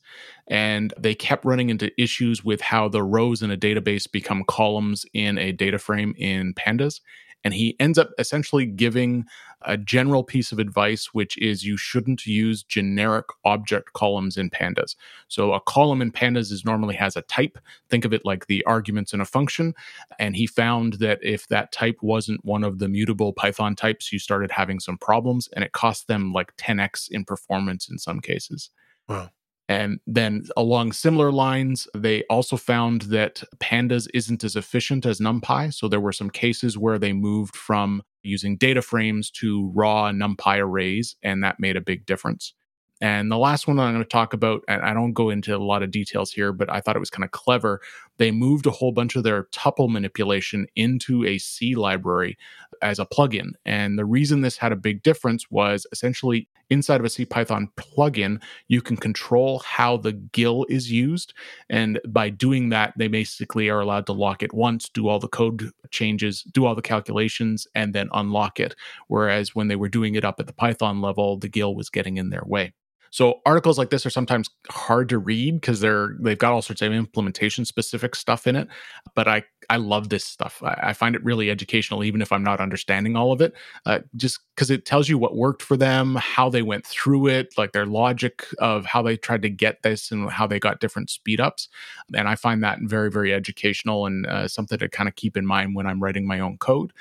and 0.47 0.93
they 0.97 1.13
kept 1.15 1.45
running 1.45 1.69
into 1.69 1.91
issues 2.01 2.43
with 2.43 2.61
how 2.61 2.87
the 2.87 3.03
rows 3.03 3.41
in 3.41 3.51
a 3.51 3.57
database 3.57 4.09
become 4.09 4.43
columns 4.47 5.05
in 5.13 5.37
a 5.37 5.51
data 5.51 5.77
frame 5.77 6.15
in 6.17 6.53
pandas. 6.53 7.01
And 7.45 7.53
he 7.53 7.77
ends 7.79 7.97
up 7.97 8.09
essentially 8.17 8.65
giving 8.65 9.25
a 9.61 9.77
general 9.77 10.23
piece 10.23 10.51
of 10.51 10.59
advice, 10.59 11.13
which 11.13 11.37
is 11.37 11.63
you 11.63 11.77
shouldn't 11.77 12.25
use 12.25 12.63
generic 12.63 13.25
object 13.45 13.93
columns 13.93 14.35
in 14.35 14.49
pandas. 14.49 14.95
So 15.27 15.53
a 15.53 15.61
column 15.61 16.01
in 16.01 16.11
pandas 16.11 16.51
is 16.51 16.65
normally 16.65 16.95
has 16.95 17.15
a 17.15 17.21
type. 17.21 17.57
Think 17.89 18.03
of 18.03 18.13
it 18.13 18.25
like 18.25 18.47
the 18.47 18.63
arguments 18.65 19.13
in 19.13 19.21
a 19.21 19.25
function. 19.25 19.73
And 20.19 20.35
he 20.35 20.47
found 20.47 20.93
that 20.93 21.19
if 21.21 21.47
that 21.47 21.71
type 21.71 21.97
wasn't 22.01 22.43
one 22.43 22.63
of 22.63 22.79
the 22.79 22.89
mutable 22.89 23.31
Python 23.31 23.75
types, 23.75 24.11
you 24.11 24.19
started 24.19 24.51
having 24.51 24.79
some 24.79 24.97
problems 24.97 25.47
and 25.53 25.63
it 25.63 25.71
cost 25.71 26.07
them 26.07 26.33
like 26.33 26.57
10x 26.57 27.09
in 27.11 27.25
performance 27.25 27.87
in 27.87 27.97
some 27.97 28.19
cases. 28.19 28.71
Wow. 29.07 29.29
And 29.67 29.99
then 30.05 30.43
along 30.55 30.91
similar 30.91 31.31
lines, 31.31 31.87
they 31.95 32.23
also 32.29 32.55
found 32.55 33.03
that 33.03 33.43
pandas 33.57 34.07
isn't 34.13 34.43
as 34.43 34.55
efficient 34.55 35.05
as 35.05 35.19
NumPy. 35.19 35.73
So 35.73 35.87
there 35.87 35.99
were 35.99 36.11
some 36.11 36.29
cases 36.29 36.77
where 36.77 36.99
they 36.99 37.13
moved 37.13 37.55
from 37.55 38.03
using 38.21 38.57
data 38.57 38.81
frames 38.81 39.31
to 39.31 39.71
raw 39.73 40.11
NumPy 40.11 40.59
arrays, 40.59 41.15
and 41.23 41.43
that 41.43 41.59
made 41.59 41.77
a 41.77 41.81
big 41.81 42.05
difference. 42.05 42.53
And 43.01 43.31
the 43.31 43.37
last 43.37 43.67
one 43.67 43.79
I'm 43.79 43.93
going 43.93 44.03
to 44.03 44.09
talk 44.09 44.33
about, 44.33 44.61
and 44.67 44.81
I 44.81 44.93
don't 44.93 45.13
go 45.13 45.29
into 45.29 45.55
a 45.55 45.57
lot 45.57 45.83
of 45.83 45.91
details 45.91 46.31
here, 46.31 46.53
but 46.53 46.71
I 46.71 46.79
thought 46.79 46.95
it 46.95 46.99
was 46.99 47.09
kind 47.09 47.25
of 47.25 47.31
clever. 47.31 47.81
They 48.17 48.31
moved 48.31 48.65
a 48.65 48.71
whole 48.71 48.91
bunch 48.91 49.15
of 49.15 49.23
their 49.23 49.45
tuple 49.45 49.89
manipulation 49.89 50.67
into 50.75 51.25
a 51.25 51.37
C 51.37 51.75
library 51.75 52.37
as 52.81 52.99
a 52.99 53.05
plugin. 53.05 53.51
And 53.65 53.97
the 53.97 54.05
reason 54.05 54.41
this 54.41 54.57
had 54.57 54.71
a 54.71 54.77
big 54.77 55.03
difference 55.03 55.49
was 55.49 55.87
essentially 55.91 56.47
inside 56.69 56.99
of 56.99 57.05
a 57.05 57.09
CPython 57.09 57.67
plugin, 57.77 58.41
you 58.67 58.81
can 58.81 58.97
control 58.97 59.59
how 59.59 59.97
the 59.97 60.13
GIL 60.13 60.65
is 60.69 60.91
used. 60.91 61.33
And 61.69 61.99
by 62.07 62.29
doing 62.29 62.69
that, 62.69 62.93
they 62.97 63.07
basically 63.07 63.69
are 63.69 63.79
allowed 63.79 64.07
to 64.07 64.13
lock 64.13 64.41
it 64.41 64.53
once, 64.53 64.89
do 64.89 65.07
all 65.07 65.19
the 65.19 65.27
code 65.27 65.69
changes, 65.91 66.41
do 66.41 66.65
all 66.65 66.75
the 66.75 66.81
calculations, 66.81 67.67
and 67.75 67.93
then 67.93 68.09
unlock 68.13 68.59
it. 68.59 68.75
Whereas 69.07 69.53
when 69.53 69.67
they 69.67 69.75
were 69.75 69.89
doing 69.89 70.15
it 70.15 70.25
up 70.25 70.39
at 70.39 70.47
the 70.47 70.53
Python 70.53 71.01
level, 71.01 71.37
the 71.37 71.49
GIL 71.49 71.75
was 71.75 71.89
getting 71.89 72.17
in 72.17 72.29
their 72.29 72.43
way. 72.45 72.73
So 73.15 73.39
articles 73.45 73.77
like 73.77 73.91
this 73.91 74.05
are 74.05 74.09
sometimes 74.09 74.49
hard 74.69 75.07
to 75.07 75.17
read 75.17 75.61
because 75.61 75.79
they're 75.79 76.17
they've 76.19 76.37
got 76.37 76.51
all 76.51 76.61
sorts 76.61 76.81
of 76.81 76.91
implementation 76.91 77.63
specific 77.63 78.13
stuff 78.13 78.45
in 78.45 78.57
it. 78.57 78.67
But 79.15 79.29
I 79.29 79.43
I 79.69 79.77
love 79.77 80.09
this 80.09 80.25
stuff. 80.25 80.61
I, 80.61 80.77
I 80.83 80.93
find 80.93 81.15
it 81.15 81.23
really 81.23 81.49
educational, 81.49 82.03
even 82.03 82.21
if 82.21 82.33
I'm 82.33 82.43
not 82.43 82.59
understanding 82.59 83.15
all 83.15 83.31
of 83.31 83.39
it. 83.39 83.53
Uh, 83.85 83.99
just 84.17 84.41
because 84.53 84.69
it 84.69 84.85
tells 84.85 85.07
you 85.07 85.17
what 85.17 85.37
worked 85.37 85.61
for 85.61 85.77
them, 85.77 86.15
how 86.15 86.49
they 86.49 86.61
went 86.61 86.85
through 86.85 87.27
it, 87.27 87.57
like 87.57 87.71
their 87.71 87.85
logic 87.85 88.47
of 88.59 88.85
how 88.85 89.01
they 89.01 89.15
tried 89.15 89.43
to 89.43 89.49
get 89.49 89.81
this 89.81 90.11
and 90.11 90.29
how 90.29 90.45
they 90.45 90.59
got 90.59 90.81
different 90.81 91.09
speed 91.09 91.39
ups. 91.39 91.69
And 92.13 92.27
I 92.27 92.35
find 92.35 92.61
that 92.65 92.79
very 92.81 93.09
very 93.09 93.33
educational 93.33 94.07
and 94.07 94.25
uh, 94.25 94.49
something 94.49 94.77
to 94.79 94.89
kind 94.89 95.07
of 95.07 95.15
keep 95.15 95.37
in 95.37 95.45
mind 95.45 95.73
when 95.73 95.87
I'm 95.87 96.03
writing 96.03 96.27
my 96.27 96.41
own 96.41 96.57
code 96.57 96.91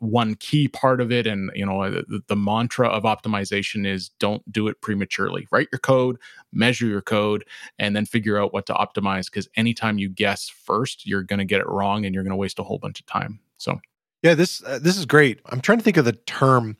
one 0.00 0.34
key 0.34 0.68
part 0.68 1.00
of 1.00 1.10
it 1.10 1.26
and 1.26 1.50
you 1.54 1.64
know 1.64 1.90
the, 1.90 2.22
the, 2.26 2.36
mantra 2.36 2.88
of 2.88 3.04
optimization 3.04 3.86
is 3.86 4.10
don't 4.18 4.50
do 4.50 4.68
it 4.68 4.80
prematurely. 4.80 5.46
Write 5.50 5.68
your 5.72 5.78
code 5.78 6.18
measure 6.52 6.86
your 6.86 7.02
code 7.02 7.44
and 7.78 7.94
then 7.94 8.06
figure 8.06 8.40
out 8.40 8.52
what 8.52 8.66
to 8.66 8.74
optimize 8.74 9.26
because 9.26 9.48
anytime 9.56 9.98
you 9.98 10.08
guess 10.08 10.48
first 10.48 11.06
you're 11.06 11.22
going 11.22 11.38
to 11.38 11.44
get 11.44 11.60
it 11.60 11.68
wrong 11.68 12.04
and 12.04 12.14
you're 12.14 12.24
going 12.24 12.30
to 12.30 12.36
waste 12.36 12.58
a 12.58 12.62
whole 12.62 12.78
bunch 12.78 13.00
of 13.00 13.06
time 13.06 13.40
so. 13.58 13.80
Yeah 14.22 14.34
this 14.34 14.62
uh, 14.64 14.78
this 14.80 14.96
is 14.96 15.06
great. 15.06 15.40
I'm 15.46 15.60
trying 15.60 15.78
to 15.78 15.84
think 15.84 15.96
of 15.96 16.04
the 16.04 16.12
term 16.12 16.76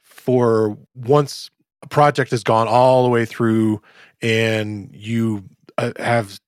for 0.00 0.78
once 0.94 1.50
a 1.82 1.88
project 1.88 2.30
has 2.30 2.44
gone 2.44 2.68
all 2.68 3.04
the 3.04 3.10
way 3.10 3.24
through 3.24 3.82
and 4.22 4.90
you 4.92 5.44
uh, 5.78 5.92
have 5.98 6.38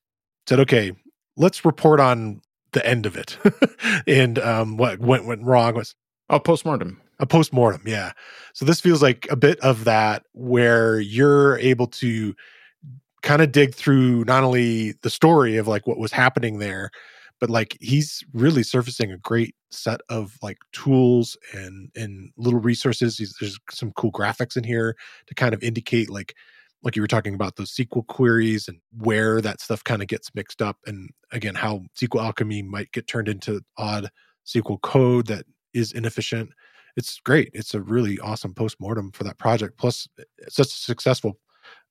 said 0.46 0.60
okay 0.60 0.92
let's 1.36 1.64
report 1.64 2.00
on 2.00 2.40
the 2.72 2.86
end 2.86 3.06
of 3.06 3.16
it 3.16 3.38
and 4.06 4.38
um, 4.38 4.76
what 4.76 4.98
went 4.98 5.26
went 5.26 5.42
wrong 5.42 5.74
was 5.74 5.94
a 6.28 6.40
postmortem. 6.40 7.00
A 7.18 7.26
postmortem, 7.26 7.82
yeah. 7.86 8.12
So 8.54 8.64
this 8.64 8.80
feels 8.80 9.02
like 9.02 9.28
a 9.30 9.36
bit 9.36 9.60
of 9.60 9.84
that 9.84 10.24
where 10.32 10.98
you're 10.98 11.58
able 11.58 11.86
to 11.88 12.34
kind 13.22 13.42
of 13.42 13.52
dig 13.52 13.74
through 13.74 14.24
not 14.24 14.42
only 14.42 14.92
the 15.02 15.10
story 15.10 15.56
of 15.56 15.68
like 15.68 15.86
what 15.86 15.98
was 15.98 16.10
happening 16.10 16.58
there, 16.58 16.90
but 17.38 17.50
like 17.50 17.76
he's 17.80 18.24
really 18.32 18.62
surfacing 18.62 19.12
a 19.12 19.18
great 19.18 19.54
set 19.70 20.00
of 20.08 20.36
like 20.42 20.58
tools 20.72 21.36
and 21.52 21.90
and 21.94 22.30
little 22.36 22.60
resources. 22.60 23.36
There's 23.40 23.58
some 23.70 23.92
cool 23.92 24.10
graphics 24.10 24.56
in 24.56 24.64
here 24.64 24.96
to 25.26 25.34
kind 25.34 25.54
of 25.54 25.62
indicate 25.62 26.10
like 26.10 26.34
like 26.82 26.96
you 26.96 27.02
were 27.02 27.08
talking 27.08 27.34
about 27.34 27.56
those 27.56 27.72
SQL 27.72 28.06
queries 28.06 28.68
and 28.68 28.78
where 28.98 29.40
that 29.40 29.60
stuff 29.60 29.84
kind 29.84 30.02
of 30.02 30.08
gets 30.08 30.34
mixed 30.34 30.60
up, 30.60 30.76
and 30.86 31.10
again, 31.30 31.54
how 31.54 31.82
SQL 32.00 32.24
Alchemy 32.24 32.62
might 32.62 32.90
get 32.92 33.06
turned 33.06 33.28
into 33.28 33.60
odd 33.76 34.10
SQL 34.46 34.80
code 34.82 35.26
that 35.28 35.44
is 35.72 35.92
inefficient. 35.92 36.50
It's 36.96 37.20
great. 37.20 37.50
It's 37.54 37.74
a 37.74 37.80
really 37.80 38.18
awesome 38.18 38.54
post 38.54 38.76
mortem 38.80 39.12
for 39.12 39.24
that 39.24 39.38
project. 39.38 39.78
Plus, 39.78 40.08
it's 40.38 40.56
such 40.56 40.66
a 40.66 40.70
successful 40.70 41.38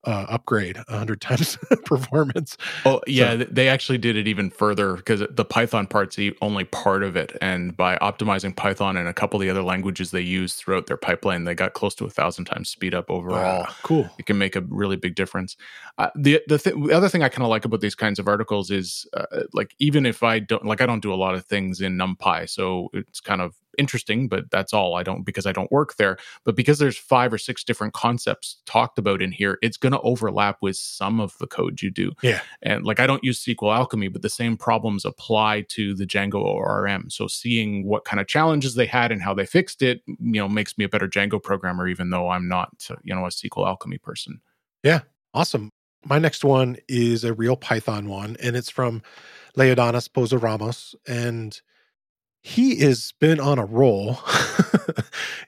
uh, 0.03 0.25
upgrade 0.29 0.77
100 0.77 1.21
times 1.21 1.57
performance. 1.85 2.57
Oh, 2.85 3.01
yeah. 3.07 3.37
So, 3.37 3.45
they 3.45 3.69
actually 3.69 3.97
did 3.97 4.15
it 4.15 4.27
even 4.27 4.49
further 4.49 4.95
because 4.95 5.23
the 5.29 5.45
Python 5.45 5.87
part's 5.87 6.15
the 6.15 6.35
only 6.41 6.63
part 6.65 7.03
of 7.03 7.15
it. 7.15 7.37
And 7.41 7.75
by 7.75 7.97
optimizing 7.97 8.55
Python 8.55 8.97
and 8.97 9.07
a 9.07 9.13
couple 9.13 9.39
of 9.39 9.41
the 9.41 9.49
other 9.49 9.63
languages 9.63 10.11
they 10.11 10.21
use 10.21 10.55
throughout 10.55 10.87
their 10.87 10.97
pipeline, 10.97 11.43
they 11.43 11.55
got 11.55 11.73
close 11.73 11.95
to 11.95 12.05
a 12.05 12.09
thousand 12.09 12.45
times 12.45 12.69
speed 12.69 12.93
up 12.93 13.09
overall. 13.09 13.61
Wow, 13.61 13.67
cool. 13.83 14.09
It 14.17 14.25
can 14.25 14.37
make 14.37 14.55
a 14.55 14.61
really 14.61 14.95
big 14.95 15.15
difference. 15.15 15.55
Uh, 15.97 16.09
the 16.15 16.41
the, 16.47 16.57
th- 16.57 16.75
the, 16.75 16.93
other 16.93 17.09
thing 17.09 17.23
I 17.23 17.29
kind 17.29 17.43
of 17.43 17.49
like 17.49 17.65
about 17.65 17.81
these 17.81 17.95
kinds 17.95 18.19
of 18.19 18.27
articles 18.27 18.71
is 18.71 19.05
uh, 19.13 19.43
like, 19.53 19.75
even 19.79 20.05
if 20.05 20.23
I 20.23 20.39
don't 20.39 20.65
like, 20.65 20.81
I 20.81 20.85
don't 20.85 21.01
do 21.01 21.13
a 21.13 21.15
lot 21.15 21.35
of 21.35 21.45
things 21.45 21.81
in 21.81 21.97
NumPy. 21.97 22.49
So 22.49 22.89
it's 22.93 23.19
kind 23.19 23.41
of 23.41 23.55
interesting, 23.77 24.27
but 24.27 24.49
that's 24.51 24.73
all. 24.73 24.95
I 24.95 25.03
don't 25.03 25.23
because 25.23 25.45
I 25.45 25.51
don't 25.51 25.71
work 25.71 25.95
there. 25.95 26.17
But 26.43 26.55
because 26.55 26.79
there's 26.79 26.97
five 26.97 27.33
or 27.33 27.37
six 27.37 27.63
different 27.63 27.93
concepts 27.93 28.57
talked 28.65 28.97
about 28.97 29.21
in 29.21 29.31
here, 29.31 29.57
it's 29.61 29.77
going 29.77 29.90
to 29.91 30.01
overlap 30.01 30.57
with 30.61 30.75
some 30.75 31.19
of 31.19 31.37
the 31.39 31.47
code 31.47 31.81
you 31.81 31.91
do. 31.91 32.11
Yeah. 32.21 32.41
And 32.61 32.85
like 32.85 32.99
I 32.99 33.07
don't 33.07 33.23
use 33.23 33.43
SQL 33.43 33.75
Alchemy, 33.75 34.09
but 34.09 34.21
the 34.21 34.29
same 34.29 34.57
problems 34.57 35.05
apply 35.05 35.65
to 35.69 35.95
the 35.95 36.05
Django 36.05 36.41
ORM. 36.41 37.09
So 37.09 37.27
seeing 37.27 37.85
what 37.85 38.05
kind 38.05 38.19
of 38.19 38.27
challenges 38.27 38.75
they 38.75 38.85
had 38.85 39.11
and 39.11 39.21
how 39.21 39.33
they 39.33 39.45
fixed 39.45 39.81
it, 39.81 40.01
you 40.07 40.17
know, 40.19 40.49
makes 40.49 40.77
me 40.77 40.85
a 40.85 40.89
better 40.89 41.07
Django 41.07 41.41
programmer, 41.41 41.87
even 41.87 42.09
though 42.09 42.29
I'm 42.29 42.47
not, 42.47 42.89
you 43.03 43.13
know, 43.13 43.25
a 43.25 43.29
SQL 43.29 43.67
Alchemy 43.67 43.97
person. 43.99 44.41
Yeah. 44.83 45.01
Awesome. 45.33 45.69
My 46.03 46.17
next 46.17 46.43
one 46.43 46.77
is 46.87 47.23
a 47.23 47.33
real 47.33 47.55
Python 47.55 48.09
one, 48.09 48.35
and 48.41 48.55
it's 48.55 48.71
from 48.71 49.03
Leodanis 49.55 50.09
Pozo 50.09 50.41
Ramos. 50.41 50.95
And 51.07 51.59
he 52.41 52.77
has 52.77 53.13
been 53.19 53.39
on 53.39 53.59
a 53.59 53.65
roll. 53.65 54.19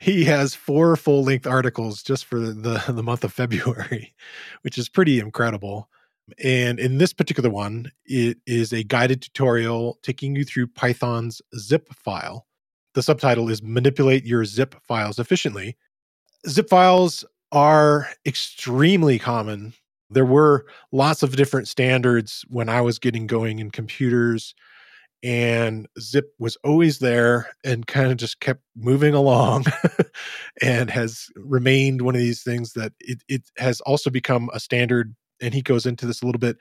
he 0.14 0.26
has 0.26 0.54
four 0.54 0.98
full 0.98 1.24
length 1.24 1.48
articles 1.48 2.04
just 2.04 2.26
for 2.26 2.38
the, 2.38 2.84
the 2.90 3.04
month 3.04 3.24
of 3.24 3.32
February, 3.32 4.14
which 4.62 4.78
is 4.78 4.90
pretty 4.90 5.18
incredible. 5.18 5.90
And 6.44 6.78
in 6.78 6.98
this 6.98 7.14
particular 7.14 7.50
one, 7.50 7.90
it 8.06 8.38
is 8.46 8.74
a 8.74 8.84
guided 8.84 9.22
tutorial 9.22 10.00
taking 10.04 10.36
you 10.36 10.44
through 10.44 10.68
Python's 10.68 11.42
zip 11.58 11.88
file. 11.94 12.46
The 12.96 13.04
subtitle 13.04 13.50
is 13.50 13.64
Manipulate 13.64 14.26
Your 14.26 14.44
Zip 14.44 14.76
Files 14.86 15.20
Efficiently. 15.20 15.78
Zip 16.50 16.70
files 16.70 17.24
are 17.54 18.10
extremely 18.26 19.18
common. 19.18 19.74
There 20.10 20.26
were 20.26 20.66
lots 20.92 21.24
of 21.24 21.38
different 21.38 21.70
standards 21.70 22.44
when 22.50 22.68
I 22.68 22.82
was 22.82 23.00
getting 23.00 23.26
going 23.26 23.60
in 23.60 23.72
computers 23.72 24.54
and 25.24 25.88
zip 26.00 26.34
was 26.38 26.58
always 26.66 27.00
there 27.00 27.50
and 27.64 27.88
kind 27.88 28.12
of 28.12 28.18
just 28.18 28.42
kept 28.42 28.62
moving 28.76 29.14
along 29.14 29.66
and 30.62 30.90
has 30.90 31.28
remained 31.36 32.02
one 32.02 32.14
of 32.14 32.22
these 32.22 32.44
things 32.44 32.74
that 32.74 32.92
it, 33.00 33.24
it 33.30 33.50
has 33.58 33.80
also 33.82 34.10
become 34.10 34.50
a 34.54 34.60
standard 34.60 35.16
and 35.42 35.54
he 35.54 35.62
goes 35.62 35.86
into 35.86 36.06
this 36.06 36.22
a 36.22 36.26
little 36.26 36.40
bit 36.40 36.58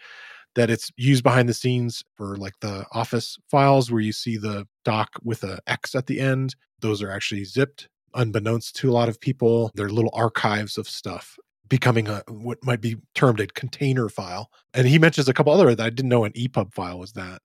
that 0.55 0.70
it's 0.70 0.90
used 0.96 1.25
behind 1.25 1.48
the 1.48 1.55
scenes 1.55 2.05
for 2.16 2.37
like 2.37 2.55
the 2.61 2.85
office 2.92 3.37
files 3.51 3.90
where 3.90 4.03
you 4.03 4.12
see 4.12 4.37
the 4.37 4.66
doc 4.85 5.11
with 5.25 5.42
a 5.42 5.59
x 5.66 5.94
at 5.94 6.07
the 6.07 6.20
end. 6.20 6.55
Those 6.81 7.03
are 7.03 7.11
actually 7.11 7.44
zipped 7.44 7.88
unbeknownst 8.14 8.77
to 8.77 8.90
a 8.90 8.92
lot 8.92 9.09
of 9.09 9.20
people. 9.20 9.70
They're 9.75 9.88
little 9.88 10.12
archives 10.14 10.79
of 10.79 10.88
stuff 10.88 11.37
becoming 11.68 12.07
a 12.07 12.22
what 12.29 12.59
might 12.62 12.83
be 12.83 12.96
termed 13.14 13.40
a 13.40 13.46
container 13.46 14.11
file. 14.11 14.51
And 14.75 14.87
he 14.87 14.98
mentions 14.98 15.29
a 15.29 15.33
couple 15.33 15.53
other 15.53 15.75
that 15.75 15.87
i 15.87 15.90
didn't 15.90 16.11
know 16.11 16.25
an 16.25 16.33
epub 16.33 16.75
file 16.75 16.98
was 16.98 17.12
that 17.12 17.40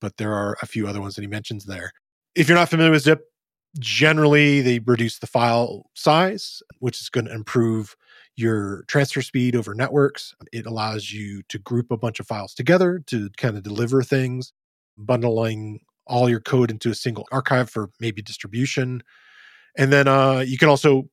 but 0.00 0.16
there 0.16 0.34
are 0.34 0.56
a 0.62 0.66
few 0.66 0.86
other 0.86 1.00
ones 1.00 1.14
that 1.14 1.22
he 1.22 1.28
mentions 1.28 1.64
there. 1.64 1.92
If 2.34 2.48
you're 2.48 2.58
not 2.58 2.68
familiar 2.68 2.92
with 2.92 3.02
zip, 3.02 3.24
generally 3.78 4.60
they 4.60 4.78
reduce 4.80 5.18
the 5.18 5.26
file 5.26 5.90
size, 5.94 6.62
which 6.78 7.00
is 7.00 7.08
going 7.08 7.26
to 7.26 7.34
improve 7.34 7.96
your 8.36 8.84
transfer 8.86 9.22
speed 9.22 9.56
over 9.56 9.74
networks. 9.74 10.34
It 10.52 10.66
allows 10.66 11.10
you 11.10 11.42
to 11.48 11.58
group 11.58 11.90
a 11.90 11.96
bunch 11.96 12.20
of 12.20 12.26
files 12.26 12.54
together 12.54 13.02
to 13.06 13.30
kind 13.36 13.56
of 13.56 13.62
deliver 13.62 14.02
things, 14.02 14.52
bundling 14.98 15.80
all 16.06 16.28
your 16.28 16.40
code 16.40 16.70
into 16.70 16.90
a 16.90 16.94
single 16.94 17.26
archive 17.32 17.70
for 17.70 17.90
maybe 17.98 18.22
distribution. 18.22 19.02
And 19.76 19.92
then 19.92 20.06
uh, 20.06 20.40
you 20.40 20.58
can 20.58 20.68
also 20.68 21.08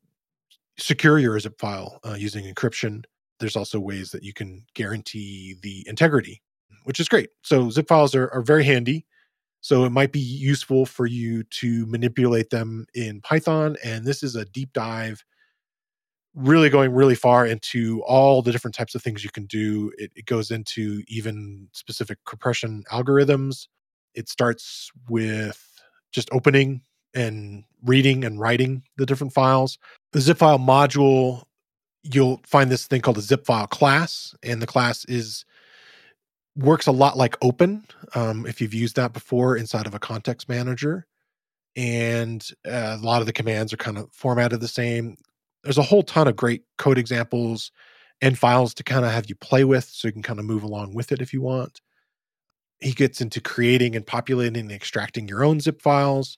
secure 0.78 1.20
your 1.20 1.40
zip 1.40 1.60
file 1.60 2.00
uh, 2.06 2.14
using 2.14 2.46
encryption. 2.46 3.04
There's 3.40 3.56
also 3.56 3.80
ways 3.80 4.12
that 4.12 4.24
you 4.24 4.34
can 4.34 4.66
guarantee 4.76 5.56
the 5.62 5.86
integrity 5.88 6.42
which 6.84 7.00
is 7.00 7.10
great. 7.10 7.30
So 7.42 7.70
zip 7.70 7.88
files 7.88 8.16
are, 8.16 8.30
are 8.34 8.42
very 8.42 8.64
handy. 8.64 9.06
So 9.62 9.86
it 9.86 9.92
might 9.92 10.12
be 10.12 10.20
useful 10.20 10.86
for 10.86 11.06
you 11.06 11.44
to 11.44 11.86
manipulate 11.86 12.50
them 12.50 12.86
in 12.94 13.22
Python. 13.22 13.78
And 13.84 14.06
this 14.06 14.22
is 14.22 14.36
a 14.36 14.44
deep 14.44 14.74
dive, 14.74 15.24
really 16.36 16.70
going 16.70 16.92
really 16.92 17.16
far 17.16 17.46
into 17.46 18.04
all 18.04 18.42
the 18.42 18.52
different 18.52 18.76
types 18.76 18.94
of 18.94 19.02
things 19.02 19.24
you 19.24 19.30
can 19.30 19.46
do. 19.46 19.92
It, 19.98 20.12
it 20.16 20.26
goes 20.26 20.52
into 20.52 21.02
even 21.08 21.70
specific 21.72 22.18
compression 22.26 22.84
algorithms. 22.92 23.68
It 24.14 24.28
starts 24.28 24.92
with 25.08 25.66
just 26.12 26.30
opening 26.34 26.82
and 27.16 27.64
reading 27.86 28.26
and 28.26 28.40
writing 28.40 28.84
the 28.98 29.06
different 29.06 29.34
files. 29.34 29.78
The 30.12 30.20
zip 30.20 30.40
file 30.40 30.60
module, 30.60 31.44
you'll 32.04 32.42
find 32.46 32.70
this 32.70 32.86
thing 32.86 33.02
called 33.02 33.18
a 33.18 33.22
zip 33.22 33.46
file 33.46 33.68
class, 33.68 34.36
and 34.44 34.62
the 34.62 34.68
class 34.68 35.06
is 35.06 35.46
works 36.56 36.88
a 36.88 36.92
lot 36.92 37.18
like 37.18 37.38
open 37.42 37.86
um, 38.16 38.46
if 38.46 38.62
you've 38.62 38.74
used 38.74 38.96
that 38.96 39.14
before 39.14 39.58
inside 39.58 39.88
of 39.88 39.96
a 39.96 40.00
context 40.00 40.48
manager. 40.48 41.06
And 41.76 42.48
uh, 42.66 42.98
a 43.00 43.04
lot 43.04 43.22
of 43.22 43.26
the 43.26 43.34
commands 43.34 43.74
are 43.74 43.78
kind 43.78 43.98
of 43.98 44.12
formatted 44.14 44.60
the 44.60 44.68
same. 44.68 45.18
There's 45.64 45.80
a 45.80 45.84
whole 45.84 46.04
ton 46.04 46.28
of 46.28 46.36
great 46.36 46.64
code 46.78 46.98
examples 46.98 47.72
and 48.22 48.38
files 48.38 48.74
to 48.76 48.84
kind 48.84 49.06
of 49.06 49.12
have 49.12 49.28
you 49.28 49.36
play 49.36 49.64
with 49.64 49.86
so 49.86 50.08
you 50.08 50.12
can 50.12 50.22
kind 50.22 50.40
of 50.40 50.46
move 50.46 50.64
along 50.64 50.94
with 50.94 51.12
it 51.12 51.22
if 51.22 51.34
you 51.34 51.42
want. 51.42 51.82
He 52.80 52.92
gets 52.92 53.22
into 53.22 53.42
creating 53.42 53.96
and 53.96 54.06
populating 54.06 54.64
and 54.64 54.72
extracting 54.72 55.28
your 55.28 55.44
own 55.44 55.60
zip 55.60 55.82
files 55.82 56.38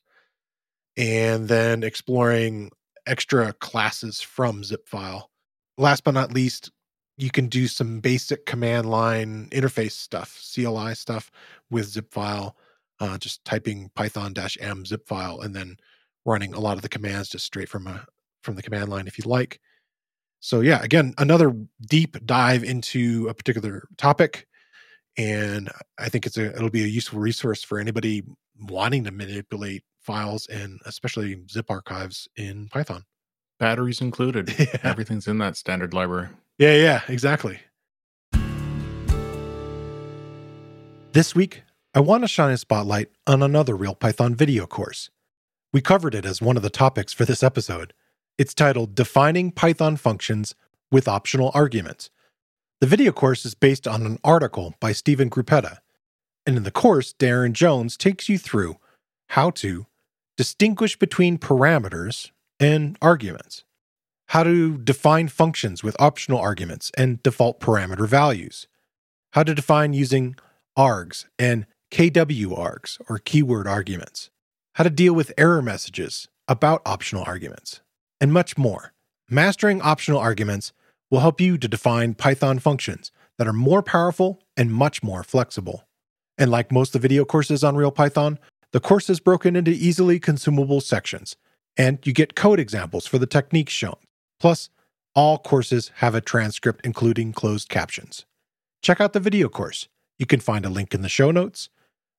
and 0.96 1.48
then 1.48 1.84
exploring 1.84 2.72
extra 3.06 3.54
classes 3.54 4.22
from 4.22 4.64
zip 4.64 4.88
file. 4.88 5.32
Last 5.78 6.04
but 6.04 6.14
not 6.14 6.34
least 6.34 6.72
you 7.18 7.30
can 7.30 7.48
do 7.48 7.68
some 7.68 8.00
basic 8.00 8.46
command 8.46 8.90
line 8.90 9.48
interface 9.52 9.94
stuff, 9.94 10.40
CLI 10.54 10.96
stuff 10.96 11.32
with 11.70 11.86
zip 11.86 12.12
file, 12.12 12.58
uh, 13.00 13.18
just 13.18 13.44
typing 13.46 13.90
python 13.96 14.34
m 14.60 14.86
zip 14.86 15.08
file 15.08 15.42
and 15.42 15.56
then 15.56 15.78
running 16.26 16.54
a 16.54 16.60
lot 16.60 16.76
of 16.78 16.82
the 16.82 16.90
commands 16.90 17.30
just 17.30 17.46
straight 17.46 17.70
from 17.70 17.88
a 17.88 18.06
from 18.42 18.56
the 18.56 18.62
command 18.62 18.90
line 18.90 19.08
if 19.08 19.18
you 19.18 19.26
like. 19.26 19.60
So 20.40 20.62
yeah, 20.62 20.82
again, 20.84 21.14
another 21.18 21.56
deep 21.88 22.18
dive 22.26 22.64
into 22.64 23.28
a 23.30 23.34
particular 23.34 23.88
topic. 23.98 24.48
And 25.18 25.72
I 25.98 26.10
think 26.10 26.26
it's 26.26 26.38
a 26.38 26.54
it'll 26.54 26.70
be 26.70 26.84
a 26.84 26.88
useful 26.88 27.20
resource 27.20 27.64
for 27.64 27.80
anybody 27.80 28.24
wanting 28.60 29.04
to 29.06 29.12
manipulate 29.12 29.84
files 30.02 30.48
and 30.48 30.80
especially 30.86 31.42
zip 31.50 31.72
archives 31.72 32.28
in 32.36 32.68
Python. 32.68 33.04
Batteries 33.60 34.02
included. 34.02 34.54
Yeah. 34.60 34.78
Everything's 34.84 35.28
in 35.28 35.38
that 35.40 35.56
standard 35.56 35.94
library. 35.94 36.30
Yeah, 36.58 36.76
yeah, 36.76 37.02
exactly. 37.10 37.60
This 41.12 41.36
week, 41.36 41.64
I 41.94 42.00
want 42.00 42.24
to 42.24 42.30
shine 42.30 42.54
a 42.54 42.58
spotlight 42.58 43.10
on 43.28 43.44
another 43.44 43.76
Real 43.76 43.94
Python 43.96 44.36
video 44.36 44.66
course. 44.66 45.10
We 45.74 45.82
covered 45.82 46.16
it 46.16 46.26
as 46.26 46.42
one 46.42 46.56
of 46.56 46.64
the 46.64 46.70
topics 46.70 47.12
for 47.12 47.26
this 47.26 47.44
episode. 47.44 47.94
It's 48.38 48.54
titled 48.54 48.96
Defining 48.96 49.52
Python 49.52 49.98
Functions 49.98 50.56
with 50.90 51.10
Optional 51.10 51.52
Arguments. 51.54 52.10
The 52.80 52.88
video 52.88 53.12
course 53.12 53.46
is 53.46 53.54
based 53.54 53.86
on 53.86 54.06
an 54.06 54.18
article 54.24 54.76
by 54.80 54.94
Stephen 54.94 55.30
Gruppetta. 55.30 55.80
And 56.46 56.56
in 56.56 56.64
the 56.64 56.72
course, 56.72 57.14
Darren 57.14 57.52
Jones 57.52 57.98
takes 57.98 58.30
you 58.30 58.38
through 58.38 58.78
how 59.30 59.50
to 59.52 59.88
distinguish 60.38 60.98
between 60.98 61.38
parameters 61.38 62.32
and 62.62 62.98
arguments 63.02 63.65
how 64.28 64.44
to 64.44 64.78
define 64.78 65.28
functions 65.28 65.84
with 65.84 65.96
optional 66.00 66.40
arguments 66.40 66.92
and 66.98 67.22
default 67.24 67.60
parameter 67.60 68.08
values, 68.08 68.68
how 69.34 69.44
to 69.44 69.54
define 69.54 69.94
using 69.94 70.36
args 70.78 71.26
and 71.38 71.66
KW 71.92 72.58
args 72.58 73.00
or 73.08 73.20
keyword 73.20 73.68
arguments, 73.68 74.30
how 74.74 74.84
to 74.84 74.90
deal 74.90 75.14
with 75.14 75.34
error 75.38 75.62
messages 75.62 76.28
about 76.48 76.82
optional 76.86 77.24
arguments, 77.26 77.82
and 78.20 78.34
much 78.34 78.58
more. 78.58 78.94
Mastering 79.30 79.82
optional 79.82 80.20
arguments 80.20 80.74
will 81.10 81.20
help 81.20 81.40
you 81.40 81.58
to 81.58 81.68
define 81.68 82.14
Python 82.14 82.60
functions 82.60 83.12
that 83.38 83.48
are 83.48 83.54
more 83.54 83.84
powerful 83.84 84.42
and 84.58 84.74
much 84.74 85.04
more 85.04 85.24
flexible. 85.24 85.88
And 86.38 86.52
like 86.52 86.72
most 86.72 86.90
of 86.96 87.02
the 87.02 87.08
video 87.08 87.26
courses 87.26 87.64
on 87.64 87.76
RealPython, 87.76 88.38
the 88.72 88.80
course 88.80 89.10
is 89.10 89.20
broken 89.20 89.56
into 89.56 89.72
easily 89.72 90.20
consumable 90.20 90.82
sections, 90.82 91.38
and 91.78 92.00
you 92.06 92.14
get 92.14 92.36
code 92.36 92.60
examples 92.60 93.08
for 93.08 93.18
the 93.18 93.26
techniques 93.26 93.74
shown. 93.74 93.96
Plus, 94.40 94.70
all 95.14 95.38
courses 95.38 95.92
have 95.96 96.14
a 96.14 96.22
transcript 96.22 96.86
including 96.86 97.34
closed 97.34 97.70
captions. 97.70 98.26
Check 98.82 99.00
out 99.00 99.14
the 99.14 99.20
video 99.20 99.50
course. 99.50 99.88
You 100.20 100.26
can 100.26 100.40
find 100.40 100.66
a 100.66 100.70
link 100.70 100.94
in 100.94 101.02
the 101.02 101.10
show 101.10 101.32
notes, 101.32 101.70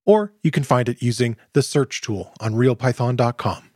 or 0.05 0.33
you 0.42 0.50
can 0.50 0.62
find 0.62 0.88
it 0.88 1.02
using 1.02 1.37
the 1.52 1.62
search 1.62 2.00
tool 2.00 2.33
on 2.40 2.55
realpython.com. 2.55 3.70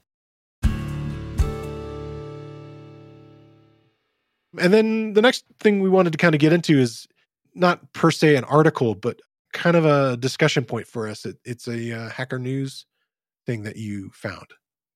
And 4.58 4.72
then 4.74 5.12
the 5.12 5.22
next 5.22 5.44
thing 5.60 5.80
we 5.80 5.88
wanted 5.88 6.12
to 6.12 6.18
kind 6.18 6.34
of 6.34 6.40
get 6.40 6.52
into 6.52 6.78
is 6.78 7.06
not 7.54 7.92
per 7.92 8.10
se 8.10 8.36
an 8.36 8.44
article, 8.44 8.94
but 8.94 9.20
kind 9.52 9.76
of 9.76 9.84
a 9.84 10.16
discussion 10.16 10.64
point 10.64 10.86
for 10.86 11.08
us. 11.08 11.24
It, 11.24 11.38
it's 11.44 11.68
a 11.68 11.92
uh, 11.92 12.10
Hacker 12.10 12.38
News 12.38 12.86
thing 13.46 13.62
that 13.62 13.76
you 13.76 14.10
found. 14.12 14.46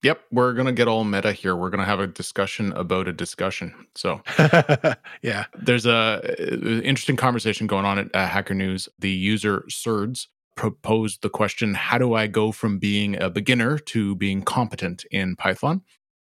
Yep, 0.05 0.21
we're 0.31 0.53
going 0.53 0.67
to 0.67 0.73
get 0.73 0.87
all 0.87 1.03
meta 1.03 1.33
here. 1.33 1.57
We're 1.57 1.71
going 1.71 1.81
to 1.81 1.87
have 1.87 1.99
a 1.99 2.07
discussion 2.07 2.75
about 2.75 3.09
a 3.09 3.13
discussion. 3.13 3.75
So, 3.95 4.21
yeah, 5.23 5.47
there's 5.59 5.87
a, 5.87 6.21
a, 6.39 6.83
interesting 6.83 7.17
conversation 7.17 7.67
going 7.67 7.87
on 7.87 7.99
at 7.99 8.15
uh, 8.15 8.27
Hacker 8.27 8.53
News. 8.53 8.87
The 8.99 9.09
user 9.09 9.65
Surds 9.71 10.29
proposed 10.57 11.23
the 11.23 11.31
question, 11.31 11.73
"How 11.73 11.97
do 11.97 12.13
I 12.13 12.27
go 12.27 12.53
from 12.53 12.79
being 12.79 13.19
a 13.19 13.31
beginner 13.31 13.79
to 13.79 14.15
being 14.17 14.43
competent 14.43 15.07
in 15.11 15.37
Python?" 15.37 15.81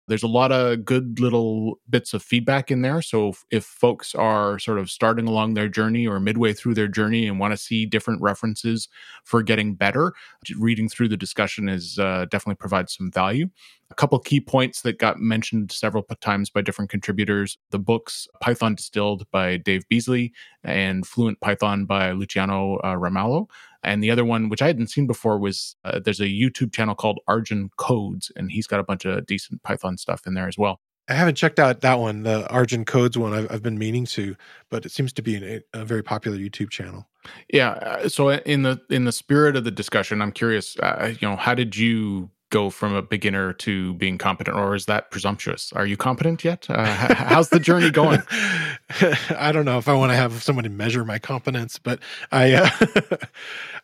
There's 0.07 0.23
a 0.23 0.27
lot 0.27 0.51
of 0.51 0.85
good 0.85 1.19
little 1.19 1.79
bits 1.89 2.13
of 2.13 2.23
feedback 2.23 2.71
in 2.71 2.81
there. 2.81 3.01
So 3.01 3.29
if, 3.29 3.45
if, 3.51 3.65
folks 3.65 4.15
are 4.15 4.57
sort 4.57 4.79
of 4.79 4.89
starting 4.89 5.27
along 5.27 5.53
their 5.53 5.67
journey 5.67 6.07
or 6.07 6.19
midway 6.19 6.53
through 6.53 6.75
their 6.75 6.87
journey 6.87 7.27
and 7.27 7.39
want 7.39 7.51
to 7.51 7.57
see 7.57 7.85
different 7.85 8.21
references 8.21 8.87
for 9.25 9.43
getting 9.43 9.75
better, 9.75 10.13
reading 10.57 10.87
through 10.87 11.09
the 11.09 11.17
discussion 11.17 11.67
is 11.67 11.99
uh, 11.99 12.25
definitely 12.31 12.55
provides 12.55 12.95
some 12.95 13.11
value. 13.11 13.49
A 13.89 13.95
couple 13.95 14.19
key 14.19 14.41
points 14.41 14.81
that 14.81 14.99
got 14.99 15.19
mentioned 15.19 15.71
several 15.71 16.03
times 16.21 16.49
by 16.49 16.61
different 16.61 16.89
contributors: 16.89 17.57
the 17.71 17.79
books 17.79 18.27
Python 18.41 18.75
Distilled 18.75 19.29
by 19.31 19.57
Dave 19.57 19.83
Beazley 19.89 20.31
and 20.63 21.07
Fluent 21.07 21.39
Python 21.39 21.85
by 21.85 22.11
Luciano 22.11 22.77
uh, 22.77 22.95
Ramalho 22.95 23.47
and 23.88 24.03
the 24.03 24.11
other 24.11 24.25
one, 24.25 24.49
which 24.49 24.61
I 24.61 24.67
hadn't 24.67 24.88
seen 24.88 25.07
before, 25.07 25.39
was 25.39 25.75
uh, 25.85 25.99
there's 25.99 26.19
a 26.19 26.25
YouTube 26.25 26.73
channel 26.73 26.95
called 26.95 27.19
Arjan 27.27 27.69
Codes, 27.77 28.31
and 28.35 28.51
he's 28.51 28.67
got 28.67 28.79
a 28.79 28.83
bunch 28.83 29.05
of 29.05 29.25
decent 29.25 29.63
Python 29.63 29.97
stuff 29.97 30.27
in 30.27 30.33
there 30.33 30.47
as 30.47 30.57
well. 30.57 30.79
I 31.09 31.13
haven't 31.13 31.35
checked 31.35 31.57
out 31.57 31.81
that 31.81 31.99
one, 31.99 32.23
the 32.23 32.45
Arjan 32.49 32.85
Codes 32.85 33.17
one. 33.17 33.33
I've, 33.33 33.49
I've 33.49 33.63
been 33.63 33.77
meaning 33.77 34.05
to, 34.07 34.35
but 34.69 34.85
it 34.85 34.91
seems 34.91 35.13
to 35.13 35.21
be 35.21 35.35
an, 35.35 35.61
a 35.73 35.85
very 35.85 36.03
popular 36.03 36.38
YouTube 36.38 36.69
channel. 36.69 37.07
Yeah. 37.51 37.71
Uh, 37.71 38.09
so 38.09 38.29
in 38.29 38.63
the 38.63 38.81
in 38.89 39.05
the 39.05 39.11
spirit 39.11 39.55
of 39.55 39.63
the 39.63 39.71
discussion, 39.71 40.21
I'm 40.21 40.31
curious. 40.31 40.77
Uh, 40.77 41.13
you 41.19 41.27
know, 41.27 41.38
how 41.38 41.53
did 41.53 41.77
you 41.77 42.29
go 42.49 42.69
from 42.69 42.93
a 42.93 43.01
beginner 43.01 43.53
to 43.53 43.93
being 43.95 44.17
competent, 44.17 44.57
or 44.57 44.75
is 44.75 44.85
that 44.85 45.11
presumptuous? 45.11 45.73
Are 45.73 45.85
you 45.85 45.97
competent 45.97 46.43
yet? 46.43 46.69
Uh, 46.69 46.85
how's 46.85 47.49
the 47.49 47.59
journey 47.59 47.91
going? 47.91 48.21
I 49.29 49.51
don't 49.51 49.65
know 49.65 49.77
if 49.77 49.87
I 49.87 49.93
want 49.93 50.11
to 50.11 50.15
have 50.15 50.41
somebody 50.41 50.69
measure 50.69 51.03
my 51.03 51.19
competence, 51.19 51.77
but 51.77 51.99
I, 52.31 52.53
uh, 52.53 52.69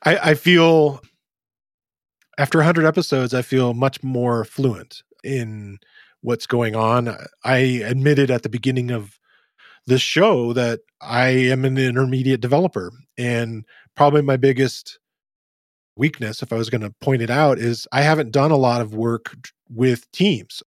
I, 0.04 0.18
I 0.18 0.34
feel 0.36 1.02
after 2.38 2.60
100 2.60 2.86
episodes, 2.86 3.34
I 3.34 3.42
feel 3.42 3.74
much 3.74 4.02
more 4.02 4.46
fluent 4.46 5.04
in 5.24 5.80
what's 6.22 6.48
going 6.48 6.76
on. 6.76 7.16
I 7.44 7.58
admitted 7.58 8.32
at 8.32 8.44
the 8.44 8.50
beginning 8.50 8.92
of 8.92 9.20
this 9.86 10.02
show 10.02 10.54
that 10.54 10.80
I 11.02 11.28
am 11.28 11.66
an 11.66 11.78
intermediate 11.78 12.42
developer, 12.42 12.92
and 13.18 13.66
probably 13.96 14.22
my 14.22 14.38
biggest 14.38 15.00
weakness, 15.96 16.42
if 16.42 16.52
I 16.52 16.56
was 16.56 16.70
going 16.70 16.82
to 16.82 16.94
point 17.02 17.22
it 17.22 17.30
out, 17.30 17.60
is 17.60 17.88
I 17.92 18.02
haven't 18.02 18.32
done 18.32 18.52
a 18.52 18.58
lot 18.58 18.82
of 18.82 18.96
work 18.96 19.36
with 19.70 20.12
teams. 20.12 20.64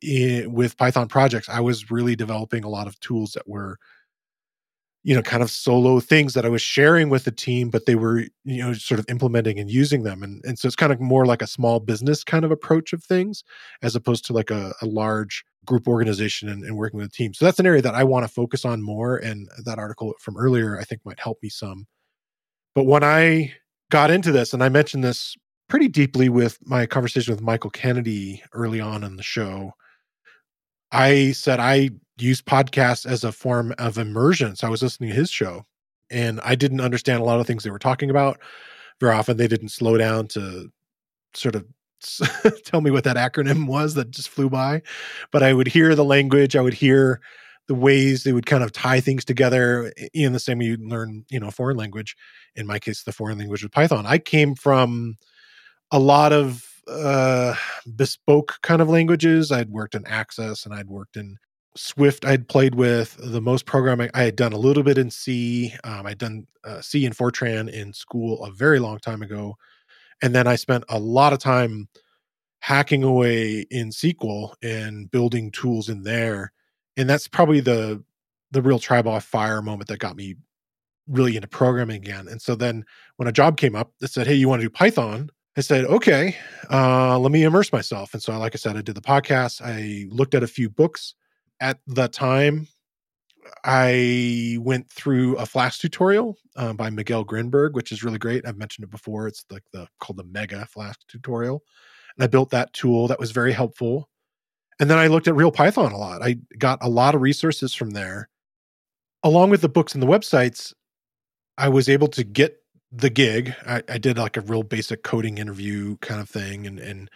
In, 0.00 0.52
with 0.52 0.76
Python 0.76 1.08
projects, 1.08 1.48
I 1.48 1.60
was 1.60 1.90
really 1.90 2.14
developing 2.14 2.62
a 2.62 2.68
lot 2.68 2.86
of 2.86 2.98
tools 3.00 3.32
that 3.32 3.48
were, 3.48 3.78
you 5.02 5.14
know, 5.14 5.22
kind 5.22 5.42
of 5.42 5.50
solo 5.50 5.98
things 5.98 6.34
that 6.34 6.44
I 6.44 6.48
was 6.48 6.62
sharing 6.62 7.08
with 7.08 7.24
the 7.24 7.32
team, 7.32 7.68
but 7.70 7.86
they 7.86 7.96
were, 7.96 8.24
you 8.44 8.62
know, 8.64 8.72
sort 8.74 9.00
of 9.00 9.06
implementing 9.08 9.58
and 9.58 9.68
using 9.68 10.04
them. 10.04 10.22
And, 10.22 10.40
and 10.44 10.58
so 10.58 10.66
it's 10.66 10.76
kind 10.76 10.92
of 10.92 11.00
more 11.00 11.26
like 11.26 11.42
a 11.42 11.48
small 11.48 11.80
business 11.80 12.22
kind 12.22 12.44
of 12.44 12.52
approach 12.52 12.92
of 12.92 13.02
things 13.02 13.42
as 13.82 13.96
opposed 13.96 14.24
to 14.26 14.32
like 14.32 14.50
a, 14.50 14.72
a 14.82 14.86
large 14.86 15.44
group 15.64 15.88
organization 15.88 16.48
and, 16.48 16.62
and 16.64 16.76
working 16.76 16.98
with 16.98 17.08
a 17.08 17.12
team. 17.12 17.34
So 17.34 17.44
that's 17.44 17.58
an 17.58 17.66
area 17.66 17.82
that 17.82 17.94
I 17.94 18.04
want 18.04 18.24
to 18.24 18.32
focus 18.32 18.64
on 18.64 18.82
more. 18.82 19.16
And 19.16 19.48
that 19.64 19.78
article 19.78 20.14
from 20.20 20.36
earlier, 20.36 20.78
I 20.78 20.84
think 20.84 21.00
might 21.04 21.20
help 21.20 21.38
me 21.42 21.48
some. 21.48 21.86
But 22.74 22.84
when 22.84 23.02
I 23.02 23.52
got 23.90 24.10
into 24.10 24.32
this, 24.32 24.52
and 24.52 24.62
I 24.62 24.68
mentioned 24.68 25.04
this 25.04 25.36
pretty 25.68 25.88
deeply 25.88 26.28
with 26.28 26.58
my 26.66 26.86
conversation 26.86 27.32
with 27.32 27.42
Michael 27.42 27.70
Kennedy 27.70 28.42
early 28.52 28.80
on 28.80 29.04
in 29.04 29.16
the 29.16 29.22
show. 29.22 29.72
I 30.92 31.32
said 31.32 31.60
I 31.60 31.90
use 32.16 32.40
podcasts 32.40 33.06
as 33.06 33.24
a 33.24 33.32
form 33.32 33.74
of 33.78 33.98
immersion. 33.98 34.56
So 34.56 34.66
I 34.66 34.70
was 34.70 34.82
listening 34.82 35.10
to 35.10 35.16
his 35.16 35.30
show 35.30 35.66
and 36.10 36.40
I 36.42 36.54
didn't 36.54 36.80
understand 36.80 37.20
a 37.20 37.24
lot 37.24 37.40
of 37.40 37.46
things 37.46 37.62
they 37.62 37.70
were 37.70 37.78
talking 37.78 38.10
about. 38.10 38.40
Very 39.00 39.14
often 39.14 39.36
they 39.36 39.46
didn't 39.46 39.68
slow 39.68 39.96
down 39.96 40.26
to 40.28 40.70
sort 41.34 41.54
of 41.54 41.66
tell 42.64 42.80
me 42.80 42.90
what 42.90 43.04
that 43.04 43.16
acronym 43.16 43.66
was 43.66 43.94
that 43.94 44.10
just 44.10 44.28
flew 44.28 44.48
by. 44.48 44.82
But 45.30 45.42
I 45.42 45.52
would 45.52 45.68
hear 45.68 45.94
the 45.94 46.04
language, 46.04 46.56
I 46.56 46.60
would 46.60 46.74
hear 46.74 47.20
the 47.68 47.74
ways 47.74 48.24
they 48.24 48.32
would 48.32 48.46
kind 48.46 48.64
of 48.64 48.72
tie 48.72 49.00
things 49.00 49.24
together 49.24 49.92
in 50.14 50.32
the 50.32 50.40
same 50.40 50.58
way 50.58 50.64
you 50.64 50.76
learn, 50.78 51.24
you 51.30 51.38
know, 51.38 51.48
a 51.48 51.52
foreign 51.52 51.76
language. 51.76 52.16
In 52.56 52.66
my 52.66 52.78
case, 52.78 53.02
the 53.02 53.12
foreign 53.12 53.38
language 53.38 53.62
with 53.62 53.72
Python. 53.72 54.06
I 54.06 54.18
came 54.18 54.54
from 54.54 55.16
a 55.92 55.98
lot 55.98 56.32
of 56.32 56.66
uh, 56.88 57.54
bespoke 57.94 58.58
kind 58.62 58.80
of 58.80 58.88
languages. 58.88 59.52
I'd 59.52 59.70
worked 59.70 59.94
in 59.94 60.06
Access 60.06 60.64
and 60.64 60.74
I'd 60.74 60.88
worked 60.88 61.16
in 61.16 61.36
Swift. 61.76 62.24
I'd 62.24 62.48
played 62.48 62.74
with 62.74 63.16
the 63.18 63.40
most 63.40 63.66
programming. 63.66 64.10
I 64.14 64.22
had 64.22 64.36
done 64.36 64.54
a 64.54 64.58
little 64.58 64.82
bit 64.82 64.96
in 64.96 65.10
C. 65.10 65.74
Um, 65.84 66.06
I'd 66.06 66.18
done 66.18 66.46
uh, 66.64 66.80
C 66.80 67.04
and 67.04 67.16
Fortran 67.16 67.70
in 67.70 67.92
school 67.92 68.44
a 68.44 68.50
very 68.50 68.78
long 68.78 68.98
time 68.98 69.20
ago, 69.22 69.56
and 70.22 70.34
then 70.34 70.46
I 70.46 70.56
spent 70.56 70.84
a 70.88 70.98
lot 70.98 71.34
of 71.34 71.38
time 71.38 71.88
hacking 72.60 73.04
away 73.04 73.66
in 73.70 73.90
SQL 73.90 74.54
and 74.62 75.10
building 75.10 75.50
tools 75.52 75.88
in 75.88 76.02
there 76.02 76.52
and 76.98 77.08
that's 77.08 77.28
probably 77.28 77.60
the 77.60 78.02
the 78.50 78.60
real 78.60 78.78
trial 78.78 79.02
by 79.04 79.20
fire 79.20 79.62
moment 79.62 79.88
that 79.88 79.98
got 79.98 80.16
me 80.16 80.34
really 81.06 81.36
into 81.36 81.48
programming 81.48 81.96
again. 81.96 82.28
And 82.28 82.40
so 82.40 82.54
then 82.54 82.84
when 83.16 83.28
a 83.28 83.32
job 83.32 83.56
came 83.56 83.74
up 83.74 83.92
that 84.00 84.10
said, 84.10 84.26
"Hey, 84.26 84.34
you 84.34 84.48
want 84.48 84.60
to 84.60 84.66
do 84.66 84.70
Python?" 84.70 85.30
I 85.56 85.60
said, 85.60 85.84
"Okay, 85.86 86.36
uh, 86.70 87.18
let 87.18 87.32
me 87.32 87.44
immerse 87.44 87.72
myself." 87.72 88.12
And 88.12 88.22
so, 88.22 88.36
like 88.38 88.54
I 88.54 88.58
said, 88.58 88.76
I 88.76 88.82
did 88.82 88.94
the 88.94 89.00
podcast. 89.00 89.62
I 89.64 90.06
looked 90.10 90.34
at 90.34 90.42
a 90.42 90.46
few 90.48 90.68
books. 90.68 91.14
At 91.60 91.78
the 91.86 92.08
time, 92.08 92.68
I 93.64 94.58
went 94.60 94.90
through 94.90 95.36
a 95.36 95.46
Flask 95.46 95.80
tutorial 95.80 96.36
uh, 96.56 96.72
by 96.74 96.90
Miguel 96.90 97.24
Grinberg, 97.24 97.72
which 97.72 97.92
is 97.92 98.04
really 98.04 98.18
great. 98.18 98.46
I've 98.46 98.58
mentioned 98.58 98.84
it 98.84 98.90
before. 98.90 99.26
It's 99.28 99.44
like 99.50 99.64
the 99.72 99.88
called 100.00 100.18
the 100.18 100.24
Mega 100.24 100.66
Flask 100.66 101.00
tutorial, 101.08 101.62
and 102.16 102.24
I 102.24 102.26
built 102.28 102.50
that 102.50 102.72
tool. 102.72 103.08
That 103.08 103.18
was 103.20 103.32
very 103.32 103.52
helpful. 103.52 104.08
And 104.80 104.88
then 104.88 104.98
I 104.98 105.08
looked 105.08 105.28
at 105.28 105.34
Real 105.34 105.50
Python 105.50 105.92
a 105.92 105.96
lot. 105.96 106.22
I 106.22 106.36
got 106.58 106.78
a 106.82 106.88
lot 106.88 107.14
of 107.14 107.20
resources 107.20 107.74
from 107.74 107.90
there. 107.90 108.28
Along 109.24 109.50
with 109.50 109.62
the 109.62 109.68
books 109.68 109.94
and 109.94 110.02
the 110.02 110.06
websites, 110.06 110.72
I 111.56 111.68
was 111.68 111.88
able 111.88 112.06
to 112.08 112.22
get 112.22 112.62
the 112.92 113.10
gig. 113.10 113.54
I, 113.66 113.82
I 113.88 113.98
did 113.98 114.16
like 114.18 114.36
a 114.36 114.42
real 114.42 114.62
basic 114.62 115.02
coding 115.02 115.38
interview 115.38 115.96
kind 115.98 116.20
of 116.20 116.28
thing, 116.28 116.66
and 116.66 116.78
and 116.78 117.10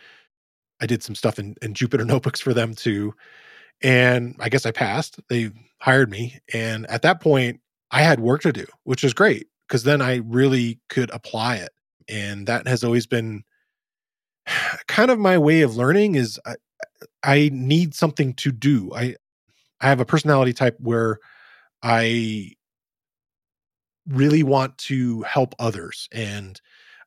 I 0.81 0.87
did 0.87 1.03
some 1.03 1.15
stuff 1.15 1.39
in, 1.39 1.55
in 1.63 1.75
Jupyter 1.75 2.07
notebooks 2.07 2.41
for 2.41 2.53
them 2.53 2.75
too. 2.75 3.15
And 3.83 4.37
I 4.41 4.49
guess 4.49 4.67
I 4.67 4.73
passed. 4.73 5.21
They 5.29 5.51
hired 5.81 6.11
me, 6.11 6.39
and 6.53 6.89
at 6.91 7.03
that 7.03 7.21
point, 7.21 7.61
I 7.91 8.03
had 8.03 8.21
work 8.21 8.43
to 8.43 8.53
do, 8.53 8.67
which 8.85 9.05
is 9.05 9.15
great 9.15 9.47
because 9.69 9.85
then 9.85 10.03
I 10.03 10.17
really 10.17 10.81
could 10.89 11.11
apply 11.13 11.57
it. 11.57 11.71
And 12.09 12.47
that 12.47 12.67
has 12.67 12.85
always 12.85 13.07
been 13.07 13.45
kind 14.89 15.11
of 15.11 15.19
my 15.19 15.39
way 15.39 15.63
of 15.63 15.77
learning. 15.77 16.17
Is 16.17 16.41
I, 16.45 16.57
I 17.23 17.51
need 17.53 17.95
something 17.95 18.35
to 18.35 18.53
do. 18.53 18.91
I 18.95 19.17
I 19.81 19.89
have 19.89 20.01
a 20.01 20.05
personality 20.05 20.53
type 20.53 20.77
where 20.81 21.19
I 21.83 22.53
really 24.09 24.43
want 24.43 24.77
to 24.79 25.23
help 25.23 25.55
others 25.59 26.09
and 26.13 26.61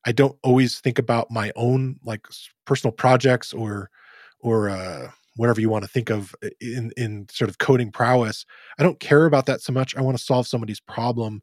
I 0.06 0.12
don't 0.12 0.38
always 0.44 0.80
think 0.80 1.00
about 1.00 1.32
my 1.32 1.52
own 1.56 2.00
like 2.04 2.26
personal 2.66 2.92
projects 2.92 3.54
or 3.54 3.90
or 4.40 4.70
uh 4.70 5.10
whatever 5.36 5.60
you 5.60 5.70
want 5.70 5.84
to 5.84 5.90
think 5.90 6.10
of 6.10 6.34
in 6.62 6.92
in 6.96 7.28
sort 7.30 7.50
of 7.50 7.58
coding 7.58 7.92
prowess. 7.92 8.46
I 8.80 8.84
don't 8.84 9.00
care 9.00 9.26
about 9.26 9.46
that 9.48 9.62
so 9.62 9.74
much. 9.74 9.96
I 9.96 10.02
want 10.02 10.18
to 10.18 10.24
solve 10.24 10.48
somebody's 10.48 10.80
problem 10.80 11.42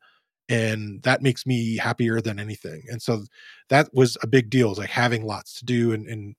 and 0.49 1.03
that 1.03 1.23
makes 1.23 1.47
me 1.47 1.77
happier 1.77 2.21
than 2.21 2.39
anything. 2.39 2.83
And 2.89 3.01
so 3.03 3.25
that 3.69 3.89
was 3.95 4.17
a 4.23 4.27
big 4.27 4.51
deal, 4.51 4.73
is 4.73 4.79
like 4.79 4.91
having 4.91 5.25
lots 5.25 5.59
to 5.59 5.65
do 5.65 5.93
and, 5.93 6.07
and 6.07 6.35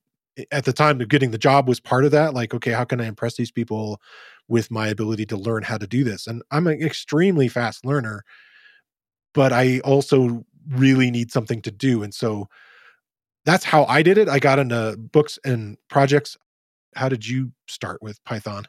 at 0.51 0.65
the 0.65 0.73
time 0.73 0.99
of 0.99 1.09
getting 1.09 1.31
the 1.31 1.38
job 1.38 1.67
was 1.67 1.79
part 1.79 2.05
of 2.05 2.11
that 2.11 2.34
like 2.34 2.53
okay 2.53 2.71
how 2.71 2.84
can 2.84 2.99
i 2.99 3.05
impress 3.05 3.36
these 3.36 3.51
people 3.51 4.01
with 4.47 4.71
my 4.71 4.88
ability 4.88 5.25
to 5.25 5.38
learn 5.38 5.63
how 5.63 5.77
to 5.77 5.88
do 5.88 6.03
this? 6.03 6.27
And 6.27 6.41
i'm 6.51 6.67
an 6.67 6.81
extremely 6.81 7.47
fast 7.47 7.86
learner 7.86 8.23
but 9.34 9.53
i 9.53 9.79
also 9.79 10.45
really 10.69 11.11
need 11.11 11.31
something 11.31 11.61
to 11.61 11.71
do 11.71 12.03
and 12.03 12.13
so 12.13 12.47
that's 13.45 13.65
how 13.65 13.86
i 13.86 14.01
did 14.01 14.17
it. 14.17 14.29
I 14.29 14.39
got 14.39 14.59
into 14.59 14.95
books 14.97 15.38
and 15.43 15.77
projects. 15.89 16.38
How 16.95 17.09
did 17.09 17.27
you 17.27 17.51
start 17.67 18.01
with 18.01 18.23
python? 18.23 18.67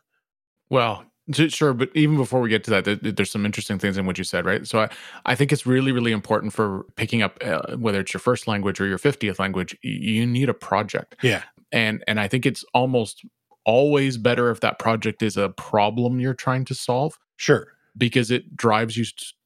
Well 0.70 1.04
Sure, 1.32 1.72
but 1.72 1.88
even 1.94 2.18
before 2.18 2.42
we 2.42 2.50
get 2.50 2.64
to 2.64 2.70
that, 2.82 3.16
there's 3.16 3.30
some 3.30 3.46
interesting 3.46 3.78
things 3.78 3.96
in 3.96 4.04
what 4.04 4.18
you 4.18 4.24
said, 4.24 4.44
right? 4.44 4.66
So 4.66 4.80
I, 4.80 4.90
I 5.24 5.34
think 5.34 5.52
it's 5.52 5.64
really, 5.64 5.90
really 5.90 6.12
important 6.12 6.52
for 6.52 6.84
picking 6.96 7.22
up 7.22 7.38
uh, 7.42 7.76
whether 7.78 8.00
it's 8.00 8.12
your 8.12 8.20
first 8.20 8.46
language 8.46 8.78
or 8.78 8.84
your 8.84 8.98
50th 8.98 9.38
language, 9.38 9.74
you 9.80 10.26
need 10.26 10.50
a 10.50 10.54
project. 10.54 11.16
Yeah 11.22 11.42
and 11.75 12.05
and 12.07 12.20
I 12.20 12.29
think 12.29 12.47
it's 12.47 12.64
almost 12.72 13.27
always 13.66 14.16
better 14.16 14.51
if 14.51 14.61
that 14.61 14.79
project 14.79 15.22
is 15.22 15.37
a 15.37 15.49
problem 15.51 16.20
you're 16.20 16.33
trying 16.33 16.64
to 16.66 16.75
solve. 16.75 17.18
Sure. 17.37 17.66
Because 17.97 18.31
it 18.31 18.57
drives 18.57 18.97
you 18.97 19.05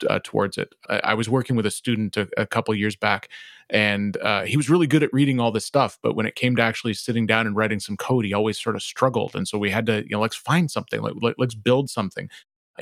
uh, 0.09 0.21
towards 0.23 0.57
it. 0.57 0.75
I, 0.89 1.01
I, 1.05 1.15
was 1.15 1.29
working 1.29 1.55
with 1.55 1.67
a 1.67 1.71
student 1.71 2.17
a, 2.17 2.29
a 2.39 2.47
couple 2.47 2.75
years 2.75 2.97
back, 2.97 3.29
and 3.69 4.17
uh, 4.19 4.45
he 4.45 4.57
was 4.57 4.71
really 4.71 4.87
good 4.87 5.03
at 5.03 5.13
reading 5.13 5.39
all 5.39 5.53
this 5.53 5.67
stuff. 5.67 5.99
But 6.03 6.17
when 6.17 6.25
it 6.25 6.35
came 6.35 6.57
to 6.57 6.63
actually 6.63 6.95
sitting 6.95 7.27
down 7.27 7.47
and 7.47 7.55
writing 7.55 7.79
some 7.79 7.99
code, 7.99 8.25
he 8.25 8.33
always 8.33 8.59
sort 8.59 8.75
of 8.75 8.83
struggled. 8.83 9.37
And 9.37 9.47
so 9.47 9.59
we 9.59 9.71
had 9.71 9.85
to, 9.87 10.03
you 10.03 10.11
know, 10.11 10.21
let's 10.21 10.37
find 10.37 10.71
something. 10.71 11.03
Like, 11.03 11.13
let, 11.21 11.39
let's 11.39 11.55
build 11.55 11.91
something 11.91 12.31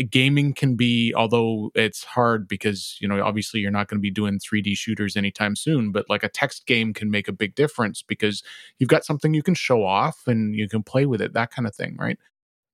gaming 0.03 0.53
can 0.53 0.77
be 0.77 1.13
although 1.15 1.71
it's 1.75 2.05
hard 2.05 2.47
because 2.49 2.97
you 3.01 3.09
know 3.09 3.23
obviously 3.23 3.61
you're 3.61 3.71
not 3.71 3.89
going 3.89 3.99
to 3.99 4.03
be 4.03 4.11
doing 4.11 4.39
3d 4.39 4.77
shooters 4.77 5.17
anytime 5.17 5.57
soon 5.57 5.93
but 5.93 6.05
like 6.09 6.23
a 6.23 6.29
text 6.29 6.67
game 6.67 6.93
can 6.93 7.11
make 7.11 7.29
a 7.29 7.33
big 7.33 7.55
difference 7.55 8.03
because 8.03 8.43
you've 8.79 8.91
got 8.91 9.05
something 9.05 9.35
you 9.35 9.43
can 9.43 9.55
show 9.55 9.85
off 9.85 10.23
and 10.27 10.55
you 10.55 10.69
can 10.69 10.83
play 10.83 11.07
with 11.07 11.21
it 11.21 11.33
that 11.33 11.51
kind 11.51 11.67
of 11.67 11.75
thing 11.75 11.97
right 11.99 12.19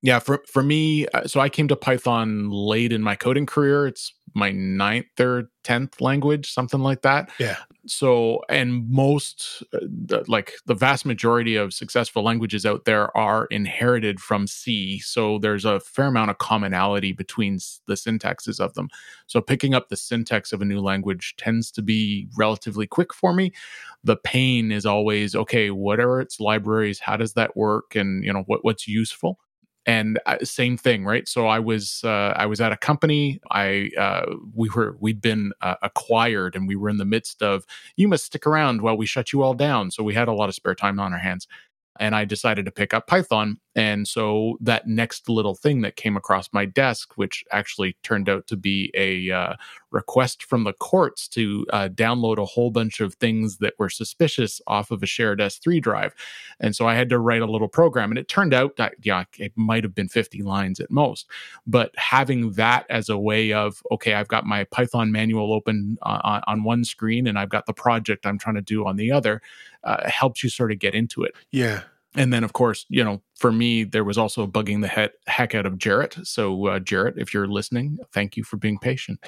yeah 0.03 0.19
for 0.19 0.43
for 0.47 0.63
me 0.63 1.07
uh, 1.09 1.27
so 1.27 1.41
i 1.41 1.49
came 1.49 1.69
to 1.69 1.77
python 1.77 2.51
late 2.51 2.93
in 2.93 3.03
my 3.03 3.17
coding 3.17 3.47
career. 3.47 3.87
It's 3.87 4.13
my 4.35 4.51
ninth 4.51 5.21
or 5.21 5.51
10th 5.65 6.01
language 6.01 6.51
something 6.51 6.81
like 6.81 7.03
that. 7.03 7.31
Yeah. 7.39 7.57
So 7.87 8.41
and 8.49 8.89
most 8.89 9.63
uh, 9.75 9.81
the, 9.83 10.25
like 10.27 10.55
the 10.67 10.75
vast 10.75 11.05
majority 11.05 11.57
of 11.57 11.75
successful 11.75 12.23
languages 12.23 12.65
out 12.65 12.85
there 12.85 13.15
are 13.17 13.47
inherited 13.47 14.21
from 14.21 14.47
c. 14.47 14.99
So 15.01 15.39
there's 15.39 15.65
a 15.65 15.81
fair 15.81 16.07
amount 16.07 16.31
of 16.31 16.39
commonality 16.39 17.13
between 17.13 17.59
the 17.87 17.95
syntaxes 17.95 18.59
of 18.59 18.75
them. 18.75 18.89
So 19.27 19.41
picking 19.41 19.75
up 19.75 19.89
the 19.89 19.97
syntax 19.97 20.53
of 20.53 20.63
a 20.63 20.65
new 20.65 20.81
language 20.81 21.35
tends 21.37 21.71
to 21.73 21.83
be 21.83 22.29
relatively 22.37 22.87
quick 22.87 23.13
for 23.13 23.35
me. 23.35 23.53
The 24.05 24.17
pain 24.17 24.73
is 24.73 24.87
always 24.87 25.35
okay 25.35 25.71
what 25.71 26.01
are 26.01 26.21
its 26.21 26.41
libraries 26.41 27.01
how 27.01 27.17
does 27.17 27.35
that 27.35 27.57
work? 27.57 27.95
And 27.95 28.25
you 28.25 28.33
know 28.33 28.45
what, 28.47 28.65
what's 28.65 28.89
useful 28.89 29.39
and 29.87 30.19
uh, 30.27 30.39
same 30.43 30.77
thing 30.77 31.05
right 31.05 31.29
so 31.29 31.47
i 31.47 31.59
was 31.59 32.03
uh, 32.05 32.33
i 32.37 32.47
was 32.47 32.61
at 32.61 32.73
a 32.73 32.77
company 32.77 33.41
i 33.51 33.91
uh, 33.99 34.27
we 34.55 34.69
were 34.71 34.97
we'd 35.01 35.21
been 35.21 35.53
uh, 35.61 35.75
acquired 35.83 36.55
and 36.55 36.69
we 36.69 36.77
were 36.77 36.89
in 36.89 36.99
the 36.99 37.05
midst 37.05 37.43
of 37.43 37.65
you 37.97 38.07
must 38.09 38.25
stick 38.25 38.47
around 38.47 38.83
while 38.83 38.97
we 38.97 39.07
shut 39.07 39.33
you 39.33 39.43
all 39.43 39.55
down 39.55 39.91
so 39.91 40.03
we 40.03 40.15
had 40.15 40.29
a 40.29 40.33
lot 40.33 40.49
of 40.49 40.55
spare 40.55 40.75
time 40.75 41.01
on 41.01 41.13
our 41.13 41.19
hands 41.19 41.47
and 42.01 42.15
I 42.15 42.25
decided 42.25 42.65
to 42.65 42.71
pick 42.71 42.95
up 42.95 43.07
Python. 43.07 43.59
And 43.75 44.07
so 44.07 44.59
that 44.61 44.87
next 44.87 45.29
little 45.29 45.55
thing 45.55 45.81
that 45.83 45.97
came 45.97 46.17
across 46.17 46.53
my 46.53 46.65
desk, 46.67 47.17
which 47.17 47.45
actually 47.53 47.97
turned 48.03 48.29
out 48.29 48.47
to 48.49 48.57
be 48.57 48.91
a 48.95 49.31
uh, 49.31 49.55
request 49.91 50.43
from 50.43 50.65
the 50.65 50.73
courts 50.75 51.27
to 51.29 51.67
uh, 51.73 51.89
download 51.89 52.39
a 52.39 52.45
whole 52.45 52.71
bunch 52.71 53.01
of 53.01 53.15
things 53.15 53.59
that 53.59 53.75
were 53.79 53.89
suspicious 53.89 54.61
off 54.67 54.91
of 54.91 55.03
a 55.03 55.07
shared 55.07 55.39
S3 55.39 55.81
drive. 55.81 56.15
And 56.61 56.77
so 56.77 56.87
I 56.87 56.95
had 56.95 57.09
to 57.11 57.19
write 57.19 57.43
a 57.43 57.47
little 57.47 57.69
program. 57.69 58.11
And 58.11 58.19
it 58.19 58.29
turned 58.29 58.53
out 58.53 58.77
that, 58.77 58.95
yeah, 59.03 59.25
it 59.39 59.53
might 59.57 59.85
have 59.85 59.95
been 59.95 60.09
50 60.09 60.43
lines 60.43 60.81
at 60.81 60.91
most. 60.91 61.27
But 61.67 61.93
having 61.97 62.53
that 62.53 62.85
as 62.91 63.09
a 63.09 63.19
way 63.19 63.53
of, 63.53 63.83
okay, 63.91 64.15
I've 64.15 64.29
got 64.29 64.45
my 64.45 64.65
Python 64.65 65.13
manual 65.13 65.53
open 65.53 65.99
uh, 66.03 66.41
on 66.47 66.65
one 66.65 66.85
screen 66.85 67.27
and 67.27 67.39
I've 67.39 67.51
got 67.51 67.67
the 67.67 67.73
project 67.73 68.27
I'm 68.27 68.39
trying 68.39 68.57
to 68.57 68.63
do 68.63 68.87
on 68.87 68.97
the 68.97 69.13
other 69.13 69.41
uh, 69.85 70.09
helps 70.09 70.43
you 70.43 70.51
sort 70.51 70.73
of 70.73 70.79
get 70.79 70.95
into 70.95 71.23
it. 71.23 71.35
Yeah. 71.51 71.83
And 72.15 72.33
then, 72.33 72.45
of 72.45 72.53
course, 72.53 72.85
you 72.89 73.03
know, 73.03 73.23
for 73.39 73.51
me, 73.51 73.85
there 73.85 74.05
was 74.05 74.19
also 74.19 74.47
bugging 74.47 74.83
the 74.83 74.89
heck, 74.89 75.13
heck 75.27 75.55
out 75.55 75.65
of 75.65 75.79
Jarrett. 75.79 76.17
So, 76.25 76.67
uh, 76.67 76.79
Jarrett, 76.79 77.15
if 77.17 77.33
you're 77.33 77.47
listening, 77.47 77.99
thank 78.13 78.37
you 78.37 78.45
for 78.45 78.59
being 78.59 78.79
patient. 78.79 79.19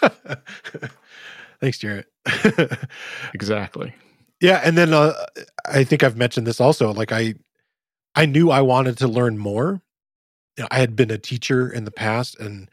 Thanks, 1.60 1.78
Jarrett. 1.78 2.06
exactly. 3.34 3.94
Yeah, 4.40 4.60
and 4.64 4.76
then 4.76 4.92
uh, 4.92 5.12
I 5.66 5.84
think 5.84 6.02
I've 6.02 6.16
mentioned 6.16 6.46
this 6.46 6.60
also. 6.60 6.92
Like 6.92 7.12
I, 7.12 7.34
I 8.14 8.26
knew 8.26 8.50
I 8.50 8.60
wanted 8.60 8.98
to 8.98 9.08
learn 9.08 9.38
more. 9.38 9.80
You 10.56 10.64
know, 10.64 10.68
I 10.70 10.78
had 10.78 10.96
been 10.96 11.10
a 11.10 11.18
teacher 11.18 11.70
in 11.70 11.84
the 11.84 11.92
past, 11.92 12.38
and 12.38 12.68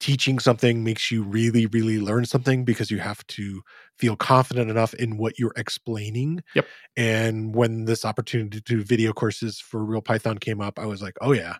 teaching 0.00 0.38
something 0.38 0.84
makes 0.84 1.10
you 1.10 1.22
really, 1.22 1.66
really 1.66 2.00
learn 2.00 2.24
something 2.24 2.64
because 2.64 2.90
you 2.90 2.98
have 2.98 3.26
to 3.28 3.62
feel 3.98 4.16
confident 4.16 4.70
enough 4.70 4.92
in 4.94 5.16
what 5.16 5.38
you're 5.38 5.54
explaining. 5.56 6.42
Yep. 6.54 6.66
And 6.96 7.54
when 7.54 7.84
this 7.84 8.04
opportunity 8.04 8.60
to 8.60 8.62
do 8.62 8.82
video 8.82 9.12
courses 9.12 9.60
for 9.60 9.84
Real 9.84 10.02
Python 10.02 10.38
came 10.38 10.60
up, 10.60 10.78
I 10.78 10.86
was 10.86 11.00
like, 11.00 11.16
oh 11.20 11.32
yeah. 11.32 11.56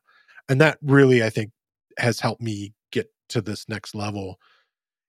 And 0.48 0.60
that 0.60 0.78
really, 0.82 1.22
I 1.22 1.30
think, 1.30 1.52
has 1.98 2.20
helped 2.20 2.42
me 2.42 2.74
get 2.90 3.10
to 3.30 3.40
this 3.40 3.68
next 3.68 3.94
level. 3.94 4.38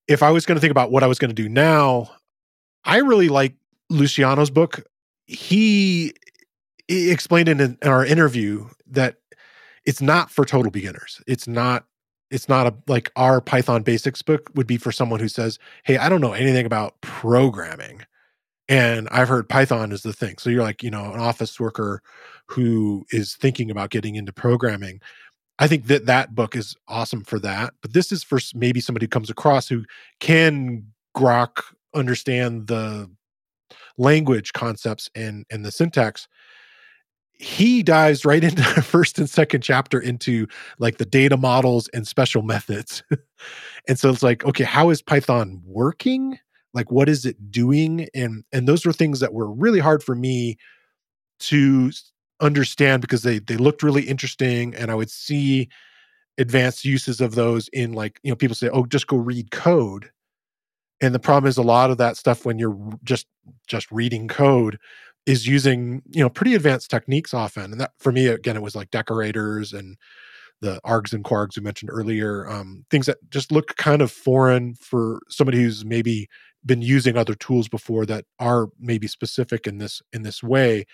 If 0.07 0.21
I 0.23 0.31
was 0.31 0.45
going 0.45 0.55
to 0.55 0.61
think 0.61 0.71
about 0.71 0.91
what 0.91 1.03
I 1.03 1.07
was 1.07 1.19
going 1.19 1.29
to 1.29 1.35
do 1.35 1.49
now, 1.49 2.11
I 2.85 2.97
really 2.97 3.29
like 3.29 3.55
Luciano's 3.89 4.51
book. 4.51 4.83
He, 5.25 6.13
he 6.87 7.11
explained 7.11 7.49
in, 7.49 7.59
in 7.59 7.77
our 7.83 8.05
interview 8.05 8.67
that 8.87 9.15
it's 9.85 10.01
not 10.01 10.29
for 10.29 10.45
total 10.45 10.71
beginners. 10.71 11.21
It's 11.27 11.47
not 11.47 11.85
it's 12.31 12.49
not 12.49 12.67
a 12.67 12.73
like 12.87 13.11
our 13.15 13.41
Python 13.41 13.83
basics 13.83 14.21
book 14.21 14.49
would 14.55 14.67
be 14.67 14.77
for 14.77 14.91
someone 14.91 15.19
who 15.19 15.27
says, 15.27 15.59
"Hey, 15.83 15.97
I 15.97 16.09
don't 16.09 16.21
know 16.21 16.33
anything 16.33 16.65
about 16.65 16.99
programming." 17.01 18.01
And 18.67 19.07
I've 19.11 19.29
heard 19.29 19.47
Python 19.47 19.91
is 19.91 20.01
the 20.01 20.13
thing. 20.13 20.37
So 20.39 20.49
you're 20.49 20.63
like, 20.63 20.81
you 20.83 20.89
know, 20.89 21.13
an 21.13 21.19
office 21.19 21.59
worker 21.59 22.01
who 22.47 23.05
is 23.11 23.35
thinking 23.35 23.69
about 23.69 23.91
getting 23.91 24.15
into 24.15 24.33
programming. 24.33 25.01
I 25.59 25.67
think 25.67 25.85
that 25.87 26.07
that 26.07 26.35
book 26.35 26.55
is 26.55 26.75
awesome 26.87 27.23
for 27.23 27.39
that. 27.39 27.73
But 27.81 27.93
this 27.93 28.11
is 28.11 28.23
for 28.23 28.39
maybe 28.55 28.81
somebody 28.81 29.05
who 29.05 29.09
comes 29.09 29.29
across 29.29 29.67
who 29.69 29.85
can 30.19 30.87
grok 31.15 31.61
understand 31.93 32.67
the 32.67 33.09
language 33.97 34.53
concepts 34.53 35.09
and 35.15 35.45
and 35.49 35.65
the 35.65 35.71
syntax 35.71 36.27
he 37.37 37.83
dives 37.83 38.25
right 38.25 38.43
into 38.43 38.61
the 38.75 38.81
first 38.83 39.19
and 39.19 39.29
second 39.29 39.61
chapter 39.61 39.99
into 39.99 40.47
like 40.79 40.97
the 40.97 41.05
data 41.05 41.37
models 41.37 41.87
and 41.89 42.07
special 42.07 42.41
methods. 42.41 43.03
and 43.87 43.99
so 43.99 44.09
it's 44.09 44.23
like, 44.23 44.45
okay, 44.45 44.63
how 44.63 44.89
is 44.89 45.01
Python 45.01 45.61
working? 45.65 46.37
Like 46.73 46.91
what 46.91 47.09
is 47.09 47.25
it 47.25 47.51
doing? 47.51 48.07
And 48.13 48.43
and 48.51 48.67
those 48.67 48.85
were 48.85 48.93
things 48.93 49.19
that 49.19 49.33
were 49.33 49.51
really 49.51 49.79
hard 49.79 50.03
for 50.03 50.15
me 50.15 50.57
to 51.39 51.91
understand 52.41 53.01
because 53.01 53.23
they 53.23 53.39
they 53.39 53.57
looked 53.57 53.83
really 53.83 54.03
interesting 54.03 54.75
and 54.75 54.91
I 54.91 54.95
would 54.95 55.09
see 55.11 55.69
advanced 56.37 56.83
uses 56.83 57.21
of 57.21 57.35
those 57.35 57.69
in 57.69 57.93
like, 57.93 58.19
you 58.23 58.29
know, 58.29 58.35
people 58.35 58.55
say, 58.55 58.69
"Oh, 58.69 58.85
just 58.85 59.07
go 59.07 59.17
read 59.17 59.51
code." 59.51 60.11
And 61.01 61.13
the 61.13 61.19
problem 61.19 61.49
is 61.49 61.57
a 61.57 61.61
lot 61.63 61.91
of 61.91 61.97
that 61.97 62.17
stuff 62.17 62.45
when 62.45 62.59
you're 62.59 62.77
just 63.03 63.27
just 63.67 63.91
reading 63.91 64.27
code 64.27 64.79
is 65.25 65.47
using 65.47 66.01
you 66.11 66.21
know 66.21 66.29
pretty 66.29 66.55
advanced 66.55 66.89
techniques 66.89 67.33
often 67.33 67.71
and 67.71 67.81
that 67.81 67.91
for 67.99 68.11
me 68.11 68.27
again 68.27 68.55
it 68.55 68.61
was 68.61 68.75
like 68.75 68.91
decorators 68.91 69.73
and 69.73 69.97
the 70.61 70.79
args 70.85 71.13
and 71.13 71.23
kwargs 71.23 71.57
we 71.57 71.63
mentioned 71.63 71.89
earlier 71.91 72.49
um, 72.49 72.85
things 72.89 73.05
that 73.05 73.17
just 73.29 73.51
look 73.51 73.75
kind 73.75 74.01
of 74.01 74.11
foreign 74.11 74.73
for 74.75 75.19
somebody 75.29 75.61
who's 75.61 75.83
maybe 75.83 76.27
been 76.65 76.81
using 76.81 77.17
other 77.17 77.35
tools 77.35 77.67
before 77.67 78.05
that 78.05 78.25
are 78.39 78.67
maybe 78.79 79.07
specific 79.07 79.67
in 79.67 79.77
this 79.77 80.01
in 80.13 80.23
this 80.23 80.41
way 80.41 80.85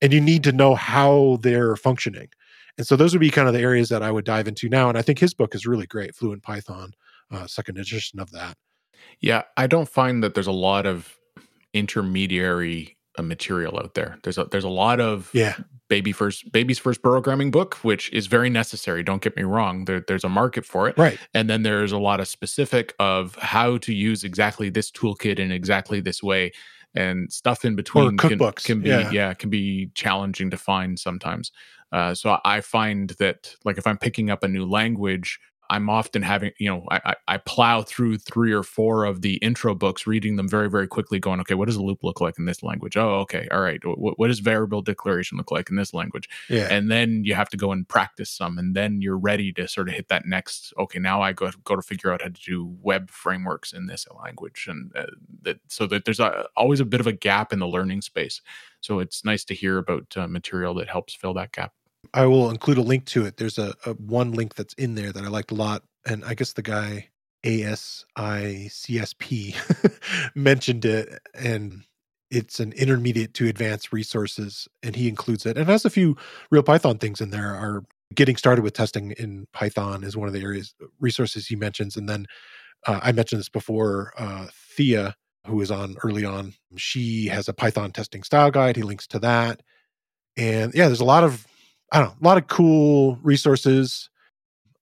and 0.00 0.12
you 0.12 0.20
need 0.20 0.44
to 0.44 0.52
know 0.52 0.76
how 0.76 1.38
they're 1.42 1.74
functioning. 1.74 2.28
And 2.76 2.86
so 2.86 2.94
those 2.94 3.12
would 3.12 3.20
be 3.20 3.30
kind 3.30 3.48
of 3.48 3.54
the 3.54 3.60
areas 3.60 3.88
that 3.88 4.02
i 4.02 4.10
would 4.10 4.24
dive 4.24 4.46
into 4.46 4.68
now 4.68 4.88
and 4.88 4.96
i 4.96 5.02
think 5.02 5.18
his 5.18 5.34
book 5.34 5.54
is 5.54 5.66
really 5.66 5.86
great 5.86 6.14
fluent 6.14 6.42
python 6.42 6.92
uh, 7.30 7.46
second 7.46 7.78
edition 7.78 8.20
of 8.20 8.30
that. 8.30 8.56
Yeah 9.20 9.42
i 9.56 9.66
don't 9.66 9.88
find 9.88 10.22
that 10.22 10.34
there's 10.34 10.46
a 10.46 10.52
lot 10.52 10.86
of 10.86 11.18
intermediary 11.74 12.97
material 13.22 13.78
out 13.78 13.94
there. 13.94 14.18
There's 14.22 14.38
a 14.38 14.44
there's 14.44 14.64
a 14.64 14.68
lot 14.68 15.00
of 15.00 15.30
yeah 15.32 15.56
baby 15.88 16.12
first 16.12 16.50
baby's 16.52 16.78
first 16.78 17.02
programming 17.02 17.50
book, 17.50 17.76
which 17.82 18.12
is 18.12 18.26
very 18.26 18.50
necessary. 18.50 19.02
Don't 19.02 19.22
get 19.22 19.36
me 19.36 19.42
wrong. 19.42 19.84
There, 19.86 20.04
there's 20.06 20.24
a 20.24 20.28
market 20.28 20.64
for 20.64 20.88
it, 20.88 20.96
right? 20.98 21.18
And 21.34 21.48
then 21.48 21.62
there's 21.62 21.92
a 21.92 21.98
lot 21.98 22.20
of 22.20 22.28
specific 22.28 22.94
of 22.98 23.34
how 23.36 23.78
to 23.78 23.92
use 23.92 24.24
exactly 24.24 24.70
this 24.70 24.90
toolkit 24.90 25.38
in 25.38 25.50
exactly 25.50 26.00
this 26.00 26.22
way, 26.22 26.52
and 26.94 27.32
stuff 27.32 27.64
in 27.64 27.76
between 27.76 28.16
can, 28.16 28.38
can, 28.38 28.80
be 28.80 28.88
yeah. 28.88 29.10
yeah. 29.10 29.34
can 29.34 29.50
be 29.50 29.90
challenging 29.94 30.50
to 30.50 30.56
find 30.56 30.98
sometimes. 30.98 31.52
Uh, 31.90 32.14
so 32.14 32.38
I 32.44 32.60
find 32.60 33.10
that 33.18 33.54
like 33.64 33.78
if 33.78 33.86
I'm 33.86 33.98
picking 33.98 34.30
up 34.30 34.42
a 34.42 34.48
new 34.48 34.66
language, 34.66 35.40
I'm 35.70 35.90
often 35.90 36.22
having, 36.22 36.52
you 36.58 36.70
know, 36.70 36.86
I, 36.90 37.14
I 37.26 37.36
plow 37.36 37.82
through 37.82 38.18
three 38.18 38.52
or 38.52 38.62
four 38.62 39.04
of 39.04 39.20
the 39.20 39.34
intro 39.36 39.74
books, 39.74 40.06
reading 40.06 40.36
them 40.36 40.48
very, 40.48 40.70
very 40.70 40.86
quickly, 40.86 41.18
going, 41.18 41.40
okay, 41.40 41.54
what 41.54 41.66
does 41.66 41.76
a 41.76 41.82
loop 41.82 42.02
look 42.02 42.20
like 42.20 42.38
in 42.38 42.46
this 42.46 42.62
language? 42.62 42.96
Oh, 42.96 43.16
okay, 43.20 43.48
all 43.52 43.60
right. 43.60 43.80
What, 43.84 44.18
what 44.18 44.28
does 44.28 44.38
variable 44.38 44.80
declaration 44.80 45.36
look 45.36 45.50
like 45.50 45.68
in 45.68 45.76
this 45.76 45.92
language? 45.92 46.28
Yeah. 46.48 46.68
And 46.70 46.90
then 46.90 47.24
you 47.24 47.34
have 47.34 47.50
to 47.50 47.56
go 47.56 47.72
and 47.72 47.86
practice 47.86 48.30
some, 48.30 48.56
and 48.56 48.74
then 48.74 49.02
you're 49.02 49.18
ready 49.18 49.52
to 49.54 49.68
sort 49.68 49.88
of 49.88 49.94
hit 49.94 50.08
that 50.08 50.26
next. 50.26 50.72
Okay, 50.78 50.98
now 50.98 51.20
I 51.20 51.32
go 51.32 51.50
go 51.64 51.76
to 51.76 51.82
figure 51.82 52.12
out 52.12 52.22
how 52.22 52.28
to 52.28 52.40
do 52.40 52.74
web 52.80 53.10
frameworks 53.10 53.72
in 53.72 53.86
this 53.86 54.06
language, 54.24 54.66
and 54.68 54.90
uh, 54.96 55.06
that 55.42 55.60
so 55.68 55.86
that 55.86 56.04
there's 56.04 56.20
a, 56.20 56.46
always 56.56 56.80
a 56.80 56.86
bit 56.86 57.00
of 57.00 57.06
a 57.06 57.12
gap 57.12 57.52
in 57.52 57.58
the 57.58 57.68
learning 57.68 58.02
space. 58.02 58.40
So 58.80 59.00
it's 59.00 59.24
nice 59.24 59.44
to 59.46 59.54
hear 59.54 59.78
about 59.78 60.16
uh, 60.16 60.28
material 60.28 60.74
that 60.74 60.88
helps 60.88 61.14
fill 61.14 61.34
that 61.34 61.52
gap. 61.52 61.72
I 62.14 62.26
will 62.26 62.50
include 62.50 62.78
a 62.78 62.82
link 62.82 63.04
to 63.06 63.26
it. 63.26 63.36
There's 63.36 63.58
a, 63.58 63.74
a 63.84 63.92
one 63.94 64.32
link 64.32 64.54
that's 64.54 64.74
in 64.74 64.94
there 64.94 65.12
that 65.12 65.24
I 65.24 65.28
liked 65.28 65.50
a 65.50 65.54
lot, 65.54 65.82
and 66.06 66.24
I 66.24 66.34
guess 66.34 66.52
the 66.52 66.62
guy 66.62 67.08
ASICSP 67.44 67.94
mentioned 70.34 70.84
it, 70.84 71.18
and 71.34 71.82
it's 72.30 72.60
an 72.60 72.72
intermediate 72.72 73.34
to 73.34 73.48
advanced 73.48 73.92
resources, 73.92 74.68
and 74.82 74.94
he 74.94 75.08
includes 75.08 75.46
it 75.46 75.56
and 75.56 75.68
has 75.68 75.84
a 75.84 75.90
few 75.90 76.16
real 76.50 76.62
Python 76.62 76.98
things 76.98 77.20
in 77.20 77.30
there. 77.30 77.54
Are 77.54 77.84
getting 78.14 78.36
started 78.36 78.62
with 78.62 78.74
testing 78.74 79.12
in 79.12 79.46
Python 79.52 80.04
is 80.04 80.16
one 80.16 80.28
of 80.28 80.34
the 80.34 80.42
areas 80.42 80.74
resources 81.00 81.46
he 81.46 81.56
mentions, 81.56 81.96
and 81.96 82.08
then 82.08 82.26
uh, 82.86 83.00
I 83.02 83.12
mentioned 83.12 83.40
this 83.40 83.48
before. 83.48 84.12
Uh, 84.16 84.46
Thea, 84.52 85.14
who 85.46 85.56
was 85.56 85.70
on 85.70 85.96
early 86.04 86.24
on, 86.24 86.54
she 86.76 87.26
has 87.26 87.48
a 87.48 87.54
Python 87.54 87.90
testing 87.90 88.22
style 88.22 88.50
guide. 88.50 88.76
He 88.76 88.82
links 88.82 89.06
to 89.08 89.18
that, 89.20 89.62
and 90.36 90.72
yeah, 90.74 90.86
there's 90.86 91.00
a 91.00 91.04
lot 91.04 91.24
of 91.24 91.47
I 91.92 92.00
don't 92.00 92.08
know, 92.08 92.16
a 92.20 92.24
lot 92.28 92.38
of 92.38 92.46
cool 92.48 93.18
resources. 93.22 94.10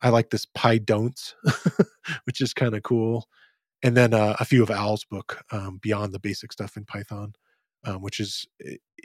I 0.03 0.11
like 0.11 0.31
this 0.31 0.47
Pie 0.47 0.79
PyDon'ts, 0.79 1.35
which 2.25 2.41
is 2.41 2.53
kind 2.53 2.75
of 2.75 2.83
cool 2.83 3.29
and 3.83 3.97
then 3.97 4.15
uh, 4.15 4.37
a 4.41 4.45
few 4.45 4.63
of 4.63 4.71
Al's 4.71 5.05
book 5.05 5.45
um, 5.53 5.79
beyond 5.83 6.13
the 6.13 6.19
basic 6.19 6.53
stuff 6.53 6.77
in 6.77 6.85
Python, 6.85 7.35
um, 7.85 8.03
which 8.03 8.21
is 8.21 8.47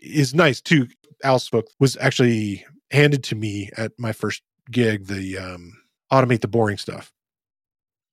is 0.02 0.34
nice 0.34 0.62
too. 0.62 0.88
Al's 1.24 1.50
book 1.50 1.68
was 1.80 1.98
actually 1.98 2.66
handed 2.92 3.24
to 3.26 3.36
me 3.36 3.70
at 3.78 3.92
my 3.98 4.12
first 4.12 4.42
gig, 4.72 5.08
the 5.08 5.38
um, 5.38 5.74
automate 6.12 6.42
the 6.42 6.48
boring 6.48 6.78
stuff, 6.78 7.12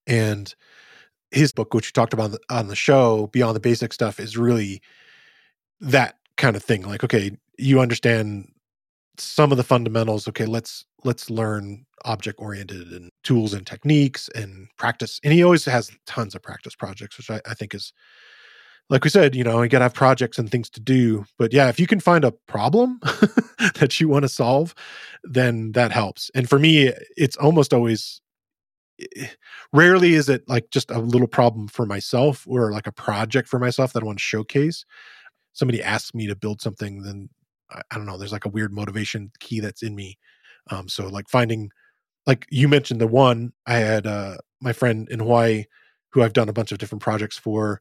and 0.07 0.55
his 1.31 1.53
book, 1.53 1.75
which 1.75 1.87
you 1.87 1.93
talked 1.93 2.13
about 2.13 2.37
on 2.51 2.69
the 2.69 2.77
show, 2.77 3.29
beyond 3.29 3.55
the 3.57 3.61
basic 3.61 3.93
stuff, 3.93 4.19
is 4.21 4.37
really 4.37 4.83
that 5.81 6.17
kind 6.37 6.57
of 6.57 6.63
thing. 6.63 6.83
Like, 6.83 7.05
okay, 7.05 7.31
you 7.57 7.81
understand 7.81 8.51
some 9.21 9.51
of 9.51 9.59
the 9.59 9.65
fundamentals. 9.65 10.29
Okay, 10.29 10.47
let's 10.47 10.85
let's 11.05 11.31
learn 11.31 11.87
object 12.05 12.41
oriented 12.41 12.89
and 12.89 13.11
tools 13.25 13.53
and 13.53 13.67
techniques 13.67 14.29
and 14.35 14.69
practice. 14.77 15.21
And 15.25 15.33
he 15.33 15.43
always 15.43 15.65
has 15.65 15.91
tons 16.07 16.35
of 16.35 16.43
practice 16.43 16.75
projects, 16.75 17.17
which 17.17 17.31
I, 17.31 17.41
I 17.49 17.55
think 17.55 17.75
is, 17.75 17.93
like 18.89 19.05
we 19.05 19.11
said, 19.11 19.35
you 19.35 19.45
know, 19.45 19.63
you 19.63 19.69
got 19.69 19.79
to 19.79 19.85
have 19.85 19.95
projects 19.95 20.39
and 20.39 20.51
things 20.51 20.71
to 20.71 20.81
do. 20.81 21.25
But 21.39 21.53
yeah, 21.53 21.69
if 21.69 21.79
you 21.79 21.87
can 21.87 22.01
find 22.01 22.25
a 22.25 22.33
problem 22.33 23.01
that 23.79 24.01
you 24.01 24.09
want 24.09 24.25
to 24.25 24.29
solve, 24.29 24.75
then 25.25 25.73
that 25.73 25.93
helps. 25.93 26.31
And 26.35 26.49
for 26.49 26.59
me, 26.59 26.93
it's 27.17 27.37
almost 27.37 27.75
always, 27.75 28.21
eh, 29.17 29.27
rarely 29.73 30.15
is 30.15 30.29
it 30.29 30.49
like 30.49 30.71
just 30.71 30.91
a 30.91 30.99
little 30.99 31.29
problem 31.29 31.69
for 31.69 31.87
myself 31.87 32.47
or 32.49 32.73
like 32.73 32.87
a 32.87 32.93
project 32.93 33.49
for 33.49 33.59
myself 33.59 33.93
that 33.93 34.03
I 34.03 34.07
want 34.07 34.19
to 34.19 34.25
showcase. 34.25 34.85
Somebody 35.53 35.83
asks 35.83 36.15
me 36.15 36.27
to 36.29 36.37
build 36.37 36.61
something, 36.61 37.03
then 37.03 37.29
I 37.71 37.97
don't 37.97 38.07
know, 38.07 38.17
there's 38.17 38.33
like 38.33 38.45
a 38.45 38.51
weird 38.51 38.73
motivation 38.73 39.31
key 39.41 39.61
that's 39.61 39.83
in 39.83 39.95
me. 39.95 40.19
Um, 40.71 40.89
so 40.89 41.07
like 41.07 41.29
finding 41.29 41.71
like 42.27 42.47
you 42.51 42.69
mentioned 42.69 43.01
the 43.01 43.07
one 43.07 43.53
I 43.67 43.77
had 43.77 44.07
uh 44.07 44.37
my 44.61 44.73
friend 44.73 45.09
in 45.11 45.21
Hawaii 45.21 45.65
who 46.11 46.23
I've 46.23 46.33
done 46.33 46.49
a 46.49 46.53
bunch 46.53 46.73
of 46.73 46.79
different 46.79 47.03
projects 47.03 47.39
for 47.39 47.81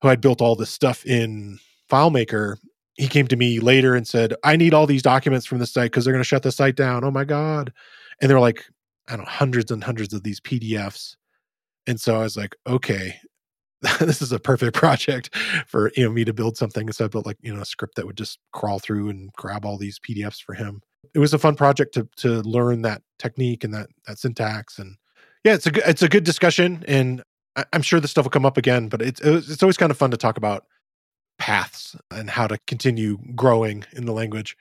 who 0.00 0.08
had 0.08 0.20
built 0.20 0.40
all 0.40 0.56
this 0.56 0.70
stuff 0.70 1.04
in 1.06 1.58
FileMaker. 1.90 2.56
He 2.94 3.08
came 3.08 3.26
to 3.28 3.36
me 3.36 3.60
later 3.60 3.94
and 3.94 4.06
said, 4.06 4.34
I 4.44 4.56
need 4.56 4.74
all 4.74 4.86
these 4.86 5.02
documents 5.02 5.46
from 5.46 5.58
the 5.58 5.66
site 5.66 5.90
because 5.90 6.04
they're 6.04 6.12
going 6.12 6.22
to 6.22 6.28
shut 6.28 6.42
the 6.42 6.52
site 6.52 6.76
down. 6.76 7.04
Oh 7.04 7.10
my 7.10 7.24
God. 7.24 7.72
And 8.20 8.30
they're 8.30 8.40
like, 8.40 8.64
I 9.08 9.16
don't 9.16 9.24
know, 9.24 9.30
hundreds 9.30 9.70
and 9.70 9.82
hundreds 9.82 10.12
of 10.12 10.22
these 10.22 10.40
PDFs. 10.40 11.16
And 11.86 12.00
so 12.00 12.16
I 12.16 12.22
was 12.22 12.36
like, 12.36 12.54
okay, 12.66 13.16
this 14.00 14.22
is 14.22 14.32
a 14.32 14.38
perfect 14.38 14.74
project 14.76 15.36
for 15.66 15.90
you 15.96 16.04
know 16.04 16.10
me 16.10 16.24
to 16.24 16.32
build 16.32 16.56
something. 16.56 16.90
So 16.92 17.04
I 17.04 17.08
built 17.08 17.26
like, 17.26 17.38
you 17.40 17.54
know, 17.54 17.60
a 17.60 17.66
script 17.66 17.96
that 17.96 18.06
would 18.06 18.16
just 18.16 18.38
crawl 18.52 18.78
through 18.78 19.08
and 19.10 19.32
grab 19.32 19.64
all 19.64 19.76
these 19.76 19.98
PDFs 19.98 20.42
for 20.42 20.54
him. 20.54 20.80
It 21.14 21.18
was 21.18 21.34
a 21.34 21.38
fun 21.38 21.56
project 21.56 21.94
to 21.94 22.08
to 22.16 22.42
learn 22.42 22.82
that 22.82 23.02
technique 23.18 23.64
and 23.64 23.74
that 23.74 23.88
that 24.06 24.18
syntax 24.18 24.78
and 24.78 24.96
yeah 25.44 25.54
it's 25.54 25.66
a 25.66 25.70
good 25.70 25.84
it's 25.86 26.02
a 26.02 26.08
good 26.08 26.24
discussion 26.24 26.84
and 26.88 27.22
I, 27.56 27.64
am 27.72 27.82
sure 27.82 28.00
this 28.00 28.10
stuff 28.10 28.24
will 28.24 28.30
come 28.30 28.46
up 28.46 28.56
again 28.56 28.88
but 28.88 29.00
it's 29.00 29.20
it's 29.20 29.62
always 29.62 29.76
kind 29.76 29.90
of 29.90 29.96
fun 29.98 30.10
to 30.10 30.16
talk 30.16 30.36
about 30.36 30.66
paths 31.38 31.96
and 32.10 32.30
how 32.30 32.46
to 32.46 32.58
continue 32.66 33.18
growing 33.34 33.84
in 33.92 34.06
the 34.06 34.12
language. 34.12 34.56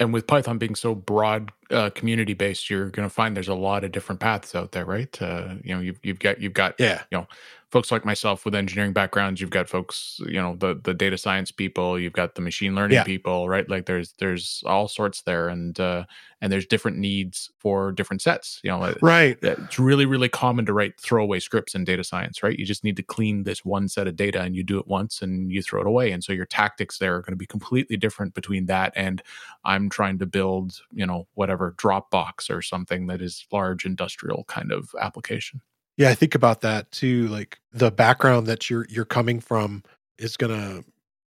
And 0.00 0.14
with 0.14 0.26
python 0.26 0.56
being 0.56 0.74
so 0.74 0.94
broad 0.94 1.52
uh, 1.70 1.90
community 1.90 2.32
based 2.32 2.70
you're 2.70 2.88
going 2.88 3.06
to 3.06 3.14
find 3.14 3.36
there's 3.36 3.48
a 3.48 3.54
lot 3.54 3.84
of 3.84 3.92
different 3.92 4.20
paths 4.20 4.54
out 4.54 4.72
there 4.72 4.86
right? 4.86 5.20
Uh, 5.20 5.56
you 5.62 5.74
know 5.74 5.80
you've, 5.80 6.00
you've 6.02 6.18
got 6.18 6.40
you've 6.40 6.54
got 6.54 6.74
yeah. 6.78 7.02
you 7.10 7.18
know 7.18 7.26
folks 7.70 7.92
like 7.92 8.04
myself 8.04 8.44
with 8.44 8.54
engineering 8.54 8.92
backgrounds 8.92 9.40
you've 9.40 9.50
got 9.50 9.68
folks 9.68 10.20
you 10.26 10.40
know 10.40 10.56
the 10.56 10.80
the 10.82 10.92
data 10.92 11.16
science 11.16 11.52
people 11.52 11.98
you've 11.98 12.12
got 12.12 12.34
the 12.34 12.40
machine 12.40 12.74
learning 12.74 12.96
yeah. 12.96 13.04
people 13.04 13.48
right? 13.48 13.68
Like 13.68 13.86
there's 13.86 14.12
there's 14.18 14.62
all 14.66 14.88
sorts 14.88 15.22
there 15.22 15.48
and 15.48 15.78
uh 15.78 16.04
and 16.40 16.52
there's 16.52 16.66
different 16.66 16.96
needs 16.96 17.50
for 17.58 17.92
different 17.92 18.22
sets 18.22 18.60
you 18.64 18.70
know 18.70 18.94
right. 19.02 19.38
it's 19.42 19.78
really 19.78 20.06
really 20.06 20.28
common 20.28 20.66
to 20.66 20.72
write 20.72 20.98
throwaway 20.98 21.38
scripts 21.38 21.74
in 21.74 21.84
data 21.84 22.02
science 22.02 22.42
right? 22.42 22.58
You 22.58 22.66
just 22.66 22.82
need 22.82 22.96
to 22.96 23.02
clean 23.02 23.44
this 23.44 23.64
one 23.64 23.88
set 23.88 24.08
of 24.08 24.16
data 24.16 24.40
and 24.40 24.56
you 24.56 24.64
do 24.64 24.78
it 24.78 24.88
once 24.88 25.22
and 25.22 25.52
you 25.52 25.62
throw 25.62 25.80
it 25.80 25.86
away 25.86 26.10
and 26.10 26.24
so 26.24 26.32
your 26.32 26.46
tactics 26.46 26.98
there 26.98 27.14
are 27.16 27.22
going 27.22 27.32
to 27.32 27.36
be 27.36 27.46
completely 27.46 27.96
different 27.96 28.34
between 28.34 28.66
that 28.66 28.92
and 28.96 29.22
i'm 29.64 29.88
trying 29.88 30.18
to 30.18 30.26
build 30.26 30.80
you 30.92 31.06
know 31.06 31.26
whatever 31.34 31.72
dropbox 31.78 32.50
or 32.50 32.62
something 32.62 33.06
that 33.06 33.22
is 33.22 33.46
large 33.52 33.84
industrial 33.84 34.44
kind 34.44 34.72
of 34.72 34.94
application 35.00 35.60
yeah, 36.00 36.08
I 36.08 36.14
think 36.14 36.34
about 36.34 36.62
that 36.62 36.90
too. 36.92 37.28
Like 37.28 37.58
the 37.74 37.90
background 37.90 38.46
that 38.46 38.70
you're 38.70 38.86
you're 38.88 39.04
coming 39.04 39.38
from 39.38 39.82
is 40.18 40.38
going 40.38 40.58
to 40.58 40.82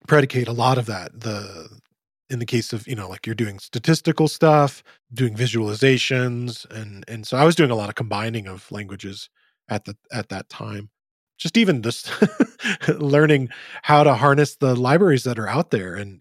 predicate 0.06 0.46
a 0.46 0.52
lot 0.52 0.76
of 0.76 0.84
that. 0.84 1.18
The 1.18 1.80
in 2.28 2.38
the 2.38 2.44
case 2.44 2.74
of 2.74 2.86
you 2.86 2.94
know 2.94 3.08
like 3.08 3.26
you're 3.26 3.34
doing 3.34 3.58
statistical 3.60 4.28
stuff, 4.28 4.82
doing 5.14 5.34
visualizations, 5.34 6.70
and 6.70 7.02
and 7.08 7.26
so 7.26 7.38
I 7.38 7.44
was 7.44 7.56
doing 7.56 7.70
a 7.70 7.74
lot 7.76 7.88
of 7.88 7.94
combining 7.94 8.46
of 8.46 8.70
languages 8.70 9.30
at 9.70 9.86
the 9.86 9.96
at 10.12 10.28
that 10.28 10.50
time. 10.50 10.90
Just 11.38 11.56
even 11.56 11.80
just 11.82 12.12
learning 12.88 13.48
how 13.84 14.04
to 14.04 14.12
harness 14.12 14.56
the 14.56 14.76
libraries 14.76 15.24
that 15.24 15.38
are 15.38 15.48
out 15.48 15.70
there 15.70 15.94
and 15.94 16.20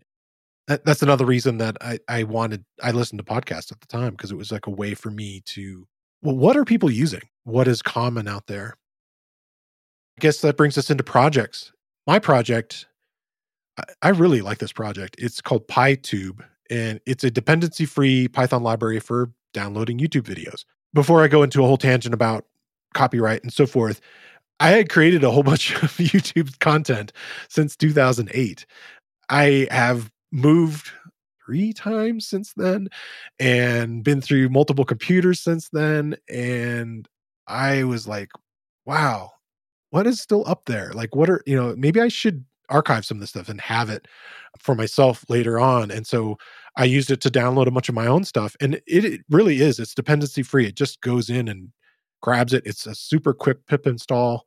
that, 0.68 0.86
that's 0.86 1.02
another 1.02 1.26
reason 1.26 1.58
that 1.58 1.78
I, 1.82 2.00
I 2.08 2.24
wanted 2.24 2.64
I 2.82 2.92
listened 2.92 3.20
to 3.20 3.26
podcasts 3.26 3.74
at 3.74 3.82
the 3.82 3.88
time 3.88 4.12
because 4.12 4.32
it 4.32 4.38
was 4.38 4.54
like 4.54 4.68
a 4.68 4.72
way 4.72 4.94
for 4.94 5.12
me 5.12 5.42
to 5.48 5.86
well, 6.28 6.36
what 6.36 6.58
are 6.58 6.66
people 6.66 6.92
using? 6.92 7.22
What 7.46 7.70
is 7.70 7.82
common 7.82 8.28
out 8.28 8.48
there? 8.48 8.76
I 10.18 10.20
guess 10.20 10.42
that 10.42 10.58
brings 10.58 10.78
us 10.78 10.90
into 10.90 11.02
projects. 11.02 11.72
My 12.06 12.20
project, 12.20 12.86
I, 13.80 13.84
I 14.02 14.10
really 14.10 14.42
like 14.42 14.58
this 14.58 14.74
project. 14.74 15.16
It's 15.18 15.40
called 15.40 15.70
PyTube, 15.70 16.44
and 16.70 17.00
it's 17.06 17.24
a 17.24 17.32
dependency 17.32 17.86
free 17.86 18.28
Python 18.28 18.62
library 18.62 19.00
for 19.00 19.32
downloading 19.54 20.00
YouTube 20.00 20.24
videos. 20.24 20.66
Before 20.94 21.24
I 21.24 21.30
go 21.30 21.44
into 21.44 21.64
a 21.64 21.66
whole 21.66 21.78
tangent 21.78 22.14
about 22.14 22.46
copyright 22.94 23.42
and 23.42 23.54
so 23.54 23.66
forth, 23.66 24.02
I 24.60 24.72
had 24.72 24.90
created 24.90 25.24
a 25.24 25.32
whole 25.32 25.44
bunch 25.52 25.82
of 25.82 25.96
YouTube 25.96 26.60
content 26.60 27.14
since 27.48 27.78
2008. 27.78 28.66
I 29.30 29.66
have 29.72 30.12
moved 30.34 30.92
three 31.48 31.72
times 31.72 32.28
since 32.28 32.54
then 32.54 32.90
and 33.40 34.04
been 34.04 34.22
through 34.22 34.50
multiple 34.50 34.86
computers 34.86 35.40
since 35.40 35.70
then. 35.70 36.16
And 36.30 37.08
I 37.48 37.84
was 37.86 38.08
like, 38.08 38.30
wow, 38.86 39.32
what 39.92 40.06
is 40.06 40.20
still 40.20 40.44
up 40.48 40.66
there? 40.66 40.92
Like, 40.94 41.16
what 41.16 41.30
are, 41.30 41.42
you 41.46 41.56
know, 41.56 41.74
maybe 41.78 42.02
I 42.02 42.10
should 42.10 42.44
archive 42.70 43.06
some 43.06 43.18
of 43.18 43.22
this 43.22 43.30
stuff 43.30 43.48
and 43.48 43.62
have 43.62 43.90
it 43.90 44.08
for 44.60 44.76
myself 44.76 45.24
later 45.30 45.58
on. 45.58 45.90
And 45.90 46.06
so 46.06 46.38
I 46.76 46.84
used 46.84 47.10
it 47.12 47.22
to 47.22 47.30
download 47.30 47.68
a 47.68 47.72
bunch 47.72 47.88
of 47.88 47.96
my 47.96 48.08
own 48.08 48.26
stuff. 48.26 48.56
And 48.60 48.76
it, 48.86 49.06
it 49.06 49.22
really 49.30 49.62
is, 49.62 49.80
it's 49.80 49.96
dependency 49.96 50.44
free. 50.44 50.68
It 50.68 50.76
just 50.76 51.00
goes 51.00 51.30
in 51.30 51.48
and 51.48 51.72
grabs 52.22 52.54
it. 52.54 52.64
It's 52.66 52.86
a 52.86 52.94
super 52.94 53.34
quick 53.34 53.66
pip 53.68 53.88
install. 53.88 54.46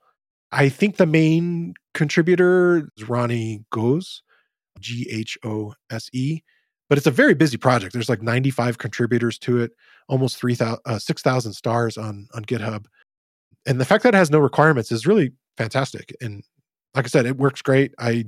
I 0.53 0.69
think 0.69 0.97
the 0.97 1.07
main 1.07 1.75
contributor 1.95 2.89
is 2.97 3.09
Ronnie 3.09 3.65
Ghose, 3.73 4.23
G 4.79 5.09
H 5.11 5.39
O 5.45 5.75
S 5.91 6.11
E 6.13 6.43
but 6.91 6.99
it's 6.99 7.07
a 7.07 7.13
very 7.13 7.35
busy 7.35 7.57
project. 7.57 7.93
There's 7.93 8.09
like 8.09 8.21
95 8.21 8.77
contributors 8.79 9.39
to 9.39 9.61
it, 9.61 9.71
almost 10.09 10.37
3,000, 10.37 10.81
uh, 10.85 10.99
6,000 10.99 11.53
stars 11.55 11.97
on 11.97 12.29
on 12.35 12.45
GitHub, 12.45 12.85
and 13.65 13.81
the 13.81 13.85
fact 13.85 14.03
that 14.03 14.15
it 14.15 14.19
has 14.19 14.31
no 14.31 14.41
requirements 14.41 14.93
is 14.93 15.07
really 15.07 15.33
fantastic. 15.57 16.15
And 16.21 16.43
like 16.95 17.05
I 17.05 17.09
said, 17.09 17.27
it 17.27 17.39
works 17.39 17.63
great. 17.63 17.95
I 17.99 18.25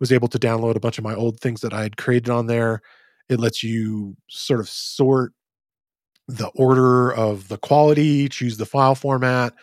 was 0.00 0.12
able 0.12 0.28
to 0.28 0.38
download 0.38 0.76
a 0.76 0.80
bunch 0.80 0.98
of 0.98 1.04
my 1.04 1.14
old 1.14 1.40
things 1.40 1.62
that 1.62 1.72
I 1.72 1.82
had 1.82 1.96
created 1.96 2.28
on 2.28 2.46
there. 2.46 2.82
It 3.28 3.40
lets 3.40 3.62
you 3.62 4.16
sort 4.28 4.60
of 4.60 4.68
sort 4.68 5.32
the 6.28 6.48
order 6.48 7.12
of 7.14 7.48
the 7.48 7.58
quality, 7.58 8.28
choose 8.28 8.56
the 8.58 8.66
file 8.66 8.94
format, 8.94 9.54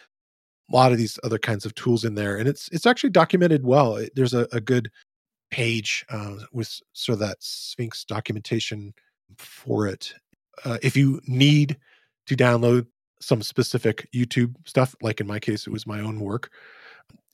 a 0.71 0.75
lot 0.75 0.91
of 0.91 0.97
these 0.97 1.19
other 1.23 1.37
kinds 1.37 1.65
of 1.65 1.75
tools 1.75 2.05
in 2.05 2.15
there, 2.15 2.37
and 2.37 2.47
it's 2.47 2.69
it's 2.71 2.87
actually 2.87 3.11
documented 3.11 3.63
well. 3.65 3.97
It, 3.97 4.13
there's 4.15 4.33
a, 4.33 4.47
a 4.51 4.61
good 4.61 4.89
page 5.51 6.05
uh, 6.09 6.37
with 6.51 6.79
sort 6.93 7.13
of 7.13 7.19
that 7.19 7.37
Sphinx 7.39 8.03
documentation 8.05 8.93
for 9.37 9.87
it. 9.87 10.13
Uh, 10.65 10.77
if 10.81 10.95
you 10.95 11.21
need 11.27 11.77
to 12.25 12.35
download 12.35 12.87
some 13.19 13.41
specific 13.41 14.09
YouTube 14.13 14.55
stuff, 14.65 14.95
like 15.01 15.21
in 15.21 15.27
my 15.27 15.39
case, 15.39 15.67
it 15.67 15.73
was 15.73 15.85
my 15.85 15.99
own 15.99 16.19
work, 16.19 16.49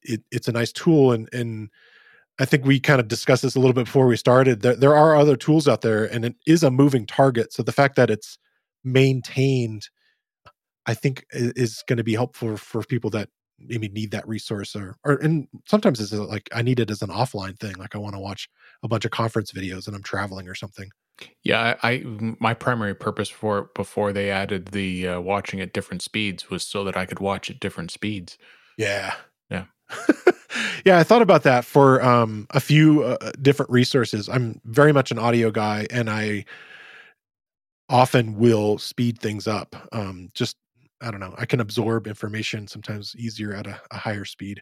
it, 0.04 0.22
it's 0.32 0.48
a 0.48 0.52
nice 0.52 0.72
tool. 0.72 1.12
And, 1.12 1.30
and 1.34 1.70
I 2.40 2.46
think 2.46 2.66
we 2.66 2.80
kind 2.80 3.00
of 3.00 3.08
discussed 3.08 3.44
this 3.44 3.56
a 3.56 3.60
little 3.60 3.74
bit 3.74 3.86
before 3.86 4.08
we 4.08 4.18
started. 4.18 4.62
There, 4.62 4.76
there 4.76 4.96
are 4.96 5.16
other 5.16 5.36
tools 5.36 5.68
out 5.68 5.82
there, 5.82 6.06
and 6.06 6.26
it 6.26 6.36
is 6.46 6.64
a 6.64 6.72
moving 6.72 7.06
target. 7.06 7.54
So 7.54 7.64
the 7.64 7.72
fact 7.72 7.96
that 7.96 8.10
it's 8.10 8.38
maintained, 8.84 9.90
I 10.86 10.94
think, 10.94 11.26
is 11.32 11.84
going 11.88 11.98
to 11.98 12.04
be 12.04 12.14
helpful 12.14 12.58
for 12.58 12.84
people 12.84 13.10
that 13.12 13.30
maybe 13.60 13.90
need 13.90 14.12
that 14.12 14.28
resource 14.28 14.76
or 14.76 14.98
or 15.04 15.16
and 15.16 15.48
sometimes 15.66 16.00
it's 16.00 16.14
like 16.14 16.50
I 16.54 16.62
need 16.62 16.80
it 16.80 16.92
as 16.92 17.02
an 17.02 17.10
offline 17.10 17.60
thing. 17.60 17.76
Like 17.76 17.96
I 17.96 18.00
want 18.00 18.16
to 18.16 18.20
watch 18.20 18.50
a 18.84 18.88
bunch 18.88 19.06
of 19.06 19.12
conference 19.12 19.52
videos 19.52 19.88
and 19.88 19.96
I'm 19.96 20.04
traveling 20.04 20.48
or 20.48 20.56
something. 20.56 20.90
Yeah, 21.44 21.76
I 21.82 22.04
my 22.40 22.54
primary 22.54 22.94
purpose 22.94 23.30
for 23.30 23.60
it 23.60 23.74
before 23.74 24.14
they 24.14 24.30
added 24.30 24.68
the 24.68 25.08
uh, 25.08 25.22
watching 25.22 25.62
at 25.62 25.74
different 25.74 26.02
speeds 26.02 26.50
was 26.50 26.64
so 26.64 26.84
that 26.84 26.96
I 26.96 27.06
could 27.06 27.20
watch 27.20 27.50
at 27.50 27.60
different 27.60 27.92
speeds. 27.92 28.38
Yeah. 28.78 29.16
Yeah. 29.50 29.66
yeah, 30.86 31.00
I 31.00 31.04
thought 31.04 31.22
about 31.22 31.44
that 31.44 31.66
for 31.66 32.04
um, 32.04 32.48
a 32.52 32.60
few 32.60 33.04
uh, 33.04 33.18
uh, 33.22 33.32
different 33.42 33.72
resources. 33.72 34.30
I'm 34.30 34.62
very 34.66 34.92
much 34.94 35.12
an 35.12 35.18
audio 35.18 35.50
guy 35.50 35.88
and 35.90 36.10
I 36.10 36.46
often 37.90 38.36
will 38.38 38.78
speed 38.78 39.20
things 39.20 39.48
up. 39.48 39.76
Um, 39.92 40.30
just 40.34 40.58
I 41.02 41.12
don't 41.12 41.20
know. 41.20 41.36
I 41.38 41.46
can 41.46 41.60
absorb 41.60 42.08
information 42.08 42.68
sometimes 42.68 43.16
easier 43.18 43.54
at 43.54 43.68
a, 43.68 43.80
a 43.92 43.98
higher 43.98 44.26
speed. 44.26 44.62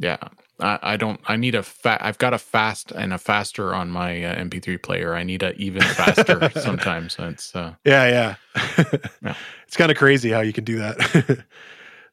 Yeah, 0.00 0.18
I, 0.60 0.78
I, 0.82 0.96
don't. 0.96 1.20
I 1.26 1.34
need 1.34 1.56
a 1.56 1.62
fat. 1.62 2.00
I've 2.00 2.18
got 2.18 2.32
a 2.32 2.38
fast 2.38 2.92
and 2.92 3.12
a 3.12 3.18
faster 3.18 3.74
on 3.74 3.90
my 3.90 4.22
uh, 4.22 4.36
MP3 4.36 4.80
player. 4.80 5.14
I 5.14 5.24
need 5.24 5.42
a 5.42 5.52
even 5.54 5.82
faster 5.82 6.50
sometimes. 6.60 7.16
It's 7.18 7.54
uh, 7.56 7.74
yeah, 7.84 8.36
yeah. 8.56 8.94
yeah. 9.22 9.34
It's 9.66 9.76
kind 9.76 9.90
of 9.90 9.98
crazy 9.98 10.30
how 10.30 10.40
you 10.40 10.52
can 10.52 10.64
do 10.64 10.78
that. 10.78 11.44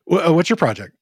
Uh, 0.08 0.32
what's 0.32 0.52
your 0.52 0.56
project? 0.56 0.96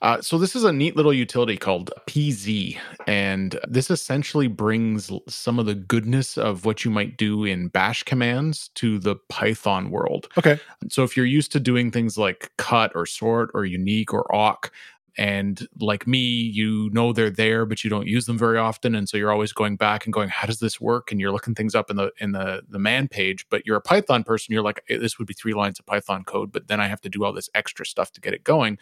Uh, 0.00 0.20
so 0.20 0.38
this 0.38 0.56
is 0.56 0.64
a 0.64 0.72
neat 0.72 0.96
little 0.96 1.12
utility 1.12 1.56
called 1.56 1.90
PZ, 2.06 2.78
and 3.06 3.58
this 3.68 3.90
essentially 3.90 4.46
brings 4.46 5.10
some 5.28 5.58
of 5.58 5.66
the 5.66 5.74
goodness 5.74 6.38
of 6.38 6.64
what 6.64 6.84
you 6.84 6.90
might 6.90 7.16
do 7.16 7.44
in 7.44 7.68
Bash 7.68 8.02
commands 8.02 8.68
to 8.76 8.98
the 8.98 9.16
Python 9.28 9.90
world. 9.90 10.28
Okay. 10.38 10.58
So 10.88 11.04
if 11.04 11.16
you're 11.16 11.26
used 11.26 11.52
to 11.52 11.60
doing 11.60 11.90
things 11.90 12.16
like 12.16 12.50
cut 12.56 12.92
or 12.94 13.06
sort 13.06 13.50
or 13.54 13.64
unique 13.64 14.14
or 14.14 14.34
awk, 14.34 14.72
and 15.18 15.66
like 15.80 16.06
me 16.06 16.18
you 16.18 16.88
know 16.92 17.12
they're 17.12 17.28
there 17.28 17.66
but 17.66 17.82
you 17.82 17.90
don't 17.90 18.06
use 18.06 18.26
them 18.26 18.38
very 18.38 18.56
often 18.56 18.94
and 18.94 19.08
so 19.08 19.16
you're 19.16 19.32
always 19.32 19.52
going 19.52 19.76
back 19.76 20.06
and 20.06 20.14
going 20.14 20.28
how 20.28 20.46
does 20.46 20.60
this 20.60 20.80
work 20.80 21.10
and 21.10 21.20
you're 21.20 21.32
looking 21.32 21.56
things 21.56 21.74
up 21.74 21.90
in 21.90 21.96
the 21.96 22.12
in 22.20 22.32
the 22.32 22.62
the 22.68 22.78
man 22.78 23.08
page 23.08 23.44
but 23.50 23.66
you're 23.66 23.76
a 23.76 23.80
python 23.80 24.22
person 24.22 24.52
you're 24.52 24.62
like 24.62 24.82
this 24.88 25.18
would 25.18 25.26
be 25.26 25.34
three 25.34 25.54
lines 25.54 25.78
of 25.78 25.84
python 25.86 26.22
code 26.22 26.52
but 26.52 26.68
then 26.68 26.80
i 26.80 26.86
have 26.86 27.00
to 27.00 27.08
do 27.08 27.24
all 27.24 27.32
this 27.32 27.50
extra 27.54 27.84
stuff 27.84 28.12
to 28.12 28.20
get 28.20 28.32
it 28.32 28.44
going 28.44 28.78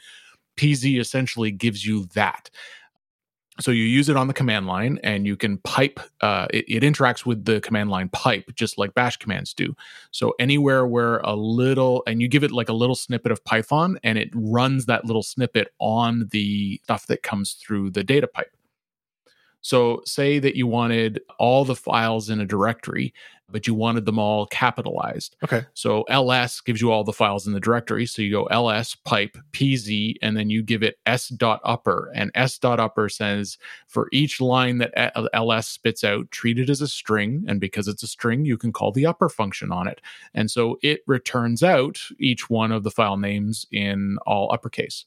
PZ 0.56 1.00
essentially 1.00 1.50
gives 1.50 1.84
you 1.84 2.06
that. 2.14 2.50
So 3.58 3.70
you 3.70 3.84
use 3.84 4.10
it 4.10 4.16
on 4.16 4.26
the 4.26 4.34
command 4.34 4.66
line 4.66 4.98
and 5.02 5.26
you 5.26 5.34
can 5.34 5.56
pipe, 5.58 5.98
uh, 6.20 6.46
it, 6.52 6.66
it, 6.68 6.82
interacts 6.82 7.24
with 7.24 7.46
the 7.46 7.60
command 7.62 7.88
line 7.88 8.10
pipe 8.10 8.50
just 8.54 8.76
like 8.76 8.92
bash 8.92 9.16
commands 9.16 9.54
do. 9.54 9.74
So 10.10 10.34
anywhere 10.38 10.86
where 10.86 11.18
a 11.18 11.34
little, 11.34 12.02
and 12.06 12.20
you 12.20 12.28
give 12.28 12.44
it 12.44 12.52
like 12.52 12.68
a 12.68 12.74
little 12.74 12.94
snippet 12.94 13.32
of 13.32 13.42
Python 13.44 13.98
and 14.02 14.18
it 14.18 14.28
runs 14.34 14.84
that 14.86 15.06
little 15.06 15.22
snippet 15.22 15.72
on 15.78 16.28
the 16.32 16.80
stuff 16.84 17.06
that 17.06 17.22
comes 17.22 17.54
through 17.54 17.92
the 17.92 18.04
data 18.04 18.26
pipe. 18.26 18.54
So 19.62 20.02
say 20.04 20.38
that 20.38 20.54
you 20.54 20.66
wanted 20.66 21.20
all 21.38 21.64
the 21.64 21.74
files 21.74 22.28
in 22.28 22.40
a 22.40 22.46
directory 22.46 23.14
but 23.48 23.66
you 23.66 23.74
wanted 23.74 24.04
them 24.06 24.18
all 24.18 24.46
capitalized. 24.46 25.36
Okay. 25.44 25.64
So 25.74 26.02
ls 26.04 26.60
gives 26.60 26.80
you 26.80 26.90
all 26.90 27.04
the 27.04 27.12
files 27.12 27.46
in 27.46 27.52
the 27.52 27.60
directory. 27.60 28.06
So 28.06 28.22
you 28.22 28.30
go 28.30 28.46
ls 28.46 28.96
pipe 29.04 29.36
pz, 29.52 30.14
and 30.22 30.36
then 30.36 30.50
you 30.50 30.62
give 30.62 30.82
it 30.82 30.98
s 31.06 31.28
dot 31.28 31.60
upper, 31.64 32.10
and 32.14 32.30
s 32.34 32.58
dot 32.58 32.80
upper 32.80 33.08
says 33.08 33.58
for 33.86 34.08
each 34.12 34.40
line 34.40 34.78
that 34.78 34.92
ls 35.32 35.68
spits 35.68 36.04
out, 36.04 36.30
treat 36.30 36.58
it 36.58 36.70
as 36.70 36.80
a 36.80 36.88
string, 36.88 37.44
and 37.48 37.60
because 37.60 37.88
it's 37.88 38.02
a 38.02 38.08
string, 38.08 38.44
you 38.44 38.56
can 38.56 38.72
call 38.72 38.92
the 38.92 39.06
upper 39.06 39.28
function 39.28 39.70
on 39.72 39.86
it, 39.86 40.00
and 40.34 40.50
so 40.50 40.78
it 40.82 41.00
returns 41.06 41.62
out 41.62 42.00
each 42.18 42.50
one 42.50 42.72
of 42.72 42.82
the 42.82 42.90
file 42.90 43.16
names 43.16 43.66
in 43.70 44.18
all 44.26 44.52
uppercase. 44.52 45.04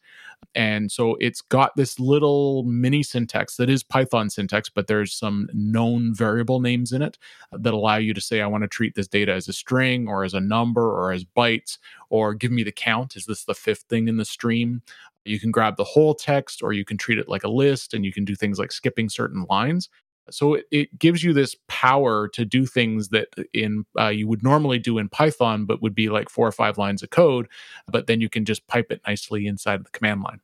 And 0.55 0.89
so 0.89 1.17
it's 1.19 1.41
got 1.41 1.75
this 1.75 1.99
little 1.99 2.63
mini 2.63 3.03
syntax 3.03 3.57
that 3.57 3.69
is 3.69 3.83
Python 3.83 4.29
syntax, 4.29 4.69
but 4.69 4.87
there's 4.87 5.13
some 5.13 5.49
known 5.53 6.13
variable 6.15 6.61
names 6.61 6.93
in 6.93 7.01
it 7.01 7.17
that 7.51 7.73
allow 7.73 7.97
you 7.97 8.13
to 8.13 8.21
say, 8.29 8.41
I 8.41 8.47
want 8.47 8.63
to 8.63 8.67
treat 8.67 8.95
this 8.95 9.07
data 9.07 9.33
as 9.33 9.47
a 9.47 9.53
string 9.53 10.07
or 10.07 10.23
as 10.23 10.33
a 10.33 10.39
number 10.39 10.89
or 10.89 11.11
as 11.11 11.25
bytes, 11.25 11.77
or 12.09 12.33
give 12.33 12.51
me 12.51 12.63
the 12.63 12.71
count. 12.71 13.15
Is 13.15 13.25
this 13.25 13.43
the 13.43 13.53
fifth 13.53 13.85
thing 13.89 14.07
in 14.07 14.17
the 14.17 14.25
stream? 14.25 14.81
You 15.25 15.39
can 15.39 15.51
grab 15.51 15.75
the 15.75 15.83
whole 15.83 16.15
text 16.15 16.63
or 16.63 16.73
you 16.73 16.85
can 16.85 16.97
treat 16.97 17.19
it 17.19 17.27
like 17.27 17.43
a 17.43 17.49
list 17.49 17.93
and 17.93 18.05
you 18.05 18.13
can 18.13 18.25
do 18.25 18.35
things 18.35 18.57
like 18.57 18.71
skipping 18.71 19.09
certain 19.09 19.45
lines. 19.49 19.89
So 20.31 20.55
it, 20.55 20.65
it 20.71 20.99
gives 20.99 21.23
you 21.23 21.33
this 21.33 21.55
power 21.67 22.27
to 22.29 22.45
do 22.45 22.65
things 22.65 23.09
that 23.09 23.27
in 23.53 23.85
uh, 23.99 24.09
you 24.09 24.27
would 24.27 24.43
normally 24.43 24.79
do 24.79 24.97
in 24.97 25.09
Python, 25.09 25.65
but 25.65 25.81
would 25.81 25.95
be 25.95 26.09
like 26.09 26.29
four 26.29 26.47
or 26.47 26.51
five 26.51 26.77
lines 26.77 27.03
of 27.03 27.09
code. 27.09 27.47
But 27.87 28.07
then 28.07 28.21
you 28.21 28.29
can 28.29 28.45
just 28.45 28.67
pipe 28.67 28.91
it 28.91 29.01
nicely 29.07 29.47
inside 29.47 29.75
of 29.79 29.85
the 29.85 29.91
command 29.91 30.21
line. 30.21 30.41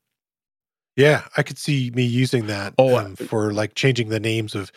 Yeah, 0.95 1.23
I 1.35 1.43
could 1.43 1.57
see 1.57 1.91
me 1.91 2.03
using 2.03 2.47
that 2.47 2.73
oh, 2.77 2.97
um, 2.97 3.15
for 3.15 3.53
like 3.53 3.75
changing 3.75 4.09
the 4.09 4.19
names 4.19 4.55
of 4.55 4.71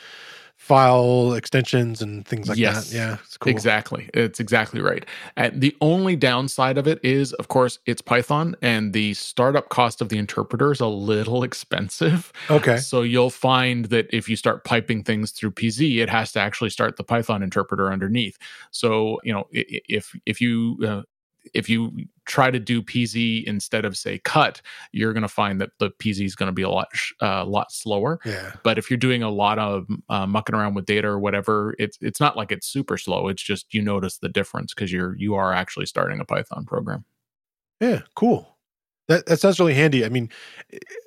file 0.69 1.33
extensions 1.33 2.03
and 2.03 2.29
things 2.29 2.47
like 2.47 2.59
yes, 2.59 2.91
that. 2.91 2.97
Yeah, 2.97 3.17
it's 3.25 3.39
cool. 3.39 3.51
Exactly. 3.51 4.11
It's 4.13 4.39
exactly 4.39 4.83
right. 4.83 5.07
And 5.35 5.63
the 5.63 5.75
only 5.81 6.15
downside 6.15 6.77
of 6.77 6.87
it 6.87 7.01
is, 7.03 7.33
of 7.33 7.49
course, 7.49 7.79
it's 7.87 8.03
Python 8.03 8.55
and 8.61 8.93
the 8.93 9.15
startup 9.15 9.71
cost 9.71 10.03
of 10.03 10.11
the 10.11 10.19
interpreter 10.19 10.71
is 10.71 10.81
a 10.81 10.87
little 10.87 11.43
expensive. 11.51 12.35
Okay. 12.51 12.77
So 12.77 13.01
you'll 13.01 13.31
find 13.31 13.87
that 13.87 14.15
if 14.15 14.29
you 14.29 14.37
start 14.37 14.65
piping 14.65 15.03
things 15.03 15.31
through 15.31 15.53
PZ, 15.53 16.03
it 16.03 16.11
has 16.11 16.33
to 16.33 16.41
actually 16.41 16.71
start 16.71 16.97
the 16.97 17.05
Python 17.05 17.43
interpreter 17.43 17.91
underneath. 17.91 18.37
So, 18.71 19.21
you 19.25 19.33
know, 19.33 19.49
if 19.53 20.15
if 20.27 20.39
you 20.39 20.77
uh, 20.87 21.03
if 21.55 21.69
you 21.69 22.07
try 22.27 22.51
to 22.51 22.59
do 22.59 22.83
PZ 22.83 23.45
instead 23.45 23.85
of 23.85 23.97
say 23.97 24.19
cut, 24.19 24.61
you're 24.93 25.13
going 25.13 25.23
to 25.23 25.29
find 25.29 25.61
that 25.61 25.71
the 25.79 25.91
PZ 25.91 26.25
is 26.25 26.35
going 26.35 26.49
to 26.49 26.53
be 26.53 26.63
a 26.63 26.69
lot 26.69 26.89
a 27.21 27.27
uh, 27.27 27.45
lot 27.45 27.73
slower. 27.73 28.21
Yeah. 28.25 28.53
But 28.63 28.79
if 28.79 28.91
you're 28.91 28.99
doing 28.99 29.23
a 29.23 29.31
lot 29.31 29.59
of 29.59 29.87
uh, 30.09 30.27
mucking 30.27 30.55
around 30.55 30.75
with 30.75 30.87
data 30.87 31.09
or 31.09 31.19
whatever, 31.19 31.75
it's 31.79 31.99
it's 32.01 32.21
not 32.21 32.37
like 32.37 32.53
it's 32.53 32.67
super 32.67 32.99
slow. 32.99 33.29
It's 33.29 33.43
just 33.43 33.73
you 33.75 33.83
notice 33.83 34.19
the 34.19 34.29
difference 34.29 34.75
because 34.75 34.93
you're 34.93 35.17
you 35.17 35.35
are 35.35 35.53
actually 35.53 35.87
starting 35.87 36.21
a 36.21 36.25
Python 36.25 36.65
program. 36.65 37.05
Yeah, 37.81 38.03
cool. 38.15 38.57
That 39.09 39.27
that 39.27 39.41
sounds 39.41 39.59
really 39.59 39.75
handy. 39.75 40.05
I 40.05 40.11
mean, 40.11 40.29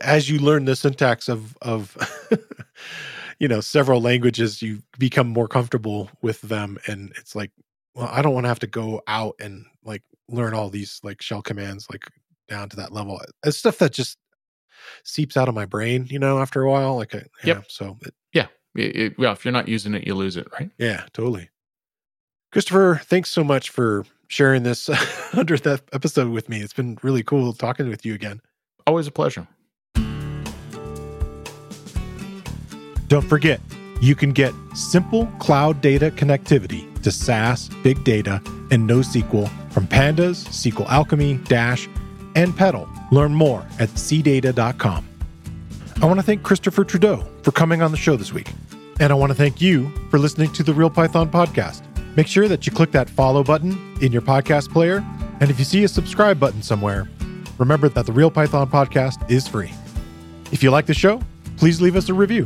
as 0.02 0.30
you 0.30 0.40
learn 0.40 0.66
the 0.66 0.76
syntax 0.76 1.30
of 1.30 1.56
of 1.62 1.96
you 3.40 3.48
know 3.48 3.62
several 3.62 4.02
languages, 4.02 4.62
you 4.62 4.82
become 4.98 5.28
more 5.28 5.48
comfortable 5.48 6.10
with 6.22 6.42
them, 6.42 6.80
and 6.88 7.12
it's 7.18 7.36
like, 7.36 7.52
well, 7.94 8.10
I 8.12 8.22
don't 8.22 8.34
want 8.34 8.46
to 8.46 8.50
have 8.50 8.60
to 8.60 8.68
go 8.68 9.02
out 9.08 9.36
and 9.40 9.66
like 9.84 10.02
learn 10.32 10.54
all 10.54 10.70
these 10.70 11.00
like 11.04 11.22
shell 11.22 11.42
commands 11.42 11.88
like 11.92 12.06
down 12.48 12.70
to 12.70 12.76
that 12.78 12.92
level. 12.92 13.20
Uh, 13.22 13.26
it's 13.46 13.58
stuff 13.58 13.78
that 13.80 13.94
just 13.94 14.18
seeps 15.04 15.38
out 15.38 15.50
of 15.50 15.56
my 15.56 15.66
brain, 15.66 16.08
you 16.10 16.20
know, 16.20 16.40
after 16.40 16.62
a 16.62 16.70
while. 16.70 16.96
Like, 16.96 17.16
uh, 17.16 17.20
yeah, 17.44 17.56
yep. 17.56 17.66
So 17.70 17.98
it, 18.02 18.14
yeah, 18.34 18.48
it, 18.76 18.96
it, 18.96 19.20
well, 19.20 19.34
if 19.34 19.46
you're 19.46 19.52
not 19.52 19.68
using 19.68 19.94
it, 19.94 20.06
you 20.06 20.16
lose 20.16 20.38
it, 20.38 20.48
right? 20.54 20.70
Yeah, 20.78 21.06
totally. 21.14 21.50
Christopher, 22.52 23.02
thanks 23.06 23.30
so 23.30 23.44
much 23.44 23.70
for 23.70 24.06
sharing 24.28 24.64
this 24.64 24.88
hundredth 24.92 25.68
episode 25.94 26.30
with 26.30 26.50
me. 26.50 26.62
It's 26.62 26.74
been 26.74 26.98
really 27.02 27.24
cool 27.24 27.54
talking 27.54 27.88
with 27.88 28.06
you 28.06 28.14
again. 28.14 28.42
Always 28.86 29.08
a 29.08 29.12
pleasure. 29.12 29.48
Don't 33.08 33.28
forget, 33.28 33.60
you 34.02 34.16
can 34.16 34.32
get 34.32 34.54
simple 34.74 35.28
cloud 35.40 35.80
data 35.80 36.10
connectivity 36.12 37.02
to 37.04 37.12
SaaS, 37.12 37.70
big 37.84 38.04
data, 38.04 38.42
and 38.72 38.90
NoSQL 38.90 39.50
from 39.72 39.88
Pandas, 39.88 40.48
SQL 40.48 40.90
Alchemy, 40.90 41.36
Dash, 41.46 41.88
and 42.36 42.52
petl. 42.54 42.90
Learn 43.12 43.34
more 43.34 43.66
at 43.80 43.90
cdata.com. 43.90 45.08
I 46.02 46.06
want 46.06 46.20
to 46.20 46.26
thank 46.26 46.42
Christopher 46.42 46.84
Trudeau 46.84 47.24
for 47.44 47.52
coming 47.52 47.82
on 47.82 47.92
the 47.92 47.98
show 47.98 48.16
this 48.16 48.34
week. 48.34 48.52
And 49.00 49.12
I 49.12 49.16
want 49.16 49.32
to 49.32 49.36
thank 49.36 49.62
you 49.62 49.92
for 50.10 50.18
listening 50.18 50.52
to 50.54 50.64
the 50.64 50.74
Real 50.74 50.90
Python 50.90 51.30
podcast. 51.30 51.84
Make 52.16 52.28
sure 52.28 52.48
that 52.48 52.66
you 52.66 52.72
click 52.72 52.92
that 52.92 53.10
follow 53.10 53.44
button 53.44 53.98
in 54.02 54.12
your 54.12 54.22
podcast 54.22 54.72
player. 54.72 55.06
And 55.40 55.50
if 55.50 55.60
you 55.60 55.66
see 55.66 55.84
a 55.84 55.88
subscribe 55.88 56.40
button 56.40 56.62
somewhere, 56.62 57.08
remember 57.58 57.88
that 57.90 58.06
the 58.06 58.12
Real 58.14 58.32
Python 58.32 58.70
podcast 58.70 59.30
is 59.30 59.48
free. 59.48 59.72
If 60.52 60.64
you 60.64 60.72
like 60.72 60.88
the 60.88 60.94
show, 60.94 61.22
please 61.58 61.82
leave 61.82 61.96
us 61.96 62.10
a 62.10 62.14
review. 62.14 62.46